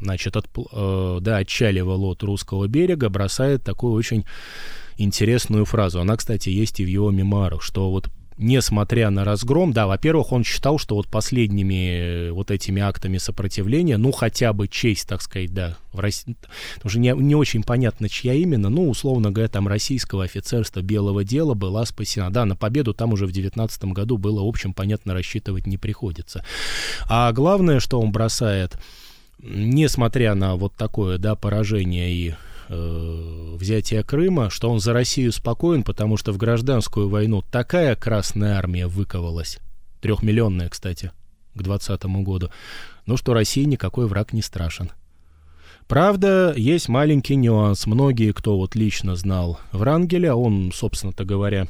значит, 0.00 0.36
от, 0.36 0.46
э, 0.72 1.18
да, 1.20 1.38
отчаливал 1.38 2.04
от 2.04 2.22
русского 2.22 2.68
берега, 2.68 3.08
бросает 3.08 3.64
такую 3.64 3.94
очень 3.94 4.24
интересную 4.96 5.64
фразу. 5.64 6.00
Она, 6.00 6.16
кстати, 6.16 6.50
есть 6.50 6.80
и 6.80 6.84
в 6.84 6.88
его 6.88 7.10
мемуарах, 7.10 7.62
что 7.62 7.90
вот 7.90 8.08
несмотря 8.38 9.10
на 9.10 9.24
разгром, 9.24 9.72
да, 9.72 9.86
во-первых, 9.86 10.32
он 10.32 10.44
считал, 10.44 10.78
что 10.78 10.94
вот 10.94 11.08
последними 11.08 12.28
э, 12.28 12.30
вот 12.30 12.50
этими 12.50 12.80
актами 12.80 13.18
сопротивления, 13.18 13.96
ну, 13.96 14.12
хотя 14.12 14.52
бы 14.52 14.68
честь, 14.68 15.08
так 15.08 15.20
сказать, 15.22 15.52
да, 15.52 15.76
в 15.92 15.98
России, 15.98 16.36
уже 16.84 17.00
не, 17.00 17.12
не 17.16 17.34
очень 17.34 17.64
понятно, 17.64 18.08
чья 18.08 18.34
именно, 18.34 18.68
ну, 18.68 18.88
условно 18.88 19.32
говоря, 19.32 19.48
там 19.48 19.66
российского 19.66 20.24
офицерства 20.24 20.80
белого 20.80 21.24
дела 21.24 21.54
была 21.54 21.84
спасена. 21.84 22.30
Да, 22.30 22.44
на 22.44 22.56
победу 22.56 22.94
там 22.94 23.12
уже 23.12 23.26
в 23.26 23.32
19 23.32 23.84
году 23.86 24.16
было, 24.16 24.42
в 24.42 24.48
общем, 24.48 24.72
понятно, 24.72 25.14
рассчитывать 25.14 25.66
не 25.66 25.76
приходится. 25.76 26.44
А 27.08 27.32
главное, 27.32 27.80
что 27.80 28.00
он 28.00 28.12
бросает, 28.12 28.78
несмотря 29.40 30.34
на 30.34 30.54
вот 30.54 30.74
такое, 30.74 31.18
да, 31.18 31.34
поражение 31.34 32.12
и 32.12 32.34
э, 32.68 33.54
взятия 33.56 34.02
Крыма, 34.02 34.50
что 34.50 34.70
он 34.70 34.80
за 34.80 34.92
Россию 34.92 35.32
спокоен, 35.32 35.82
потому 35.82 36.16
что 36.16 36.32
в 36.32 36.36
гражданскую 36.36 37.08
войну 37.08 37.42
такая 37.50 37.96
Красная 37.96 38.56
Армия 38.56 38.86
выковалась, 38.86 39.58
трехмиллионная, 40.00 40.68
кстати, 40.68 41.12
к 41.54 41.62
20 41.62 42.02
году, 42.22 42.50
ну 43.06 43.16
что 43.16 43.34
России 43.34 43.64
никакой 43.64 44.06
враг 44.06 44.32
не 44.32 44.42
страшен. 44.42 44.90
Правда, 45.86 46.52
есть 46.54 46.88
маленький 46.88 47.34
нюанс. 47.34 47.86
Многие, 47.86 48.32
кто 48.32 48.58
вот 48.58 48.74
лично 48.74 49.16
знал 49.16 49.58
Врангеля, 49.72 50.34
он, 50.34 50.70
собственно-то 50.70 51.24
говоря, 51.24 51.66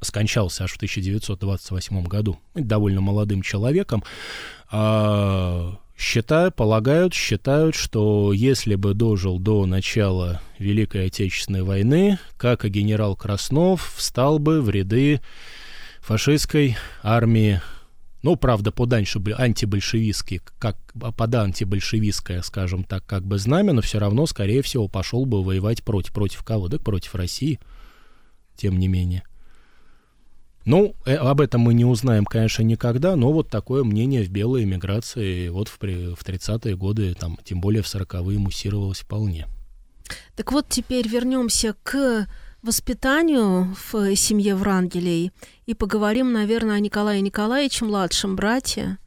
скончался 0.00 0.64
аж 0.64 0.72
в 0.72 0.76
1928 0.76 2.04
году, 2.04 2.38
довольно 2.54 3.02
молодым 3.02 3.42
человеком, 3.42 4.02
а 4.70 5.76
считают, 5.98 6.54
полагают, 6.54 7.12
считают, 7.12 7.74
что 7.74 8.32
если 8.32 8.76
бы 8.76 8.94
дожил 8.94 9.38
до 9.38 9.66
начала 9.66 10.40
Великой 10.58 11.06
Отечественной 11.06 11.62
войны, 11.62 12.18
как 12.36 12.64
и 12.64 12.68
генерал 12.68 13.16
Краснов, 13.16 13.94
встал 13.96 14.38
бы 14.38 14.62
в 14.62 14.70
ряды 14.70 15.20
фашистской 16.00 16.76
армии 17.02 17.60
ну, 18.22 18.34
правда, 18.34 18.72
под 18.72 18.92
антибольшевистский, 18.92 20.40
как 20.58 20.76
под 21.16 21.34
антибольшевистское, 21.34 22.42
скажем 22.42 22.82
так, 22.82 23.06
как 23.06 23.24
бы 23.24 23.38
знамя, 23.38 23.72
но 23.72 23.80
все 23.80 24.00
равно, 24.00 24.26
скорее 24.26 24.62
всего, 24.62 24.88
пошел 24.88 25.24
бы 25.24 25.42
воевать 25.42 25.84
против. 25.84 26.12
Против 26.12 26.42
кого? 26.42 26.66
Да 26.66 26.78
против 26.78 27.14
России, 27.14 27.60
тем 28.56 28.78
не 28.78 28.88
менее. 28.88 29.22
Ну, 30.64 30.94
э, 31.06 31.14
об 31.14 31.40
этом 31.40 31.62
мы 31.62 31.74
не 31.74 31.84
узнаем, 31.84 32.24
конечно, 32.24 32.62
никогда, 32.62 33.16
но 33.16 33.32
вот 33.32 33.48
такое 33.48 33.84
мнение 33.84 34.22
в 34.22 34.30
белой 34.30 34.64
эмиграции 34.64 35.48
вот 35.48 35.68
в, 35.68 35.78
в 35.78 36.24
30-е 36.24 36.76
годы, 36.76 37.14
там, 37.14 37.38
тем 37.44 37.60
более 37.60 37.82
в 37.82 37.86
40-е 37.86 38.38
муссировалось 38.38 39.00
вполне. 39.00 39.46
Так 40.36 40.52
вот, 40.52 40.66
теперь 40.68 41.08
вернемся 41.08 41.74
к 41.82 42.26
воспитанию 42.62 43.74
в 43.90 44.14
семье 44.16 44.54
Врангелей 44.54 45.32
и 45.66 45.74
поговорим, 45.74 46.32
наверное, 46.32 46.76
о 46.76 46.80
Николае 46.80 47.20
Николаевиче, 47.20 47.84
младшем 47.84 48.36
брате, 48.36 48.98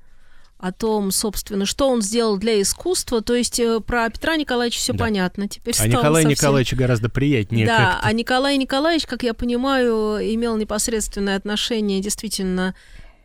о 0.61 0.71
том, 0.71 1.09
собственно, 1.09 1.65
что 1.65 1.89
он 1.89 2.03
сделал 2.03 2.37
для 2.37 2.61
искусства. 2.61 3.21
То 3.21 3.33
есть 3.33 3.59
э, 3.59 3.79
про 3.79 4.07
Петра 4.09 4.37
Николаевича 4.37 4.77
все 4.77 4.93
да. 4.93 4.99
понятно. 5.05 5.47
Теперь 5.47 5.73
а 5.79 5.87
Николай 5.87 6.23
совсем... 6.23 6.29
Николаевич 6.29 6.73
гораздо 6.73 7.09
приятнее. 7.09 7.65
Да, 7.65 7.99
а 8.01 8.13
Николай 8.13 8.57
Николаевич, 8.57 9.07
как 9.07 9.23
я 9.23 9.33
понимаю, 9.33 10.19
имел 10.21 10.55
непосредственное 10.57 11.35
отношение 11.35 11.99
действительно 11.99 12.75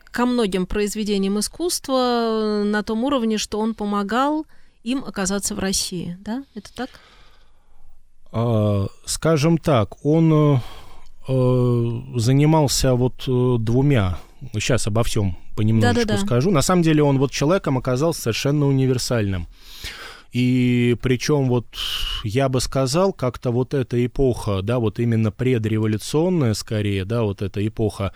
ко 0.05 0.25
многим 0.25 0.65
произведениям 0.65 1.39
искусства 1.39 2.63
на 2.65 2.83
том 2.83 3.05
уровне, 3.05 3.37
что 3.37 3.61
он 3.61 3.75
помогал 3.75 4.47
им 4.83 5.05
оказаться 5.05 5.55
в 5.55 5.59
России. 5.59 6.17
Да, 6.21 6.43
это 6.55 6.73
так? 6.75 6.89
А, 8.33 8.87
скажем 9.05 9.59
так, 9.59 10.05
он 10.07 10.63
э, 11.29 12.01
занимался 12.17 12.95
вот 12.95 13.25
э, 13.27 13.57
двумя, 13.61 14.19
сейчас 14.55 14.87
обо 14.87 15.03
всем 15.03 15.37
понемножечку 15.57 16.07
Да-да-да. 16.07 16.27
скажу. 16.27 16.51
На 16.51 16.63
самом 16.63 16.83
деле 16.83 17.03
он 17.03 17.19
вот 17.19 17.31
человеком 17.33 17.79
оказался 17.79 18.23
совершенно 18.23 18.67
универсальным. 18.67 19.47
И 20.33 20.97
причем 21.01 21.49
вот 21.49 21.67
я 22.23 22.49
бы 22.49 22.61
сказал, 22.61 23.13
как-то 23.13 23.51
вот 23.51 23.73
эта 23.73 24.05
эпоха, 24.05 24.61
да, 24.63 24.79
вот 24.79 24.99
именно 24.99 25.31
предреволюционная 25.31 26.55
скорее, 26.55 27.05
да, 27.05 27.23
вот 27.23 27.41
эта 27.41 27.67
эпоха 27.67 28.13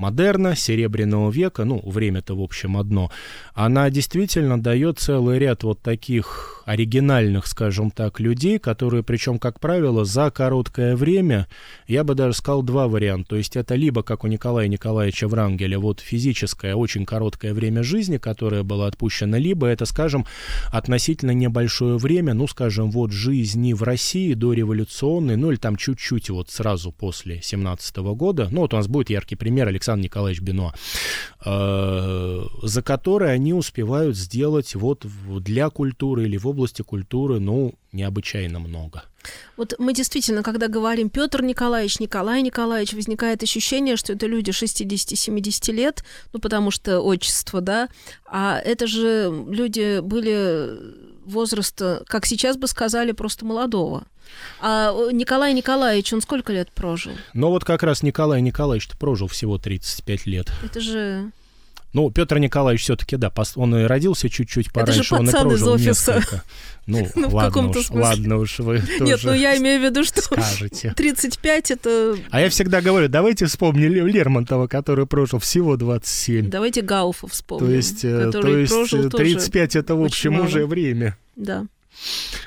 модерна, 0.00 0.56
серебряного 0.56 1.30
века, 1.30 1.64
ну, 1.64 1.82
время-то, 1.84 2.34
в 2.34 2.42
общем, 2.42 2.78
одно, 2.78 3.10
она 3.54 3.90
действительно 3.90 4.60
дает 4.60 4.98
целый 4.98 5.38
ряд 5.38 5.62
вот 5.62 5.80
таких 5.82 6.62
оригинальных, 6.64 7.46
скажем 7.46 7.90
так, 7.90 8.18
людей, 8.18 8.58
которые, 8.58 9.02
причем, 9.02 9.38
как 9.38 9.60
правило, 9.60 10.04
за 10.04 10.30
короткое 10.30 10.96
время, 10.96 11.48
я 11.86 12.02
бы 12.02 12.14
даже 12.14 12.34
сказал 12.34 12.62
два 12.62 12.88
варианта. 12.88 13.30
То 13.30 13.36
есть 13.36 13.56
это 13.56 13.74
либо, 13.74 14.02
как 14.02 14.24
у 14.24 14.26
Николая 14.26 14.68
Николаевича 14.68 15.28
Врангеля, 15.28 15.78
вот 15.78 16.00
физическое, 16.00 16.74
очень 16.74 17.04
короткое 17.04 17.52
время 17.52 17.82
жизни, 17.82 18.16
которое 18.16 18.62
было 18.62 18.86
отпущено, 18.86 19.36
либо 19.36 19.66
это, 19.66 19.84
скажем, 19.84 20.26
относительно 20.72 21.32
небольшое 21.32 21.98
время, 21.98 22.34
ну, 22.34 22.46
скажем, 22.46 22.90
вот 22.90 23.12
жизни 23.12 23.74
в 23.74 23.82
России 23.82 24.32
до 24.34 24.54
революционной, 24.54 25.36
ну, 25.36 25.50
или 25.50 25.58
там 25.58 25.76
чуть-чуть 25.76 26.30
вот 26.30 26.50
сразу 26.50 26.90
после 26.92 27.40
17 27.42 27.96
года, 28.14 28.48
ну, 28.50 28.62
вот 28.62 28.72
у 28.72 28.76
нас 28.76 28.88
будет 28.88 29.10
яркий 29.10 29.36
пример 29.36 29.68
Александр 29.68 29.89
Николаевич 29.98 30.42
Бенуа, 30.42 30.74
э, 31.44 32.42
за 32.62 32.82
который 32.82 33.32
они 33.32 33.54
успевают 33.54 34.16
сделать 34.16 34.74
вот 34.74 35.06
для 35.40 35.70
культуры 35.70 36.24
или 36.24 36.36
в 36.36 36.46
области 36.46 36.82
культуры, 36.82 37.40
ну, 37.40 37.74
необычайно 37.92 38.60
много. 38.60 39.02
Вот 39.56 39.74
мы 39.78 39.92
действительно, 39.92 40.42
когда 40.42 40.68
говорим 40.68 41.10
Петр 41.10 41.42
Николаевич, 41.42 42.00
Николай 42.00 42.42
Николаевич, 42.42 42.94
возникает 42.94 43.42
ощущение, 43.42 43.96
что 43.96 44.12
это 44.12 44.26
люди 44.26 44.50
60-70 44.50 45.72
лет, 45.72 46.04
ну, 46.32 46.40
потому 46.40 46.70
что 46.70 47.00
отчество, 47.00 47.60
да, 47.60 47.88
а 48.24 48.58
это 48.58 48.86
же 48.86 49.44
люди 49.48 50.00
были 50.00 51.10
возраста, 51.30 52.02
как 52.06 52.26
сейчас 52.26 52.56
бы 52.56 52.66
сказали, 52.66 53.12
просто 53.12 53.44
молодого. 53.44 54.04
А 54.60 54.92
Николай 55.12 55.54
Николаевич, 55.54 56.12
он 56.12 56.20
сколько 56.20 56.52
лет 56.52 56.70
прожил? 56.72 57.12
Ну 57.34 57.48
вот 57.48 57.64
как 57.64 57.82
раз 57.82 58.02
Николай 58.02 58.40
Николаевич 58.40 58.88
прожил 58.98 59.28
всего 59.28 59.58
35 59.58 60.26
лет. 60.26 60.52
Это 60.62 60.80
же 60.80 61.30
ну, 61.92 62.10
Петр 62.10 62.38
Николаевич 62.38 62.82
все-таки, 62.82 63.16
да, 63.16 63.32
он 63.56 63.76
и 63.76 63.84
родился 63.84 64.28
чуть-чуть 64.28 64.72
пораньше, 64.72 65.00
Это 65.00 65.08
же 65.08 65.14
он 65.16 65.28
и 65.28 65.32
прожил 65.32 65.74
из 65.74 65.86
офиса. 65.86 66.14
несколько. 66.14 66.42
Ну, 66.86 67.08
ну 67.16 67.28
ладно, 67.30 67.68
уж, 67.68 67.86
смысле. 67.86 68.00
ладно 68.00 68.36
уж, 68.38 68.58
вы 68.60 68.82
Нет, 69.00 69.20
ну 69.22 69.32
я 69.32 69.56
имею 69.58 69.80
в 69.80 69.84
виду, 69.84 70.04
что 70.04 70.22
скажете. 70.22 70.94
35 70.96 71.70
это... 71.72 72.16
А 72.30 72.40
я 72.40 72.48
всегда 72.48 72.80
говорю, 72.80 73.08
давайте 73.08 73.46
вспомним 73.46 74.06
Лермонтова, 74.06 74.66
который 74.66 75.06
прожил 75.06 75.38
всего 75.40 75.76
27. 75.76 76.48
Давайте 76.48 76.82
Гауфа 76.82 77.26
вспомним, 77.26 77.66
То 77.66 77.72
есть, 77.72 78.04
э, 78.04 78.30
то 78.30 78.48
есть 78.48 78.72
35 79.10 79.76
это, 79.76 79.94
в 79.96 80.04
общем, 80.04 80.34
мало. 80.34 80.46
уже 80.46 80.66
время. 80.66 81.16
Да. 81.36 81.66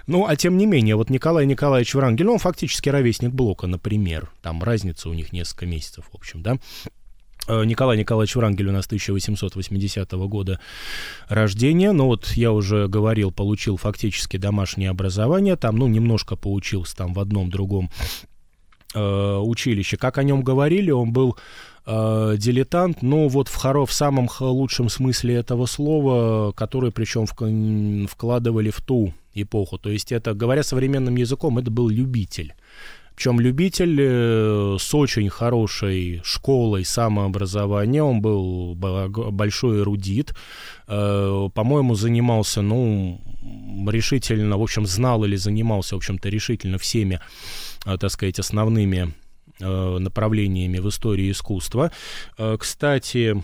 Ну, 0.07 0.25
а 0.25 0.35
тем 0.35 0.57
не 0.57 0.65
менее, 0.65 0.95
вот 0.95 1.09
Николай 1.09 1.45
Николаевич 1.45 1.93
Врангель, 1.93 2.25
ну, 2.25 2.33
он 2.33 2.39
фактически 2.39 2.89
ровесник 2.89 3.31
Блока, 3.31 3.67
например. 3.67 4.31
Там 4.41 4.63
разница 4.63 5.09
у 5.09 5.13
них 5.13 5.31
несколько 5.31 5.65
месяцев, 5.65 6.05
в 6.11 6.15
общем, 6.15 6.41
да. 6.41 6.57
Э, 7.47 7.65
Николай 7.65 7.97
Николаевич 7.97 8.35
Врангель 8.35 8.69
у 8.69 8.71
нас 8.71 8.85
1880 8.85 10.11
года 10.11 10.59
рождения, 11.27 11.91
но 11.91 12.07
вот 12.07 12.27
я 12.35 12.51
уже 12.51 12.87
говорил, 12.87 13.31
получил 13.31 13.77
фактически 13.77 14.37
домашнее 14.37 14.89
образование, 14.89 15.55
там, 15.55 15.77
ну, 15.77 15.87
немножко 15.87 16.35
поучился 16.35 16.95
там 16.95 17.13
в 17.13 17.19
одном 17.19 17.49
другом 17.49 17.89
э, 18.93 19.37
училище. 19.37 19.97
Как 19.97 20.17
о 20.17 20.23
нем 20.23 20.41
говорили, 20.41 20.91
он 20.91 21.11
был 21.11 21.37
э, 21.85 22.35
дилетант, 22.37 23.01
но 23.01 23.27
вот 23.27 23.49
в, 23.49 23.55
хоро, 23.55 23.85
в 23.85 23.93
самом 23.93 24.29
лучшем 24.39 24.89
смысле 24.89 25.35
этого 25.35 25.65
слова, 25.65 26.53
который 26.53 26.91
причем 26.91 27.25
вкладывали 28.07 28.69
в 28.69 28.81
ту 28.81 29.13
эпоху. 29.33 29.77
То 29.77 29.89
есть 29.89 30.11
это, 30.11 30.33
говоря 30.33 30.63
современным 30.63 31.17
языком, 31.17 31.57
это 31.57 31.71
был 31.71 31.89
любитель. 31.89 32.53
Причем 33.15 33.39
любитель 33.39 33.97
э, 33.99 34.77
с 34.79 34.93
очень 34.95 35.29
хорошей 35.29 36.21
школой 36.23 36.83
самообразования, 36.83 38.03
он 38.03 38.21
был 38.21 38.75
большой 38.75 39.81
эрудит, 39.81 40.33
э, 40.87 41.49
по-моему, 41.53 41.95
занимался, 41.95 42.61
ну, 42.61 43.21
решительно, 43.87 44.57
в 44.57 44.61
общем, 44.61 44.85
знал 44.85 45.23
или 45.25 45.35
занимался, 45.35 45.95
в 45.95 45.97
общем-то, 45.97 46.29
решительно 46.29 46.77
всеми, 46.77 47.19
э, 47.85 47.97
так 47.97 48.11
сказать, 48.11 48.39
основными 48.39 49.13
направлениями 49.59 50.79
в 50.79 50.89
истории 50.89 51.31
искусства. 51.31 51.91
Кстати, 52.57 53.43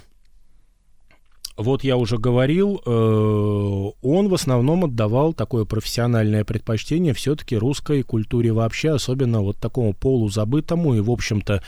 вот 1.59 1.83
я 1.83 1.97
уже 1.97 2.17
говорил, 2.17 2.81
э, 2.85 2.89
он 2.89 4.29
в 4.29 4.33
основном 4.33 4.85
отдавал 4.85 5.33
такое 5.33 5.65
профессиональное 5.65 6.45
предпочтение 6.45 7.13
все-таки 7.13 7.57
русской 7.57 8.01
культуре 8.01 8.53
вообще, 8.53 8.91
особенно 8.91 9.41
вот 9.41 9.57
такому 9.57 9.93
полузабытому 9.93 10.95
и, 10.95 11.01
в 11.01 11.11
общем-то, 11.11 11.61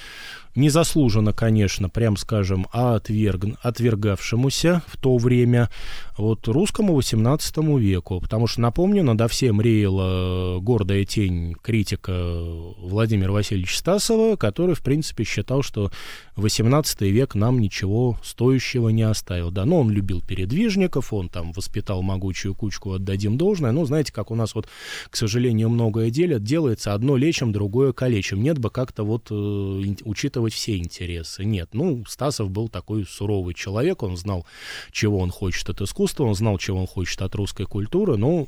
незаслуженно, 0.56 1.34
конечно, 1.34 1.90
прям 1.90 2.18
скажем, 2.18 2.68
а 2.72 2.96
отверг, 2.96 3.46
отвергавшемуся 3.62 4.82
в 4.88 4.98
то 4.98 5.18
время 5.18 5.70
вот 6.18 6.48
русскому 6.48 6.94
18 6.94 7.58
веку. 7.80 8.20
Потому 8.22 8.48
что, 8.48 8.62
напомню, 8.62 9.04
надо 9.04 9.28
всем 9.28 9.62
реяла 9.62 10.60
гордая 10.60 11.06
тень 11.06 11.56
критика 11.62 12.12
Владимира 12.78 13.32
Васильевича 13.32 13.78
Стасова, 13.78 14.36
который, 14.36 14.76
в 14.76 14.82
принципе, 14.82 15.24
считал, 15.24 15.64
что 15.64 15.92
18 16.36 17.02
век 17.02 17.36
нам 17.36 17.60
ничего 17.60 18.18
стоящего 18.24 18.90
не 18.90 19.04
оставил. 19.04 19.52
Да, 19.52 19.66
но 19.66 19.80
он 19.80 19.90
любил 19.90 20.22
передвижников, 20.22 21.14
он 21.14 21.30
там 21.30 21.52
воспитал 21.54 22.02
могучую 22.02 22.56
кучку, 22.56 22.94
отдадим 22.94 23.38
должное. 23.38 23.72
Но 23.72 23.86
знаете, 23.86 24.14
как 24.14 24.32
у 24.32 24.36
нас 24.36 24.56
вот, 24.56 24.68
к 25.10 25.16
сожалению, 25.16 25.70
многое 25.70 26.10
делят, 26.10 26.44
делается 26.44 26.94
одно 26.94 27.16
лечим, 27.18 27.52
другое 27.52 27.94
калечим. 27.94 28.42
Нет 28.42 28.60
бы 28.60 28.70
как-то 28.70 29.04
вот 29.04 29.28
э, 29.32 29.84
учитывать 30.42 30.54
все 30.54 30.78
интересы. 30.78 31.44
Нет, 31.44 31.70
ну, 31.74 32.04
Стасов 32.08 32.50
был 32.50 32.70
такой 32.70 33.06
суровый 33.06 33.54
человек, 33.54 34.04
он 34.04 34.18
знал, 34.18 34.46
чего 34.92 35.20
он 35.20 35.32
хочет 35.32 35.70
от 35.70 35.82
искусства, 35.82 36.26
он 36.26 36.36
знал, 36.36 36.58
чего 36.58 36.80
он 36.80 36.88
хочет 36.88 37.22
от 37.22 37.36
русской 37.36 37.66
культуры, 37.66 38.18
ну, 38.18 38.48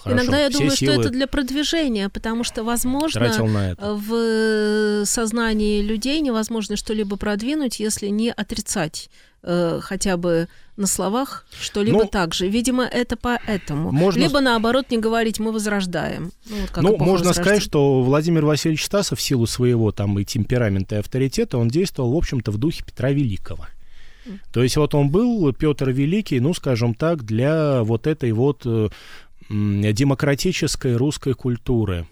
Хорошо. 0.00 0.22
Иногда 0.22 0.40
я 0.40 0.48
Все 0.48 0.58
думаю, 0.58 0.76
что 0.76 0.90
это 0.92 1.10
для 1.10 1.26
продвижения, 1.26 2.08
потому 2.08 2.44
что, 2.44 2.64
возможно, 2.64 3.76
в 3.78 5.04
сознании 5.04 5.82
людей 5.82 6.20
невозможно 6.22 6.76
что-либо 6.76 7.16
продвинуть, 7.16 7.78
если 7.78 8.08
не 8.08 8.30
отрицать 8.30 9.10
э, 9.42 9.80
хотя 9.82 10.16
бы 10.16 10.48
на 10.76 10.86
словах 10.86 11.46
что-либо 11.60 12.04
ну, 12.04 12.08
так 12.08 12.34
же. 12.34 12.48
Видимо, 12.48 12.84
это 12.84 13.16
поэтому. 13.16 13.92
Можно... 13.92 14.20
Либо 14.20 14.40
наоборот 14.40 14.90
не 14.90 14.98
говорить, 14.98 15.38
мы 15.38 15.52
возрождаем. 15.52 16.32
Ну, 16.48 16.56
вот 16.60 16.82
ну 16.82 16.96
можно 16.96 17.32
сказать, 17.32 17.62
что 17.62 18.02
Владимир 18.02 18.44
Васильевич 18.44 18.84
Стасов 18.84 19.18
в 19.18 19.22
силу 19.22 19.46
своего 19.46 19.92
там 19.92 20.18
и 20.18 20.24
темперамента, 20.24 20.96
и 20.96 20.98
авторитета, 20.98 21.58
он 21.58 21.68
действовал, 21.68 22.12
в 22.12 22.16
общем-то, 22.16 22.50
в 22.50 22.58
духе 22.58 22.84
Петра 22.84 23.10
Великого. 23.10 23.66
То 24.52 24.62
есть 24.62 24.76
вот 24.76 24.94
он 24.94 25.10
был 25.10 25.52
Петр 25.52 25.90
Великий, 25.90 26.40
ну, 26.40 26.54
скажем 26.54 26.94
так, 26.94 27.24
для 27.24 27.82
вот 27.82 28.06
этой 28.06 28.32
вот 28.32 28.62
э, 28.64 28.88
демократической 29.48 30.96
русской 30.96 31.34
культуры. 31.34 32.06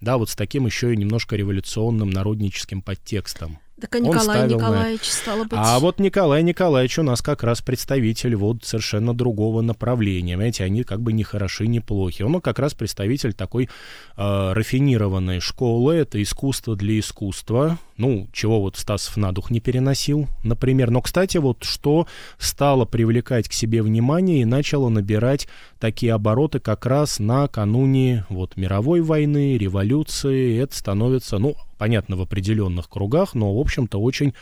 Да, 0.00 0.18
вот 0.18 0.30
с 0.30 0.36
таким 0.36 0.66
еще 0.66 0.92
и 0.92 0.96
немножко 0.96 1.36
революционным 1.36 2.10
народническим 2.10 2.82
подтекстом. 2.82 3.58
Так 3.84 3.96
а 3.96 4.00
Николай 4.00 4.48
Николаевич, 4.48 5.06
на... 5.06 5.12
стало 5.12 5.44
быть... 5.44 5.52
А 5.52 5.78
вот 5.78 6.00
Николай 6.00 6.42
Николаевич 6.42 6.98
у 6.98 7.02
нас 7.02 7.20
как 7.20 7.42
раз 7.42 7.60
представитель 7.60 8.34
вот 8.34 8.64
совершенно 8.64 9.12
другого 9.12 9.60
направления. 9.60 10.34
Понимаете, 10.34 10.64
они 10.64 10.84
как 10.84 11.02
бы 11.02 11.12
не 11.12 11.22
хороши, 11.22 11.66
не 11.66 11.80
плохи. 11.80 12.22
Он 12.22 12.40
как 12.40 12.58
раз 12.58 12.72
представитель 12.72 13.34
такой 13.34 13.68
э, 14.16 14.52
рафинированной 14.52 15.40
школы. 15.40 15.96
Это 15.96 16.22
искусство 16.22 16.76
для 16.76 16.98
искусства. 16.98 17.78
Ну, 17.96 18.28
чего 18.32 18.60
вот 18.60 18.76
Стасов 18.76 19.16
на 19.16 19.32
дух 19.32 19.50
не 19.50 19.60
переносил, 19.60 20.26
например. 20.42 20.90
Но, 20.90 21.00
кстати, 21.00 21.36
вот 21.38 21.62
что 21.62 22.08
стало 22.38 22.84
привлекать 22.84 23.48
к 23.48 23.52
себе 23.52 23.82
внимание 23.82 24.42
и 24.42 24.44
начало 24.44 24.88
набирать 24.88 25.46
такие 25.78 26.12
обороты 26.12 26.58
как 26.58 26.86
раз 26.86 27.20
накануне 27.20 28.26
вот 28.28 28.56
мировой 28.56 29.00
войны, 29.00 29.56
революции. 29.56 30.60
Это 30.60 30.76
становится, 30.76 31.38
ну, 31.38 31.54
понятно, 31.78 32.16
в 32.16 32.22
определенных 32.22 32.88
кругах, 32.88 33.34
но, 33.34 33.54
в 33.54 33.60
общем-то, 33.60 34.00
очень 34.00 34.34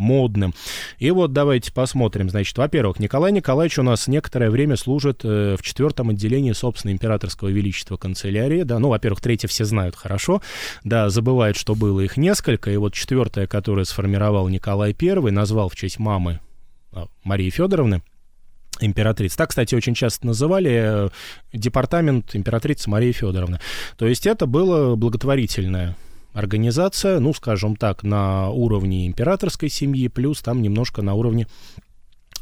модным. 0.00 0.54
И 0.98 1.10
вот 1.10 1.32
давайте 1.32 1.72
посмотрим. 1.72 2.30
Значит, 2.30 2.56
во-первых, 2.58 2.98
Николай 2.98 3.30
Николаевич 3.30 3.78
у 3.78 3.82
нас 3.82 4.08
некоторое 4.08 4.50
время 4.50 4.76
служит 4.76 5.20
э, 5.24 5.56
в 5.56 5.62
четвертом 5.62 6.10
отделении, 6.10 6.52
собственно, 6.52 6.90
императорского 6.90 7.48
величества 7.48 7.96
канцелярии. 7.96 8.62
Да, 8.62 8.78
ну, 8.78 8.88
во-первых, 8.88 9.20
третье 9.20 9.46
все 9.46 9.64
знают 9.64 9.94
хорошо. 9.94 10.42
Да, 10.82 11.10
забывают, 11.10 11.56
что 11.56 11.74
было 11.74 12.00
их 12.00 12.16
несколько. 12.16 12.70
И 12.70 12.76
вот 12.76 12.94
четвертое, 12.94 13.46
которое 13.46 13.84
сформировал 13.84 14.48
Николай 14.48 14.96
I, 15.00 15.30
назвал 15.30 15.68
в 15.68 15.76
честь 15.76 15.98
мамы 15.98 16.40
а, 16.92 17.06
Марии 17.22 17.50
Федоровны, 17.50 18.02
императриц. 18.80 19.36
Так, 19.36 19.50
кстати, 19.50 19.74
очень 19.74 19.94
часто 19.94 20.26
называли 20.26 20.70
э, 20.72 21.08
департамент 21.52 22.34
императрицы 22.34 22.88
Марии 22.88 23.12
Федоровны. 23.12 23.60
То 23.98 24.06
есть 24.06 24.26
это 24.26 24.46
было 24.46 24.96
благотворительное 24.96 25.96
организация, 26.32 27.20
ну, 27.20 27.34
скажем 27.34 27.76
так, 27.76 28.02
на 28.02 28.50
уровне 28.50 29.06
императорской 29.06 29.68
семьи, 29.68 30.08
плюс 30.08 30.40
там 30.40 30.62
немножко 30.62 31.02
на 31.02 31.14
уровне 31.14 31.46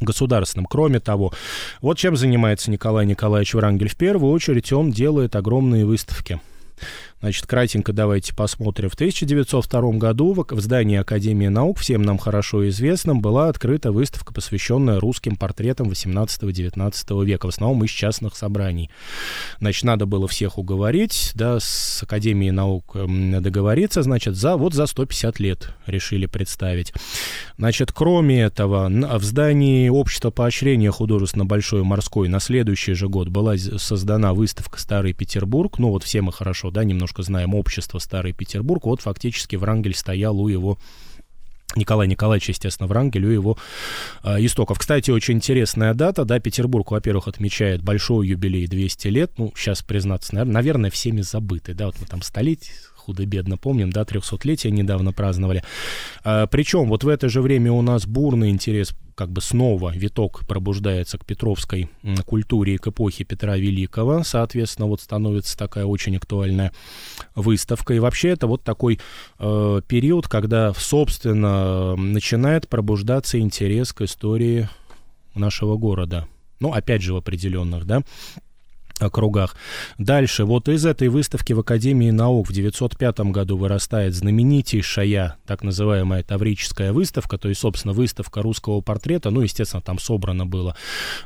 государственном. 0.01 0.65
Кроме 0.65 0.99
того, 0.99 1.33
вот 1.81 1.97
чем 1.97 2.15
занимается 2.15 2.71
Николай 2.71 3.05
Николаевич 3.05 3.53
Врангель. 3.53 3.89
В 3.89 3.95
первую 3.95 4.31
очередь 4.31 4.71
он 4.71 4.91
делает 4.91 5.35
огромные 5.35 5.85
выставки. 5.85 6.39
Значит, 7.21 7.47
кратенько 7.47 7.91
давайте 7.91 8.33
посмотрим. 8.33 8.89
В 8.89 8.93
1902 8.93 9.91
году 9.97 10.33
в 10.49 10.61
здании 10.61 10.97
Академии 10.97 11.47
наук, 11.47 11.79
всем 11.79 12.01
нам 12.01 12.17
хорошо 12.17 12.67
известном, 12.69 13.19
была 13.21 13.49
открыта 13.49 13.91
выставка, 13.91 14.33
посвященная 14.33 15.01
русским 15.01 15.35
портретам 15.35 15.89
18-19 15.89 17.25
века, 17.25 17.47
в 17.47 17.49
основном 17.49 17.83
из 17.83 17.89
частных 17.89 18.37
собраний. 18.37 18.89
Значит, 19.59 19.83
надо 19.83 20.05
было 20.05 20.29
всех 20.29 20.57
уговорить, 20.57 21.31
да, 21.35 21.59
с 21.59 22.01
Академией 22.03 22.51
наук 22.51 22.95
договориться, 22.95 24.01
значит, 24.01 24.35
за, 24.35 24.55
вот 24.55 24.73
за 24.73 24.85
150 24.85 25.39
лет 25.39 25.71
решили 25.87 26.25
представить. 26.25 26.93
Значит, 27.57 27.91
кроме 27.91 28.43
этого, 28.43 28.87
в 28.89 29.23
здании 29.23 29.89
Общества 29.89 30.29
поощрения 30.29 30.91
художественно 30.91 31.45
Большой 31.45 31.83
морской 31.83 32.29
на 32.29 32.39
следующий 32.39 32.93
же 32.93 33.09
год 33.09 33.27
была 33.27 33.57
создана 33.57 34.33
выставка 34.33 34.79
«Старый 34.79 35.13
Петербург». 35.13 35.79
Ну, 35.79 35.89
вот 35.89 36.03
все 36.03 36.21
мы 36.21 36.31
хорошо, 36.31 36.71
да, 36.71 36.85
немножко 36.85 37.08
немножко 37.09 37.23
знаем 37.23 37.55
общество 37.55 37.99
Старый 37.99 38.33
Петербург, 38.33 38.85
вот 38.85 39.01
фактически 39.01 39.55
Врангель 39.55 39.95
стоял 39.95 40.39
у 40.39 40.47
его 40.47 40.77
Николай 41.75 42.07
Николаевич, 42.07 42.49
естественно, 42.49 42.87
Врангель, 42.87 43.25
у 43.25 43.29
его 43.29 43.57
э, 44.23 44.43
истоков. 44.45 44.79
Кстати, 44.79 45.11
очень 45.11 45.35
интересная 45.35 45.93
дата, 45.93 46.25
да, 46.25 46.39
Петербург, 46.39 46.89
во-первых, 46.89 47.27
отмечает 47.27 47.83
большой 47.83 48.27
юбилей 48.27 48.67
200 48.67 49.07
лет, 49.07 49.31
ну, 49.37 49.53
сейчас 49.55 49.83
признаться, 49.83 50.35
наверное, 50.35 50.89
всеми 50.89 51.21
забытый, 51.21 51.75
да, 51.75 51.87
вот 51.87 51.95
мы 51.99 52.07
там 52.07 52.23
столетие, 52.23 52.75
худо-бедно 53.09 53.57
помним, 53.57 53.91
да, 53.91 54.03
300-летие 54.03 54.69
недавно 54.69 55.11
праздновали. 55.11 55.63
А, 56.23 56.45
причем 56.47 56.89
вот 56.89 57.03
в 57.03 57.07
это 57.07 57.27
же 57.27 57.41
время 57.41 57.71
у 57.71 57.81
нас 57.81 58.05
бурный 58.05 58.49
интерес 58.49 58.93
как 59.15 59.31
бы 59.31 59.41
снова 59.41 59.91
виток 59.93 60.47
пробуждается 60.47 61.17
к 61.17 61.25
петровской 61.25 61.89
культуре 62.25 62.75
и 62.75 62.77
к 62.77 62.87
эпохе 62.87 63.25
Петра 63.25 63.57
Великого. 63.57 64.23
Соответственно, 64.23 64.87
вот 64.87 65.01
становится 65.01 65.57
такая 65.57 65.85
очень 65.85 66.15
актуальная 66.15 66.71
выставка. 67.35 67.93
И 67.93 67.99
вообще 67.99 68.29
это 68.29 68.47
вот 68.47 68.63
такой 68.63 68.99
э, 69.39 69.81
период, 69.87 70.29
когда, 70.29 70.73
собственно, 70.73 71.97
начинает 71.97 72.69
пробуждаться 72.69 73.39
интерес 73.39 73.91
к 73.91 74.03
истории 74.03 74.69
нашего 75.35 75.75
города. 75.75 76.27
Ну, 76.61 76.71
опять 76.71 77.01
же, 77.01 77.13
в 77.13 77.17
определенных, 77.17 77.85
да, 77.85 78.03
округах. 79.01 79.55
Дальше, 79.97 80.45
вот 80.45 80.69
из 80.69 80.85
этой 80.85 81.07
выставки 81.09 81.53
в 81.53 81.59
Академии 81.59 82.11
наук 82.11 82.49
в 82.49 82.53
905 82.53 83.19
году 83.31 83.57
вырастает 83.57 84.13
знаменитейшая 84.13 85.37
так 85.45 85.63
называемая 85.63 86.23
Таврическая 86.23 86.93
выставка, 86.93 87.37
то 87.37 87.49
есть, 87.49 87.61
собственно, 87.61 87.93
выставка 87.93 88.41
русского 88.41 88.81
портрета. 88.81 89.29
Ну, 89.29 89.41
естественно, 89.41 89.81
там 89.81 89.99
собрано 89.99 90.45
было 90.45 90.75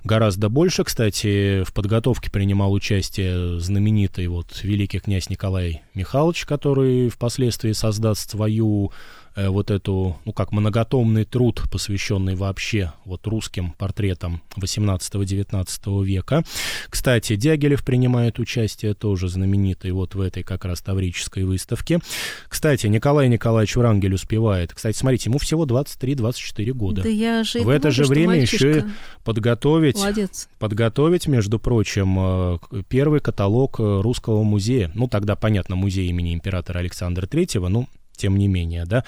гораздо 0.04 0.50
больше. 0.50 0.84
Кстати, 0.84 1.64
в 1.64 1.74
подготовке 1.74 2.32
принимал 2.32 2.72
участие 2.72 3.60
знаменитый 3.60 4.28
вот 4.28 4.64
великий 4.64 5.00
князь 5.00 5.30
Николай 5.30 5.82
Михайлович, 5.94 6.46
который 6.46 7.10
впоследствии 7.10 7.72
создаст 7.74 8.32
свою 8.32 8.92
Э, 9.36 9.50
вот 9.50 9.72
эту, 9.72 10.18
ну 10.26 10.34
как 10.34 10.52
многотомный 10.52 11.26
труд, 11.26 11.64
посвященный 11.72 12.36
вообще 12.36 12.94
вот 13.04 13.26
русским 13.26 13.72
портретам 13.72 14.42
18-19 14.58 16.06
века. 16.06 16.44
Кстати, 16.90 17.36
Дягилев 17.36 17.84
принимает 17.84 18.38
участие 18.38 18.94
тоже 18.94 19.30
знаменитый 19.30 19.92
вот 19.92 20.14
в 20.14 20.22
этой 20.22 20.44
как 20.44 20.66
раз 20.66 20.82
таврической 20.82 21.46
выставке. 21.46 22.00
Кстати, 22.48 22.86
Николай 22.86 23.28
Николаевич 23.28 23.76
Врангель 23.76 24.14
успевает. 24.14 24.74
Кстати, 24.74 24.98
смотрите, 24.98 25.30
ему 25.30 25.40
всего 25.40 25.66
23-24 25.66 26.72
года. 26.74 27.02
Да 27.02 27.10
я 27.10 27.44
же 27.44 27.62
в 27.62 27.70
это 27.70 27.90
же 27.90 28.04
время 28.06 28.40
еще 28.40 28.86
подготовить, 29.24 29.98
Молодец. 29.98 30.48
подготовить, 30.60 31.28
между 31.28 31.58
прочим, 31.58 32.16
э, 32.20 32.60
первый 32.88 33.20
каталог 33.20 33.80
э, 33.80 34.02
русского 34.02 34.44
музея. 34.44 34.92
Ну, 34.94 35.08
тогда, 35.08 35.36
понятно, 35.36 35.76
музей 35.76 36.10
имени 36.10 36.36
императора 36.36 36.80
Александра 36.80 37.26
Третьего, 37.26 37.68
ну, 37.68 37.88
тем 38.16 38.38
не 38.38 38.48
менее, 38.48 38.86
да. 38.86 39.04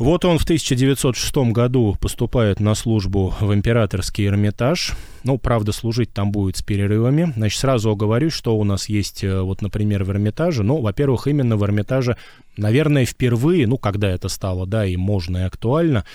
Вот 0.00 0.24
он 0.24 0.38
в 0.38 0.44
1906 0.44 1.52
году 1.52 1.94
поступает 2.00 2.58
на 2.58 2.74
службу 2.74 3.34
в 3.38 3.52
императорский 3.52 4.26
Эрмитаж. 4.26 4.92
Ну, 5.24 5.36
правда, 5.36 5.72
служить 5.72 6.10
там 6.14 6.32
будет 6.32 6.56
с 6.56 6.62
перерывами. 6.62 7.34
Значит, 7.36 7.60
сразу 7.60 7.90
оговорюсь, 7.90 8.32
что 8.32 8.56
у 8.56 8.64
нас 8.64 8.88
есть, 8.88 9.22
э, 9.22 9.42
вот, 9.42 9.60
например, 9.60 10.04
в 10.04 10.10
Эрмитаже. 10.10 10.62
Ну, 10.62 10.80
во-первых, 10.80 11.26
именно 11.26 11.58
в 11.58 11.64
Эрмитаже, 11.64 12.16
наверное, 12.56 13.04
впервые, 13.04 13.66
ну, 13.66 13.76
когда 13.76 14.08
это 14.08 14.30
стало, 14.30 14.66
да, 14.66 14.86
и 14.86 14.96
можно, 14.96 15.36
и 15.36 15.42
актуально, 15.42 16.06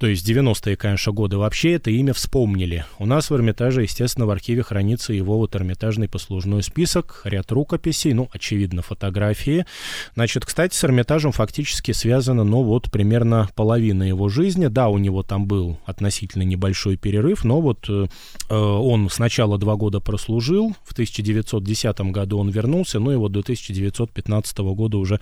то 0.00 0.06
есть 0.06 0.26
90-е, 0.26 0.76
конечно, 0.76 1.12
годы, 1.12 1.36
вообще 1.36 1.72
это 1.72 1.90
имя 1.90 2.14
вспомнили. 2.14 2.86
У 2.98 3.04
нас 3.04 3.28
в 3.28 3.34
Эрмитаже, 3.36 3.82
естественно, 3.82 4.24
в 4.24 4.30
архиве 4.30 4.62
хранится 4.62 5.12
его 5.12 5.36
вот 5.36 5.54
Эрмитажный 5.54 6.08
послужной 6.08 6.62
список, 6.62 7.20
ряд 7.24 7.52
рукописей, 7.52 8.14
ну, 8.14 8.30
очевидно, 8.32 8.80
фотографии. 8.80 9.66
Значит, 10.14 10.46
кстати, 10.46 10.74
с 10.74 10.82
Эрмитажем 10.84 11.32
фактически 11.32 11.92
связано, 11.92 12.44
ну, 12.44 12.62
вот 12.62 12.90
примерно 12.90 13.50
половина 13.54 14.02
его 14.04 14.30
жизни. 14.30 14.68
Да, 14.68 14.88
у 14.88 14.96
него 14.96 15.22
там 15.22 15.44
был 15.44 15.78
относительно 15.84 16.44
небольшой 16.44 16.96
перерыв, 16.96 17.44
но 17.44 17.60
вот 17.60 17.84
э, 17.90 18.06
э 18.48 18.54
он 18.54 19.10
сначала 19.10 19.58
два 19.58 19.76
года 19.76 20.00
прослужил, 20.00 20.74
в 20.82 20.92
1910 20.92 22.00
году 22.10 22.38
он 22.38 22.48
вернулся, 22.48 23.00
ну 23.00 23.12
и 23.12 23.16
вот 23.16 23.32
до 23.32 23.40
1915 23.40 24.58
года 24.58 24.96
уже 24.96 25.20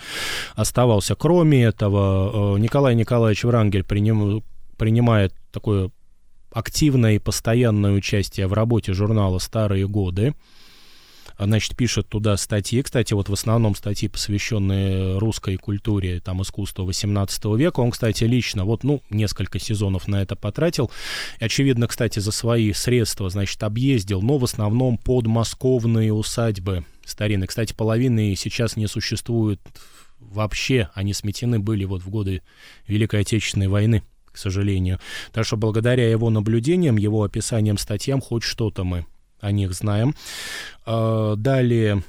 оставался. 0.55 1.17
Кроме 1.17 1.65
этого, 1.65 2.55
э, 2.55 2.61
Николай 2.61 2.95
Николаевич 2.95 3.43
Врангель 3.43 3.83
приним, 3.83 4.45
принимает 4.79 5.35
такое 5.53 5.91
активное 6.51 7.17
и 7.17 7.19
постоянное 7.19 7.93
участие 7.93 8.47
в 8.47 8.53
работе 8.55 8.95
журнала 8.95 9.39
«Старые 9.39 9.87
годы». 9.87 10.35
Значит, 11.41 11.77
пишет 11.77 12.09
туда 12.09 12.37
статьи. 12.37 12.83
Кстати, 12.83 13.13
вот 13.13 13.29
в 13.29 13.33
основном 13.33 13.77
статьи, 13.77 14.09
посвященные 14.09 15.19
русской 15.19 15.57
культуре, 15.57 16.19
там, 16.19 16.43
искусству 16.43 16.85
18 16.85 17.45
века. 17.57 17.79
Он, 17.79 17.93
кстати, 17.93 18.25
лично, 18.25 18.65
вот, 18.65 18.83
ну, 18.83 19.03
несколько 19.09 19.61
сезонов 19.61 20.09
на 20.09 20.21
это 20.21 20.35
потратил. 20.35 20.91
И, 21.39 21.45
очевидно, 21.45 21.87
кстати, 21.87 22.19
за 22.19 22.33
свои 22.33 22.73
средства, 22.73 23.31
значит, 23.31 23.63
объездил, 23.63 24.21
но 24.21 24.37
в 24.37 24.43
основном 24.43 24.99
подмосковные 24.99 26.13
усадьбы 26.13 26.85
старинные. 27.05 27.47
Кстати, 27.47 27.73
половины 27.73 28.35
сейчас 28.37 28.77
не 28.77 28.89
существует 28.89 29.61
вообще. 30.19 30.91
Они 30.95 31.15
сметены 31.15 31.61
были 31.61 31.85
вот 31.85 32.03
в 32.03 32.11
годы 32.11 32.43
Великой 32.89 33.21
Отечественной 33.21 33.69
войны 33.69 34.03
сожалению. 34.39 34.99
Так 35.33 35.45
что 35.45 35.57
благодаря 35.57 36.11
его 36.11 36.31
наблюдениям, 36.31 36.97
его 36.97 37.23
описаниям, 37.23 37.79
статьям, 37.79 38.21
хоть 38.21 38.43
что-то 38.43 38.85
мы 38.85 39.07
о 39.41 39.53
них 39.53 39.73
знаем. 39.73 40.15
А, 40.87 41.37
далее, 41.37 42.03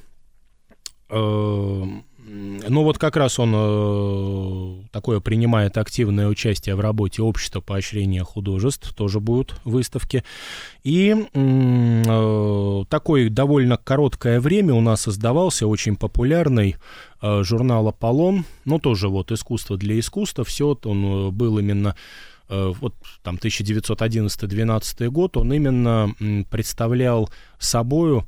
э, 1.08 1.84
ну 2.32 2.84
вот 2.84 2.98
как 2.98 3.16
раз 3.16 3.38
он 3.38 3.52
э, 3.54 4.84
такое 4.92 5.20
принимает 5.20 5.76
активное 5.78 6.28
участие 6.28 6.76
в 6.76 6.80
работе 6.80 7.22
общества 7.22 7.60
поощрения 7.60 8.22
художеств, 8.22 8.94
тоже 8.94 9.20
будут 9.20 9.54
выставки. 9.64 10.22
И 10.84 11.14
э, 11.32 12.84
такое 12.88 13.30
довольно 13.30 13.76
короткое 13.76 14.40
время 14.40 14.74
у 14.74 14.80
нас 14.80 15.02
создавался 15.02 15.66
очень 15.66 15.96
популярный 15.96 16.76
журнал 17.22 17.86
«Аполлон», 17.88 18.46
ну 18.64 18.78
тоже 18.78 19.08
вот 19.08 19.30
«Искусство 19.30 19.76
для 19.76 19.98
искусства», 19.98 20.42
все 20.42 20.78
он 20.84 21.34
был 21.34 21.58
именно 21.58 21.94
Э, 22.50 22.72
вот 22.80 22.94
там 23.22 23.36
1911-12 23.36 25.08
год, 25.08 25.36
он 25.36 25.52
именно 25.52 26.12
представлял 26.50 27.30
собою 27.58 28.26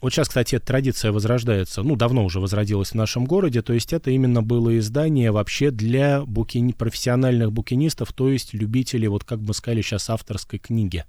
вот 0.00 0.12
сейчас, 0.12 0.28
кстати, 0.28 0.54
эта 0.54 0.66
традиция 0.66 1.12
возрождается, 1.12 1.82
ну, 1.82 1.96
давно 1.96 2.24
уже 2.24 2.40
возродилась 2.40 2.90
в 2.90 2.94
нашем 2.94 3.24
городе, 3.24 3.62
то 3.62 3.72
есть 3.72 3.92
это 3.92 4.10
именно 4.10 4.42
было 4.42 4.78
издание 4.78 5.30
вообще 5.30 5.70
для 5.70 6.22
букини... 6.24 6.72
профессиональных 6.72 7.52
букинистов, 7.52 8.12
то 8.12 8.30
есть 8.30 8.54
любителей, 8.54 9.08
вот 9.08 9.24
как 9.24 9.40
мы 9.40 9.54
сказали 9.54 9.82
сейчас, 9.82 10.08
авторской 10.10 10.58
книги. 10.58 11.04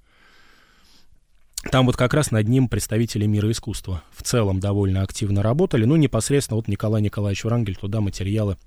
Там 1.72 1.86
вот 1.86 1.96
как 1.96 2.14
раз 2.14 2.32
над 2.32 2.48
ним 2.48 2.68
представители 2.68 3.28
мира 3.28 3.50
искусства 3.52 4.04
в 4.12 4.24
целом 4.24 4.60
довольно 4.60 5.04
активно 5.04 5.44
работали. 5.44 5.86
Ну, 5.86 5.96
непосредственно 5.96 6.56
вот 6.56 6.68
Николай 6.68 7.04
Николаевич 7.04 7.44
Врангель 7.44 7.76
туда 7.76 8.02
материалы, 8.02 8.58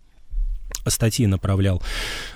статьи 0.87 1.27
направлял. 1.27 1.83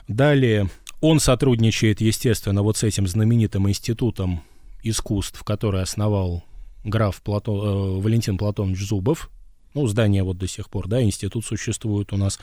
Далее 0.09 0.68
он 1.01 1.20
сотрудничает, 1.20 2.01
естественно, 2.01 2.62
вот 2.62 2.76
с 2.76 2.82
этим 2.82 3.07
знаменитым 3.07 3.68
институтом 3.68 4.43
искусств, 4.82 5.43
который 5.45 5.82
основал 5.82 6.45
граф 6.89 7.20
Плато, 7.22 7.53
э, 7.53 8.01
Валентин 8.01 8.39
Платонович 8.39 8.80
Зубов. 8.80 9.30
Ну, 9.74 9.86
здание 9.86 10.22
вот 10.22 10.39
до 10.39 10.49
сих 10.49 10.70
пор, 10.70 10.89
да, 10.89 11.03
институт 11.03 11.45
существует 11.45 12.12
у 12.12 12.16
нас. 12.16 12.41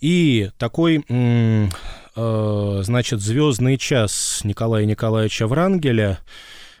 И 0.00 0.50
такой, 0.58 1.04
э, 1.08 1.68
значит, 2.82 3.20
звездный 3.20 3.78
час 3.78 4.40
Николая 4.44 4.84
Николаевича 4.84 5.46
Врангеля. 5.46 6.18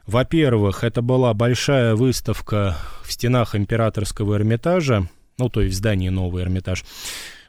Во-первых, 0.06 0.84
это 0.84 1.00
была 1.02 1.32
большая 1.34 1.94
выставка 1.94 2.76
в 3.04 3.12
стенах 3.12 3.54
императорского 3.54 4.36
Эрмитажа, 4.36 5.08
ну, 5.38 5.48
то 5.48 5.60
есть 5.60 5.74
в 5.74 5.78
здании 5.78 6.08
Новый 6.08 6.42
Эрмитаж. 6.42 6.84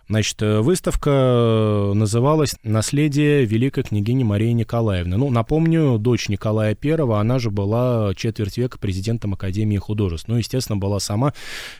Значит, 0.10 0.42
э, 0.42 0.62
выставка 0.62 1.12
э, 1.12 1.94
называлась 1.94 2.56
«Наследие 2.64 3.46
великой 3.46 3.84
княгини 3.84 4.24
Марии 4.24 4.52
Николаевны». 4.54 5.18
Ну, 5.18 5.30
напомню, 5.30 6.00
дочь 6.00 6.30
Николая 6.30 6.76
I, 6.84 7.20
она 7.20 7.38
же 7.38 7.52
была 7.52 8.16
четверть 8.16 8.58
века 8.58 8.80
президентом 8.80 9.36
Академии 9.36 9.78
художеств. 9.78 10.28
Ну, 10.28 10.38
естественно, 10.38 10.78
была 10.78 11.00
сама 11.00 11.34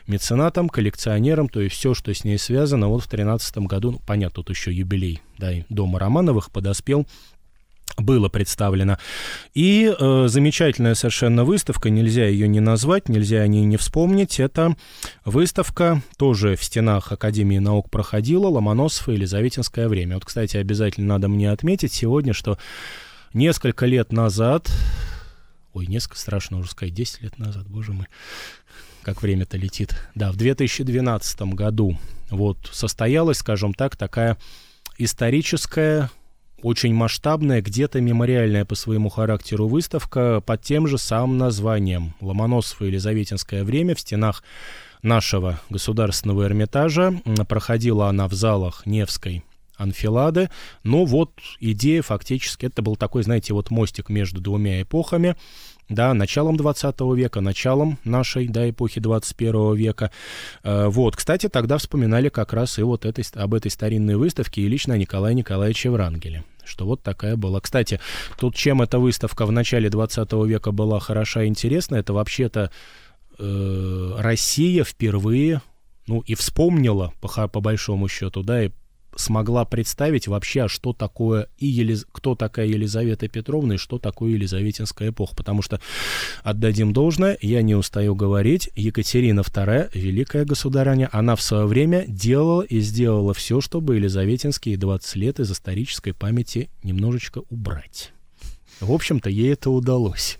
меценатом, 0.06 0.68
коллекционером, 0.68 1.48
то 1.48 1.60
есть 1.60 1.74
все, 1.74 1.92
что 1.92 2.14
с 2.14 2.22
ней 2.22 2.38
связано. 2.38 2.86
Вот 2.86 3.02
в 3.02 3.08
13 3.08 3.58
году, 3.58 3.90
ну, 3.90 4.00
понятно, 4.06 4.36
тут 4.36 4.50
еще 4.50 4.72
юбилей, 4.72 5.20
да, 5.36 5.50
дома 5.68 5.98
Романовых 5.98 6.52
подоспел 6.52 7.08
было 7.96 8.28
представлено. 8.28 8.98
И 9.54 9.92
э, 9.98 10.26
замечательная 10.28 10.94
совершенно 10.94 11.44
выставка, 11.44 11.90
нельзя 11.90 12.26
ее 12.26 12.48
не 12.48 12.60
назвать, 12.60 13.08
нельзя 13.08 13.40
о 13.40 13.46
ней 13.46 13.64
не 13.64 13.76
вспомнить. 13.76 14.40
Это 14.40 14.76
выставка 15.24 16.02
тоже 16.16 16.56
в 16.56 16.64
стенах 16.64 17.12
Академии 17.12 17.58
наук 17.58 17.90
проходила, 17.90 18.48
Ломоносов 18.48 19.08
и 19.08 19.12
Елизаветинское 19.12 19.88
время. 19.88 20.14
Вот, 20.14 20.24
кстати, 20.24 20.56
обязательно 20.56 21.08
надо 21.08 21.28
мне 21.28 21.50
отметить 21.50 21.92
сегодня, 21.92 22.32
что 22.32 22.58
несколько 23.32 23.86
лет 23.86 24.12
назад, 24.12 24.70
ой, 25.72 25.86
несколько, 25.86 26.18
страшно 26.18 26.58
уже 26.58 26.70
сказать, 26.70 26.94
10 26.94 27.22
лет 27.22 27.38
назад, 27.38 27.66
боже 27.68 27.92
мой, 27.92 28.06
как 29.02 29.22
время-то 29.22 29.56
летит. 29.56 29.94
Да, 30.14 30.32
в 30.32 30.36
2012 30.36 31.40
году 31.54 31.98
вот 32.30 32.68
состоялась, 32.72 33.38
скажем 33.38 33.74
так, 33.74 33.96
такая 33.96 34.36
историческая 34.98 36.10
очень 36.62 36.94
масштабная, 36.94 37.62
где-то 37.62 38.00
мемориальная 38.00 38.64
по 38.64 38.74
своему 38.74 39.08
характеру 39.08 39.68
выставка 39.68 40.40
под 40.40 40.62
тем 40.62 40.86
же 40.86 40.98
самым 40.98 41.38
названием 41.38 42.14
«Ломоносово 42.20 42.86
Елизаветинское 42.86 43.64
время» 43.64 43.94
в 43.94 44.00
стенах 44.00 44.42
нашего 45.02 45.60
государственного 45.70 46.44
Эрмитажа. 46.44 47.14
Проходила 47.48 48.08
она 48.08 48.28
в 48.28 48.34
залах 48.34 48.84
Невской 48.86 49.44
анфилады. 49.76 50.50
Но 50.84 51.04
вот 51.04 51.32
идея 51.58 52.02
фактически, 52.02 52.66
это 52.66 52.82
был 52.82 52.96
такой, 52.96 53.22
знаете, 53.22 53.54
вот 53.54 53.70
мостик 53.70 54.10
между 54.10 54.40
двумя 54.40 54.82
эпохами 54.82 55.36
да, 55.90 56.14
началом 56.14 56.56
20 56.56 57.00
века, 57.16 57.40
началом 57.40 57.98
нашей, 58.04 58.46
да, 58.48 58.68
эпохи 58.70 59.00
21 59.00 59.74
века. 59.74 60.10
Э, 60.62 60.86
вот, 60.86 61.16
кстати, 61.16 61.48
тогда 61.48 61.78
вспоминали 61.78 62.28
как 62.28 62.52
раз 62.52 62.78
и 62.78 62.82
вот 62.82 63.04
этой, 63.04 63.24
об 63.34 63.54
этой 63.54 63.70
старинной 63.70 64.14
выставке 64.14 64.62
и 64.62 64.68
лично 64.68 64.96
Николая 64.96 65.34
Николаевича 65.34 65.90
Врангеля 65.90 66.44
что 66.70 66.86
вот 66.86 67.02
такая 67.02 67.36
была. 67.36 67.60
Кстати, 67.60 68.00
тут 68.38 68.54
чем 68.54 68.80
эта 68.80 68.98
выставка 68.98 69.44
в 69.44 69.52
начале 69.52 69.90
20 69.90 70.32
века 70.46 70.72
была 70.72 71.00
хороша 71.00 71.42
и 71.42 71.46
интересна, 71.46 71.96
это 71.96 72.12
вообще-то 72.12 72.70
э, 73.38 74.14
Россия 74.18 74.84
впервые, 74.84 75.60
ну 76.06 76.20
и 76.20 76.34
вспомнила 76.34 77.12
по, 77.20 77.48
по 77.48 77.60
большому 77.60 78.08
счету, 78.08 78.42
да, 78.42 78.64
и 78.64 78.70
смогла 79.16 79.64
представить 79.64 80.28
вообще, 80.28 80.68
что 80.68 80.92
такое 80.92 81.48
и 81.58 81.66
Елиз... 81.66 82.06
кто 82.10 82.34
такая 82.34 82.66
Елизавета 82.66 83.28
Петровна 83.28 83.74
и 83.74 83.78
что 83.78 83.98
такое 83.98 84.32
Елизаветинская 84.32 85.10
эпоха. 85.10 85.34
Потому 85.34 85.62
что, 85.62 85.80
отдадим 86.42 86.92
должное, 86.92 87.38
я 87.40 87.62
не 87.62 87.74
устаю 87.74 88.14
говорить, 88.14 88.70
Екатерина 88.76 89.40
II, 89.40 89.90
великая 89.94 90.44
государыня, 90.44 91.08
она 91.12 91.36
в 91.36 91.42
свое 91.42 91.66
время 91.66 92.04
делала 92.06 92.62
и 92.62 92.80
сделала 92.80 93.34
все, 93.34 93.60
чтобы 93.60 93.96
Елизаветинские 93.96 94.76
20 94.76 95.16
лет 95.16 95.40
из 95.40 95.50
исторической 95.50 96.12
памяти 96.12 96.70
немножечко 96.82 97.42
убрать. 97.50 98.12
В 98.80 98.92
общем-то, 98.92 99.28
ей 99.28 99.52
это 99.52 99.70
удалось. 99.70 100.38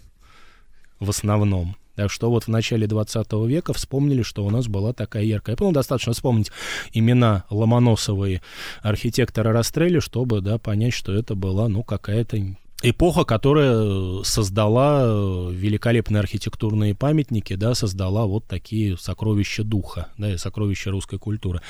В 0.98 1.10
основном. 1.10 1.76
Так 2.00 2.10
что 2.10 2.30
вот 2.30 2.44
в 2.44 2.48
начале 2.48 2.86
20 2.86 3.30
века 3.46 3.74
вспомнили, 3.74 4.22
что 4.22 4.46
у 4.46 4.48
нас 4.48 4.68
была 4.68 4.94
такая 4.94 5.22
яркая. 5.22 5.54
Ну, 5.60 5.70
достаточно 5.70 6.14
вспомнить 6.14 6.50
имена 6.94 7.44
Ломоносова 7.50 8.40
архитектора 8.80 9.52
Растрелли, 9.52 9.98
чтобы, 9.98 10.40
да, 10.40 10.56
понять, 10.56 10.94
что 10.94 11.12
это 11.12 11.34
была, 11.34 11.68
ну, 11.68 11.82
какая-то 11.82 12.38
эпоха, 12.82 13.24
которая 13.24 14.22
создала 14.22 15.50
великолепные 15.50 16.20
архитектурные 16.20 16.94
памятники, 16.94 17.54
да, 17.54 17.74
создала 17.74 18.24
вот 18.24 18.46
такие 18.46 18.96
сокровища 18.96 19.62
духа, 19.62 20.08
да, 20.16 20.32
и 20.32 20.38
сокровища 20.38 20.90
русской 20.90 21.18
культуры. 21.18 21.60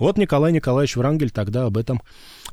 Вот 0.00 0.18
Николай 0.18 0.50
Николаевич 0.52 0.96
Врангель 0.96 1.30
тогда 1.30 1.66
об 1.66 1.76
этом 1.76 2.02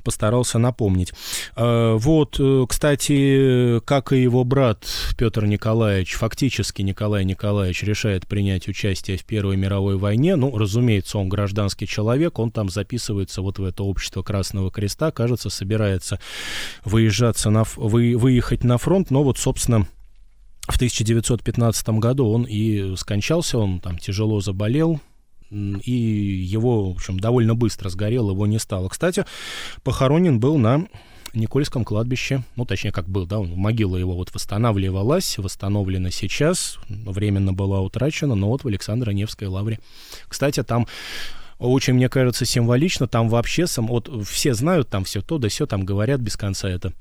постарался 0.04 0.60
напомнить. 0.60 1.14
Э, 1.56 1.96
вот, 1.98 2.38
э, 2.40 2.66
кстати, 2.68 3.80
как 3.86 4.14
и 4.14 4.22
его 4.22 4.44
брат 4.44 4.86
Петр 5.18 5.46
Николаевич, 5.46 6.14
фактически 6.14 6.82
Николай 6.82 7.26
Николаевич 7.26 7.84
решает 7.84 8.28
принять 8.28 8.68
участие 8.68 9.18
в 9.18 9.26
Первой 9.26 9.58
мировой 9.58 9.98
войне. 9.98 10.36
Ну, 10.36 10.58
разумеется, 10.58 11.18
он 11.18 11.30
гражданский 11.30 11.88
человек, 11.88 12.40
он 12.40 12.52
там 12.52 12.70
записывается 12.70 13.42
вот 13.42 13.60
в 13.60 13.64
это 13.64 13.84
общество 13.84 14.22
Красного 14.22 14.72
Креста, 14.72 15.12
кажется, 15.12 15.50
собирается 15.50 16.20
выезжаться 16.84 17.50
на, 17.50 17.64
вы, 17.76 18.18
выехать 18.18 18.64
на 18.64 18.78
фронт, 18.78 19.12
но 19.12 19.24
вот, 19.24 19.38
собственно, 19.38 19.88
в 20.68 20.76
1915 20.76 21.90
году 21.90 22.30
он 22.30 22.44
и 22.44 22.96
скончался, 22.96 23.58
он 23.58 23.80
там 23.80 23.98
тяжело 23.98 24.40
заболел, 24.40 25.02
и 25.54 25.92
его, 25.92 26.92
в 26.92 26.96
общем, 26.96 27.20
довольно 27.20 27.56
быстро 27.56 27.90
сгорел, 27.90 28.30
его 28.30 28.48
не 28.48 28.60
стало. 28.60 28.90
Кстати, 28.90 29.26
похоронен 29.84 30.40
был 30.40 30.58
на 30.58 30.88
Никольском 31.34 31.84
кладбище, 31.84 32.44
ну, 32.56 32.66
точнее, 32.66 32.92
как 32.92 33.10
был, 33.10 33.26
да, 33.26 33.40
могила 33.40 33.98
его 33.98 34.14
вот 34.14 34.34
восстанавливалась, 34.34 35.38
восстановлена 35.40 36.12
сейчас, 36.12 36.78
временно 36.88 37.54
была 37.54 37.82
утрачена, 37.82 38.36
но 38.36 38.50
вот 38.50 38.64
в 38.64 38.68
Александро-Невской 38.68 39.48
лавре. 39.48 39.80
Кстати, 40.28 40.62
там 40.62 40.88
очень, 41.58 41.94
мне 41.94 42.08
кажется, 42.10 42.46
символично, 42.46 43.08
там 43.08 43.30
вообще, 43.30 43.66
сам, 43.66 43.88
вот 43.88 44.10
все 44.28 44.54
знают 44.54 44.90
там 44.90 45.06
все 45.06 45.22
то 45.22 45.38
да 45.40 45.50
все, 45.50 45.66
там 45.66 45.86
говорят 45.86 46.20
без 46.20 46.38
конца 46.38 46.70
это 46.70 46.94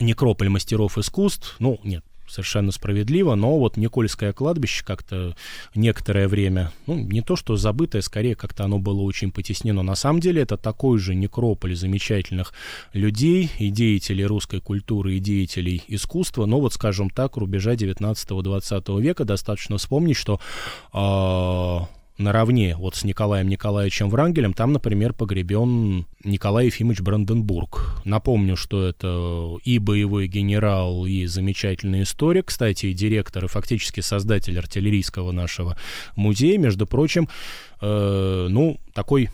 некрополь 0.00 0.48
мастеров 0.48 0.96
искусств, 0.96 1.56
ну, 1.58 1.78
нет, 1.84 2.04
совершенно 2.28 2.72
справедливо, 2.72 3.34
но 3.34 3.58
вот 3.58 3.76
Никольское 3.76 4.32
кладбище 4.32 4.84
как-то 4.84 5.36
некоторое 5.74 6.28
время, 6.28 6.72
ну, 6.86 6.96
не 6.96 7.22
то 7.22 7.36
что 7.36 7.56
забытое, 7.56 8.02
скорее 8.02 8.34
как-то 8.34 8.64
оно 8.64 8.78
было 8.78 9.00
очень 9.02 9.30
потеснено. 9.30 9.82
На 9.82 9.94
самом 9.94 10.20
деле 10.20 10.42
это 10.42 10.56
такой 10.56 10.98
же 10.98 11.14
некрополь 11.14 11.74
замечательных 11.74 12.52
людей 12.92 13.50
и 13.58 13.70
деятелей 13.70 14.26
русской 14.26 14.60
культуры, 14.60 15.16
и 15.16 15.20
деятелей 15.20 15.82
искусства, 15.88 16.46
но 16.46 16.60
вот, 16.60 16.72
скажем 16.74 17.10
так, 17.10 17.36
рубежа 17.36 17.74
19-20 17.74 19.00
века 19.00 19.24
достаточно 19.24 19.78
вспомнить, 19.78 20.16
что 20.16 20.40
э, 20.92 21.95
наравне 22.18 22.76
вот 22.76 22.94
с 22.96 23.04
Николаем 23.04 23.48
Николаевичем 23.48 24.08
Врангелем, 24.10 24.52
там, 24.52 24.72
например, 24.72 25.12
погребен 25.12 26.06
Николай 26.24 26.66
Ефимович 26.66 27.00
Бранденбург. 27.00 28.00
Напомню, 28.04 28.56
что 28.56 28.86
это 28.86 29.56
и 29.64 29.78
боевой 29.78 30.26
генерал, 30.26 31.06
и 31.06 31.26
замечательный 31.26 32.02
историк, 32.02 32.46
кстати, 32.46 32.86
и 32.86 32.92
директор, 32.92 33.44
и 33.44 33.48
фактически 33.48 34.00
создатель 34.00 34.58
артиллерийского 34.58 35.32
нашего 35.32 35.76
музея, 36.14 36.58
между 36.58 36.86
прочим, 36.86 37.28
э, 37.80 38.46
ну, 38.48 38.78
такой, 38.94 39.30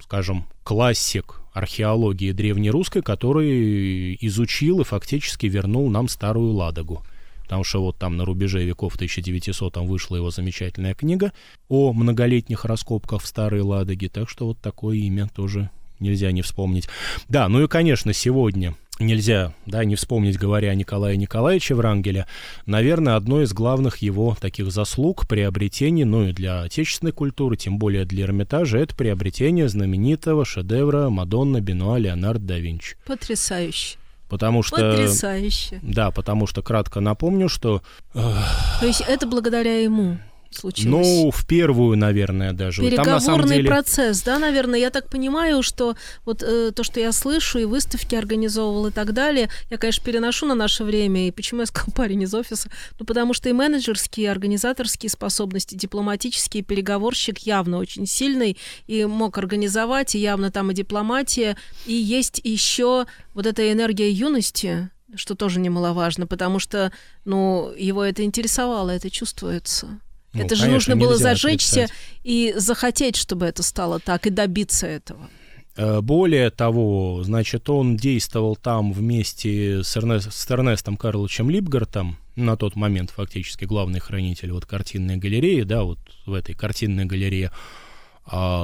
скажем, 0.00 0.46
классик 0.64 1.40
археологии 1.52 2.32
древнерусской, 2.32 3.02
который 3.02 4.18
изучил 4.20 4.80
и 4.80 4.84
фактически 4.84 5.46
вернул 5.46 5.88
нам 5.88 6.08
старую 6.08 6.52
Ладогу 6.52 7.02
потому 7.46 7.62
что 7.62 7.80
вот 7.80 7.96
там 7.96 8.16
на 8.16 8.24
рубеже 8.24 8.64
веков 8.64 8.96
1900 8.96 9.76
вышла 9.76 10.16
его 10.16 10.30
замечательная 10.30 10.94
книга 10.94 11.32
о 11.68 11.92
многолетних 11.92 12.64
раскопках 12.64 13.22
в 13.22 13.26
Старой 13.26 13.60
Ладоге, 13.60 14.08
так 14.08 14.28
что 14.28 14.46
вот 14.46 14.58
такое 14.58 14.96
имя 14.96 15.30
тоже 15.32 15.70
нельзя 16.00 16.32
не 16.32 16.42
вспомнить. 16.42 16.88
Да, 17.28 17.48
ну 17.48 17.62
и, 17.62 17.68
конечно, 17.68 18.12
сегодня 18.12 18.74
нельзя, 18.98 19.54
да, 19.64 19.84
не 19.84 19.94
вспомнить, 19.94 20.38
говоря 20.38 20.70
о 20.70 20.74
Николае 20.74 21.16
Николаевиче 21.16 21.76
Врангеля, 21.76 22.26
наверное, 22.66 23.14
одно 23.14 23.42
из 23.42 23.52
главных 23.52 23.98
его 23.98 24.36
таких 24.40 24.72
заслуг, 24.72 25.28
приобретений, 25.28 26.02
ну 26.02 26.28
и 26.28 26.32
для 26.32 26.62
отечественной 26.62 27.12
культуры, 27.12 27.56
тем 27.56 27.78
более 27.78 28.04
для 28.04 28.24
Эрмитажа, 28.24 28.78
это 28.78 28.96
приобретение 28.96 29.68
знаменитого 29.68 30.44
шедевра 30.44 31.10
Мадонна 31.10 31.60
Бенуа 31.60 31.98
Леонардо 31.98 32.46
да 32.46 32.58
Винчи. 32.58 32.96
Потрясающе. 33.06 33.98
Потому 34.28 34.62
что... 34.62 34.76
Потрясающе. 34.76 35.78
Да, 35.82 36.10
потому 36.10 36.46
что 36.46 36.62
кратко 36.62 37.00
напомню, 37.00 37.48
что... 37.48 37.82
То 38.12 38.86
есть 38.86 39.02
это 39.06 39.26
благодаря 39.26 39.82
ему 39.82 40.18
случилось? 40.50 41.06
Ну, 41.06 41.30
в 41.30 41.46
первую, 41.46 41.96
наверное, 41.96 42.52
даже. 42.52 42.82
Переговорный 42.82 43.04
Там, 43.04 43.14
на 43.14 43.20
самом 43.20 43.48
деле... 43.48 43.68
процесс, 43.68 44.22
да, 44.22 44.38
наверное. 44.38 44.78
Я 44.78 44.90
так 44.90 45.08
понимаю, 45.08 45.62
что 45.62 45.96
вот 46.24 46.42
э, 46.42 46.72
то, 46.72 46.82
что 46.82 47.00
я 47.00 47.12
слышу, 47.12 47.58
и 47.58 47.64
выставки 47.64 48.14
организовывал 48.14 48.86
и 48.86 48.90
так 48.90 49.12
далее, 49.12 49.48
я, 49.70 49.78
конечно, 49.78 50.04
переношу 50.04 50.46
на 50.46 50.54
наше 50.54 50.84
время. 50.84 51.28
И 51.28 51.30
почему 51.30 51.60
я 51.60 51.66
сказал 51.66 51.92
парень 51.94 52.22
из 52.22 52.34
офиса? 52.34 52.70
Ну, 52.98 53.06
потому 53.06 53.34
что 53.34 53.48
и 53.48 53.52
менеджерские, 53.52 54.26
и 54.26 54.28
организаторские 54.28 55.10
способности, 55.10 55.74
дипломатические, 55.74 56.62
переговорщик 56.62 57.38
явно 57.38 57.78
очень 57.78 58.06
сильный 58.06 58.56
и 58.86 59.04
мог 59.04 59.38
организовать, 59.38 60.14
и 60.14 60.18
явно 60.18 60.50
там 60.50 60.70
и 60.70 60.74
дипломатия. 60.74 61.56
И 61.86 61.92
есть 61.92 62.40
еще 62.42 63.06
вот 63.34 63.46
эта 63.46 63.70
энергия 63.72 64.10
юности, 64.10 64.90
что 65.14 65.34
тоже 65.34 65.60
немаловажно, 65.60 66.26
потому 66.26 66.58
что, 66.58 66.92
ну, 67.24 67.72
его 67.76 68.04
это 68.04 68.24
интересовало, 68.24 68.90
это 68.90 69.10
чувствуется. 69.10 70.00
Ну, 70.36 70.44
это 70.44 70.56
же 70.56 70.68
нужно 70.68 70.96
было 70.96 71.16
зажечься 71.16 71.84
отрицать. 71.84 71.98
и 72.24 72.54
захотеть, 72.56 73.16
чтобы 73.16 73.46
это 73.46 73.62
стало 73.62 74.00
так, 74.00 74.26
и 74.26 74.30
добиться 74.30 74.86
этого. 74.86 75.28
Э, 75.76 76.00
более 76.00 76.50
того, 76.50 77.22
значит, 77.22 77.68
он 77.68 77.96
действовал 77.96 78.56
там 78.56 78.92
вместе 78.92 79.82
с, 79.82 79.96
Эрнест, 79.96 80.32
с 80.32 80.50
Эрнестом 80.50 80.96
Карловичем 80.96 81.50
Липгартом, 81.50 82.16
на 82.34 82.56
тот 82.56 82.76
момент 82.76 83.10
фактически 83.10 83.64
главный 83.64 84.00
хранитель 84.00 84.52
вот 84.52 84.66
картинной 84.66 85.16
галереи, 85.16 85.62
да, 85.62 85.82
вот 85.82 85.98
в 86.24 86.34
этой 86.34 86.54
картинной 86.54 87.04
галерее 87.04 87.50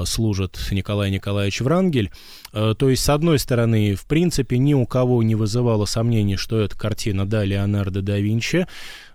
служит 0.06 0.58
Николай 0.70 1.10
Николаевич 1.10 1.60
Врангель. 1.60 2.10
А, 2.52 2.74
то 2.74 2.88
есть, 2.88 3.04
с 3.04 3.08
одной 3.08 3.38
стороны, 3.38 3.94
в 3.94 4.06
принципе, 4.06 4.58
ни 4.58 4.74
у 4.74 4.86
кого 4.86 5.22
не 5.22 5.34
вызывало 5.34 5.84
сомнений, 5.84 6.36
что 6.36 6.58
это 6.60 6.76
картина, 6.76 7.26
да, 7.26 7.44
Леонардо 7.44 8.02
да 8.02 8.18
Винчи. 8.18 8.66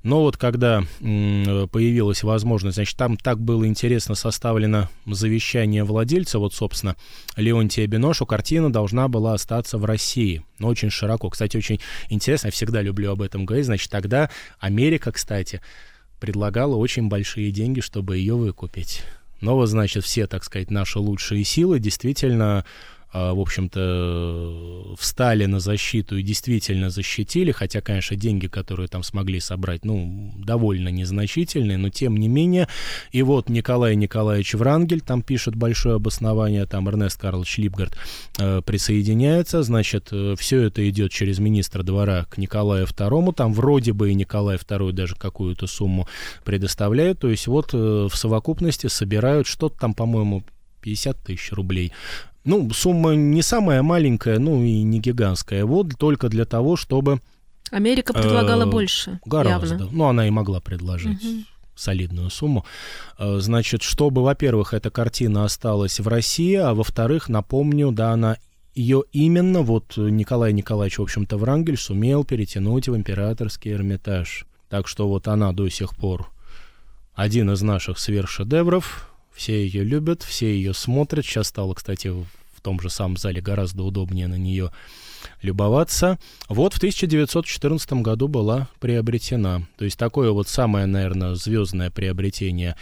Но 0.03 0.21
вот 0.21 0.37
когда 0.37 0.83
появилась 0.99 2.23
возможность, 2.23 2.75
значит, 2.75 2.97
там 2.97 3.17
так 3.17 3.41
было 3.41 3.67
интересно 3.67 4.15
составлено 4.15 4.89
завещание 5.05 5.83
владельца, 5.83 6.39
вот, 6.39 6.53
собственно, 6.53 6.95
Леонтия 7.35 7.85
Биношу, 7.87 8.25
картина 8.25 8.71
должна 8.71 9.09
была 9.09 9.33
остаться 9.33 9.77
в 9.77 9.83
России, 9.83 10.45
но 10.59 10.69
очень 10.69 10.91
широко. 10.91 11.29
Кстати, 11.29 11.57
очень 11.57 11.81
интересно, 12.09 12.47
я 12.47 12.51
всегда 12.51 12.81
люблю 12.81 13.11
об 13.11 13.21
этом 13.21 13.45
говорить, 13.45 13.65
значит, 13.65 13.91
тогда 13.91 14.29
Америка, 14.59 15.11
кстати, 15.11 15.61
предлагала 16.21 16.75
очень 16.75 17.09
большие 17.09 17.51
деньги, 17.51 17.81
чтобы 17.81 18.17
ее 18.17 18.35
выкупить. 18.35 19.03
Но 19.41 19.55
вот, 19.55 19.67
значит, 19.67 20.03
все, 20.03 20.27
так 20.27 20.43
сказать, 20.43 20.71
наши 20.71 20.99
лучшие 20.99 21.43
силы. 21.43 21.79
Действительно 21.79 22.65
в 23.33 23.39
общем-то, 23.39 24.95
встали 24.97 25.45
на 25.45 25.59
защиту 25.59 26.17
и 26.17 26.23
действительно 26.23 26.89
защитили, 26.89 27.51
хотя, 27.51 27.81
конечно, 27.81 28.15
деньги, 28.15 28.47
которые 28.47 28.87
там 28.87 29.03
смогли 29.03 29.39
собрать, 29.39 29.85
ну, 29.85 30.33
довольно 30.37 30.89
незначительные, 30.89 31.77
но 31.77 31.89
тем 31.89 32.17
не 32.17 32.27
менее. 32.27 32.67
И 33.11 33.21
вот 33.21 33.49
Николай 33.49 33.95
Николаевич 33.95 34.53
Врангель, 34.53 35.01
там 35.01 35.21
пишет 35.21 35.55
большое 35.55 35.95
обоснование, 35.95 36.65
там 36.65 36.87
Эрнест 36.89 37.19
Карлович 37.19 37.57
Липгард 37.57 37.97
э, 38.39 38.61
присоединяется, 38.65 39.63
значит, 39.63 40.09
э, 40.11 40.35
все 40.37 40.63
это 40.63 40.87
идет 40.89 41.11
через 41.11 41.39
министра 41.39 41.83
двора 41.83 42.25
к 42.25 42.37
Николаю 42.37 42.85
II, 42.85 43.33
там 43.33 43.53
вроде 43.53 43.93
бы 43.93 44.11
и 44.11 44.15
Николай 44.15 44.57
II 44.57 44.91
даже 44.91 45.15
какую-то 45.15 45.67
сумму 45.67 46.07
предоставляет, 46.43 47.19
то 47.19 47.29
есть 47.29 47.47
вот 47.47 47.73
э, 47.73 47.77
в 48.11 48.15
совокупности 48.15 48.87
собирают 48.87 49.47
что-то 49.47 49.79
там, 49.79 49.93
по-моему, 49.93 50.43
50 50.81 51.17
тысяч 51.17 51.51
рублей. 51.51 51.91
Ну, 52.47 52.69
сумма 52.71 53.13
не 53.13 53.41
самая 53.41 53.83
маленькая, 53.83 54.39
ну 54.39 54.63
и 54.63 54.81
не 54.81 54.99
гигантская. 54.99 55.65
Вот 55.65 55.97
только 55.97 56.29
для 56.29 56.45
того, 56.45 56.77
чтобы... 56.77 57.19
Америка 57.71 58.13
предлагала 58.13 58.63
э, 58.63 58.65
больше. 58.65 59.19
Гораздо. 59.25 59.75
Явно. 59.75 59.89
Ну, 59.91 60.05
она 60.05 60.27
и 60.27 60.29
могла 60.29 60.61
предложить. 60.61 61.23
Угу 61.23 61.43
солидную 61.75 62.31
сумму. 62.31 62.65
Э, 63.19 63.37
значит, 63.39 63.83
чтобы, 63.83 64.23
во-первых, 64.23 64.73
эта 64.73 64.89
картина 64.89 65.45
осталась 65.45 65.99
в 65.99 66.07
России, 66.07 66.55
а 66.55 66.73
во-вторых, 66.73 67.29
напомню, 67.29 67.91
да, 67.91 68.13
она 68.13 68.37
ее 68.73 69.03
именно 69.11 69.61
вот 69.61 69.95
Николай 69.95 70.53
Николаевич, 70.53 70.97
в 70.97 71.03
общем-то, 71.03 71.37
Врангель 71.37 71.77
сумел 71.77 72.23
перетянуть 72.23 72.87
в 72.87 72.95
императорский 72.95 73.73
Эрмитаж. 73.73 74.45
Так 74.69 74.87
что 74.87 75.07
вот 75.07 75.27
она 75.27 75.51
до 75.51 75.69
сих 75.69 75.95
пор 75.95 76.31
один 77.15 77.51
из 77.51 77.61
наших 77.61 77.97
сверхшедевров. 77.97 79.09
Все 79.33 79.65
ее 79.65 79.83
любят, 79.83 80.23
все 80.23 80.47
ее 80.53 80.73
смотрят. 80.73 81.25
Сейчас 81.25 81.47
стало, 81.47 81.73
кстати, 81.73 82.11
в 82.57 82.61
том 82.61 82.79
же 82.81 82.89
самом 82.89 83.17
зале 83.17 83.41
гораздо 83.41 83.83
удобнее 83.83 84.27
на 84.27 84.35
нее 84.35 84.71
любоваться. 85.41 86.17
Вот 86.49 86.73
в 86.73 86.77
1914 86.77 87.93
году 87.93 88.27
была 88.27 88.67
приобретена. 88.79 89.61
То 89.77 89.85
есть 89.85 89.97
такое 89.97 90.31
вот 90.31 90.47
самое, 90.47 90.85
наверное, 90.85 91.35
звездное 91.35 91.91
приобретение 91.91 92.75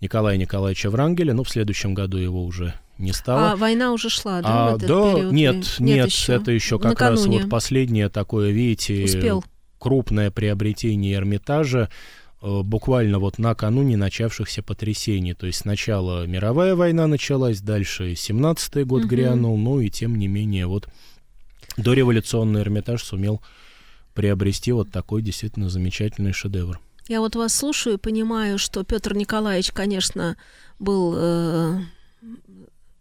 Николая 0.00 0.36
Николаевича 0.36 0.90
Врангеля. 0.90 1.34
Ну, 1.34 1.44
в 1.44 1.50
следующем 1.50 1.94
году 1.94 2.18
его 2.18 2.44
уже 2.44 2.74
не 2.98 3.12
стало. 3.12 3.52
А 3.52 3.56
война 3.56 3.92
уже 3.92 4.10
шла, 4.10 4.42
да? 4.42 4.74
А, 4.74 4.76
да, 4.76 4.86
период? 4.86 5.32
нет, 5.32 5.54
нет, 5.54 5.78
нет 5.78 6.06
еще. 6.08 6.34
это 6.34 6.50
еще 6.50 6.78
как 6.78 6.90
Накануне. 6.90 7.36
раз 7.36 7.42
вот 7.44 7.50
последнее 7.50 8.08
такое, 8.08 8.50
видите, 8.50 9.04
Успел. 9.04 9.44
крупное 9.78 10.30
приобретение 10.30 11.14
Эрмитажа. 11.14 11.88
Э, 12.42 12.62
буквально 12.62 13.18
вот 13.18 13.38
накануне 13.38 13.96
начавшихся 13.96 14.62
потрясений. 14.62 15.34
То 15.34 15.46
есть 15.46 15.60
сначала 15.60 16.26
мировая 16.26 16.74
война 16.74 17.06
началась, 17.06 17.60
дальше 17.60 18.12
17-й 18.12 18.84
год 18.84 19.02
угу. 19.02 19.10
грянул, 19.10 19.58
ну 19.58 19.80
и 19.80 19.90
тем 19.90 20.18
не 20.18 20.26
менее 20.26 20.66
вот 20.66 20.88
дореволюционный 21.76 22.62
Эрмитаж 22.62 23.02
сумел 23.02 23.42
приобрести 24.14 24.72
вот 24.72 24.90
такой 24.90 25.22
действительно 25.22 25.68
замечательный 25.68 26.32
шедевр. 26.32 26.80
Я 27.08 27.20
вот 27.20 27.36
вас 27.36 27.54
слушаю 27.54 27.96
и 27.96 27.98
понимаю, 27.98 28.58
что 28.58 28.84
Петр 28.84 29.14
Николаевич, 29.14 29.72
конечно, 29.72 30.36
был 30.78 31.14
э, 31.16 31.80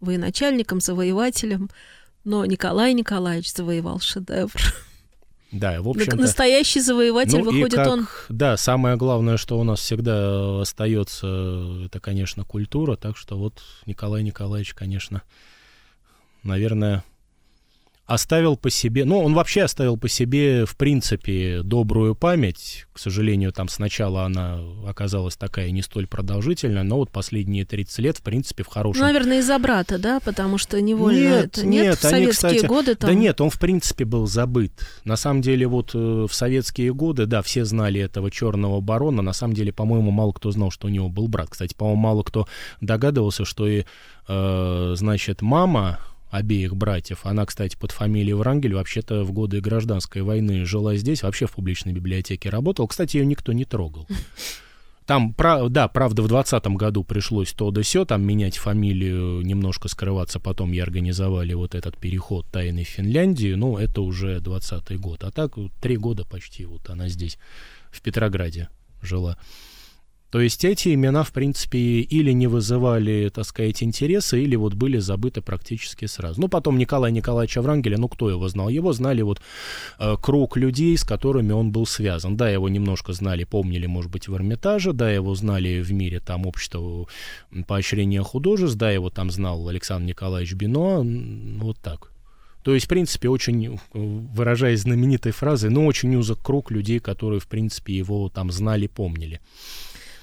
военачальником, 0.02 0.82
завоевателем, 0.82 1.70
но 2.26 2.46
Николай 2.46 2.94
Николаевич 2.94 3.54
завоевал 3.54 4.00
шедевр. 4.00 4.52
Да, 5.52 5.82
в 5.82 5.90
общем 5.90 6.18
Настоящий 6.18 6.80
завоеватель, 6.80 7.40
ну, 7.40 7.46
выходит 7.46 7.76
как, 7.76 7.88
он... 7.88 8.08
Да, 8.30 8.56
самое 8.56 8.98
главное, 8.98 9.38
что 9.38 9.60
у 9.60 9.64
нас 9.64 9.80
всегда 9.80 10.62
остается, 10.62 11.86
это, 11.86 12.00
конечно, 12.00 12.44
культура, 12.44 12.96
так 12.96 13.18
что 13.18 13.38
вот 13.38 13.62
Николай 13.88 14.22
Николаевич, 14.22 14.76
конечно, 14.76 15.24
наверное, 16.44 17.04
оставил 18.10 18.58
по 18.58 18.72
себе, 18.72 19.06
ну, 19.06 19.20
он 19.20 19.36
вообще 19.36 19.62
оставил 19.62 19.96
по 19.96 20.10
себе, 20.10 20.66
в 20.66 20.76
принципе, 20.76 21.62
добрую 21.64 22.16
память. 22.16 22.88
К 22.92 22.98
сожалению, 22.98 23.54
там 23.54 23.70
сначала 23.70 24.24
она 24.24 24.60
оказалась 24.88 25.38
такая 25.38 25.70
не 25.70 25.84
столь 25.84 26.08
продолжительная, 26.08 26.82
но 26.82 26.98
вот 26.98 27.12
последние 27.12 27.66
30 27.66 28.00
лет, 28.00 28.18
в 28.18 28.24
принципе, 28.24 28.64
в 28.64 28.68
хорошем... 28.68 29.02
Ну, 29.02 29.08
наверное, 29.08 29.40
из-за 29.40 29.60
брата, 29.60 30.00
да? 30.00 30.20
Потому 30.22 30.58
что 30.58 30.82
невольно 30.82 31.20
нет, 31.20 31.46
это... 31.46 31.68
Нет, 31.68 31.84
нет 31.84 31.98
в 32.00 32.02
советские 32.02 32.18
они, 32.18 32.32
кстати, 32.32 32.66
годы 32.66 32.96
там... 32.96 33.12
Да 33.12 33.14
нет, 33.14 33.40
он, 33.42 33.52
в 33.52 33.60
принципе, 33.60 34.06
был 34.06 34.26
забыт. 34.26 34.74
На 35.04 35.16
самом 35.16 35.44
деле, 35.44 35.68
вот 35.68 35.92
э, 35.94 36.26
в 36.28 36.34
советские 36.34 36.92
годы, 36.96 37.28
да, 37.28 37.44
все 37.44 37.64
знали 37.64 38.02
этого 38.02 38.32
черного 38.32 38.82
барона. 38.82 39.22
На 39.22 39.34
самом 39.34 39.54
деле, 39.54 39.72
по-моему, 39.72 40.10
мало 40.10 40.32
кто 40.32 40.50
знал, 40.50 40.72
что 40.72 40.88
у 40.88 40.90
него 40.90 41.10
был 41.10 41.28
брат. 41.28 41.50
Кстати, 41.52 41.76
по-моему, 41.76 42.02
мало 42.02 42.24
кто 42.24 42.48
догадывался, 42.82 43.46
что 43.46 43.68
и, 43.68 43.84
э, 44.28 44.94
значит, 44.98 45.44
мама 45.44 46.00
обеих 46.30 46.76
братьев. 46.76 47.20
Она, 47.24 47.46
кстати, 47.46 47.76
под 47.76 47.92
фамилией 47.92 48.34
Врангель 48.34 48.74
вообще-то 48.74 49.24
в 49.24 49.32
годы 49.32 49.62
гражданской 49.62 50.22
войны 50.22 50.66
жила 50.66 50.96
здесь, 50.96 51.24
вообще 51.24 51.48
в 51.48 51.52
публичной 51.54 51.94
библиотеке 51.94 52.50
работала. 52.50 52.88
Кстати, 52.88 53.18
ее 53.18 53.26
никто 53.26 53.54
не 53.54 53.66
трогал. 53.66 54.08
Там, 55.10 55.34
да, 55.70 55.88
правда, 55.88 56.22
в 56.22 56.28
20 56.28 56.68
году 56.68 57.04
пришлось 57.04 57.52
то 57.54 57.72
да 57.72 57.82
сё, 57.82 58.06
там 58.06 58.22
менять 58.22 58.58
фамилию, 58.60 59.42
немножко 59.42 59.88
скрываться, 59.88 60.40
потом 60.40 60.72
и 60.72 60.78
организовали 60.78 61.56
вот 61.56 61.74
этот 61.74 61.98
переход 61.98 62.46
тайны 62.52 62.84
в 62.84 62.90
Финляндию, 62.90 63.58
ну, 63.58 63.80
это 63.80 64.02
уже 64.02 64.38
20-й 64.38 64.98
год. 64.98 65.24
А 65.24 65.32
так, 65.32 65.56
три 65.82 65.98
года 65.98 66.26
почти 66.26 66.66
вот 66.66 66.92
она 66.92 67.10
здесь, 67.10 67.40
в 67.90 68.02
Петрограде 68.02 68.70
жила. 69.02 69.40
То 70.32 70.40
есть 70.40 70.64
эти 70.64 70.94
имена, 70.94 71.24
в 71.24 71.32
принципе, 71.32 71.80
или 72.02 72.32
не 72.32 72.46
вызывали, 72.46 73.30
так 73.34 73.46
сказать, 73.46 73.82
интереса, 73.82 74.38
или 74.38 74.56
вот 74.56 74.76
были 74.76 75.00
забыты 75.00 75.42
практически 75.42 76.06
сразу. 76.06 76.40
Ну, 76.40 76.48
потом 76.48 76.78
Николай 76.78 77.12
Николаевича 77.12 77.62
Врангеля, 77.64 77.98
ну, 77.98 78.08
кто 78.08 78.30
его 78.30 78.48
знал? 78.48 78.70
Его 78.70 78.94
знали 78.94 79.24
вот 79.24 79.42
э, 79.98 80.16
круг 80.22 80.56
людей, 80.56 80.96
с 80.96 81.04
которыми 81.04 81.52
он 81.52 81.72
был 81.72 81.88
связан. 81.88 82.38
Да, 82.38 82.48
его 82.48 82.70
немножко 82.70 83.14
знали, 83.14 83.44
помнили, 83.44 83.88
может 83.88 84.12
быть, 84.12 84.28
в 84.28 84.36
Эрмитаже, 84.36 84.94
да, 84.94 85.12
его 85.12 85.34
знали 85.34 85.82
в 85.82 85.92
мире 85.92 86.20
там 86.20 86.46
общество 86.46 87.08
поощрения 87.68 88.22
художеств, 88.22 88.78
да, 88.78 88.92
его 88.92 89.10
там 89.10 89.32
знал 89.32 89.68
Александр 89.68 90.10
Николаевич 90.10 90.54
Бино, 90.54 91.04
вот 91.60 91.80
так. 91.80 92.12
То 92.64 92.74
есть, 92.74 92.86
в 92.86 92.90
принципе, 92.90 93.30
очень, 93.30 93.80
выражаясь 93.94 94.82
знаменитой 94.82 95.32
фразой, 95.32 95.72
ну, 95.72 95.88
очень 95.88 96.16
узок 96.16 96.40
круг 96.44 96.70
людей, 96.70 97.00
которые, 97.00 97.40
в 97.40 97.48
принципе, 97.48 97.98
его 97.98 98.30
там 98.30 98.52
знали, 98.52 98.88
помнили. 98.88 99.40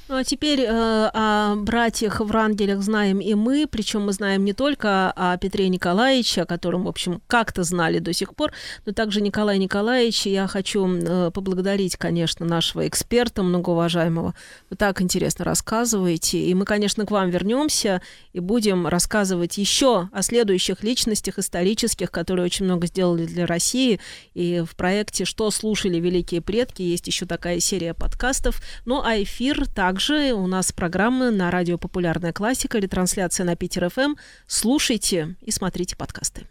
Ну 0.09 0.15
а 0.15 0.23
теперь 0.23 0.61
э, 0.61 1.11
о 1.13 1.57
братьях 1.57 2.21
Врангелях 2.21 2.81
знаем 2.81 3.19
и 3.19 3.35
мы, 3.35 3.67
причем 3.69 4.03
мы 4.03 4.13
знаем 4.13 4.45
не 4.45 4.53
только 4.53 5.11
о 5.11 5.37
Петре 5.37 5.69
Николаевиче, 5.69 6.43
о 6.43 6.47
котором, 6.47 6.85
в 6.85 6.89
общем, 6.89 7.21
как-то 7.27 7.65
знали 7.65 7.99
до 7.99 8.13
сих 8.13 8.37
пор, 8.37 8.53
но 8.85 8.93
также 8.93 9.21
Николай 9.21 9.59
Николаевич. 9.59 10.27
Я 10.27 10.47
хочу 10.47 10.87
э, 10.87 11.33
поблагодарить, 11.33 11.97
конечно, 11.97 12.47
нашего 12.47 12.87
эксперта, 12.87 13.43
многоуважаемого. 13.43 14.37
Вы 14.71 14.77
так 14.77 15.03
интересно 15.03 15.45
рассказываете. 15.45 16.39
И 16.39 16.55
мы, 16.55 16.67
конечно, 16.67 17.05
к 17.05 17.11
вам 17.11 17.31
вернемся 17.31 18.01
и 18.33 18.39
будем 18.39 18.87
рассказывать 18.87 19.59
еще 19.59 20.09
о 20.13 20.23
следующих 20.23 20.85
личностях 20.85 21.41
исторических, 21.41 22.13
которые 22.13 22.47
очень 22.47 22.65
много 22.65 22.87
сделали 22.87 23.27
для 23.27 23.45
России. 23.45 23.99
И 24.35 24.63
в 24.65 24.77
проекте 24.77 25.25
«Что 25.25 25.51
слушали 25.51 25.99
великие 25.99 26.43
предки» 26.43 26.83
есть 26.83 27.09
еще 27.09 27.27
такая 27.27 27.59
серия 27.59 27.93
подкастов. 27.93 28.63
Ну 28.85 29.03
а 29.03 29.21
эфир 29.21 29.67
так 29.67 29.96
также 29.97 30.35
у 30.35 30.47
нас 30.47 30.73
программы 30.73 31.31
на 31.31 31.51
радио 31.51 31.79
«Популярная 31.79 32.35
классика» 32.35 32.77
или 32.77 32.87
трансляция 32.87 33.47
на 33.47 33.57
Питер 33.57 33.89
ФМ. 33.89 34.17
Слушайте 34.47 35.37
и 35.41 35.51
смотрите 35.51 35.97
подкасты. 35.97 36.47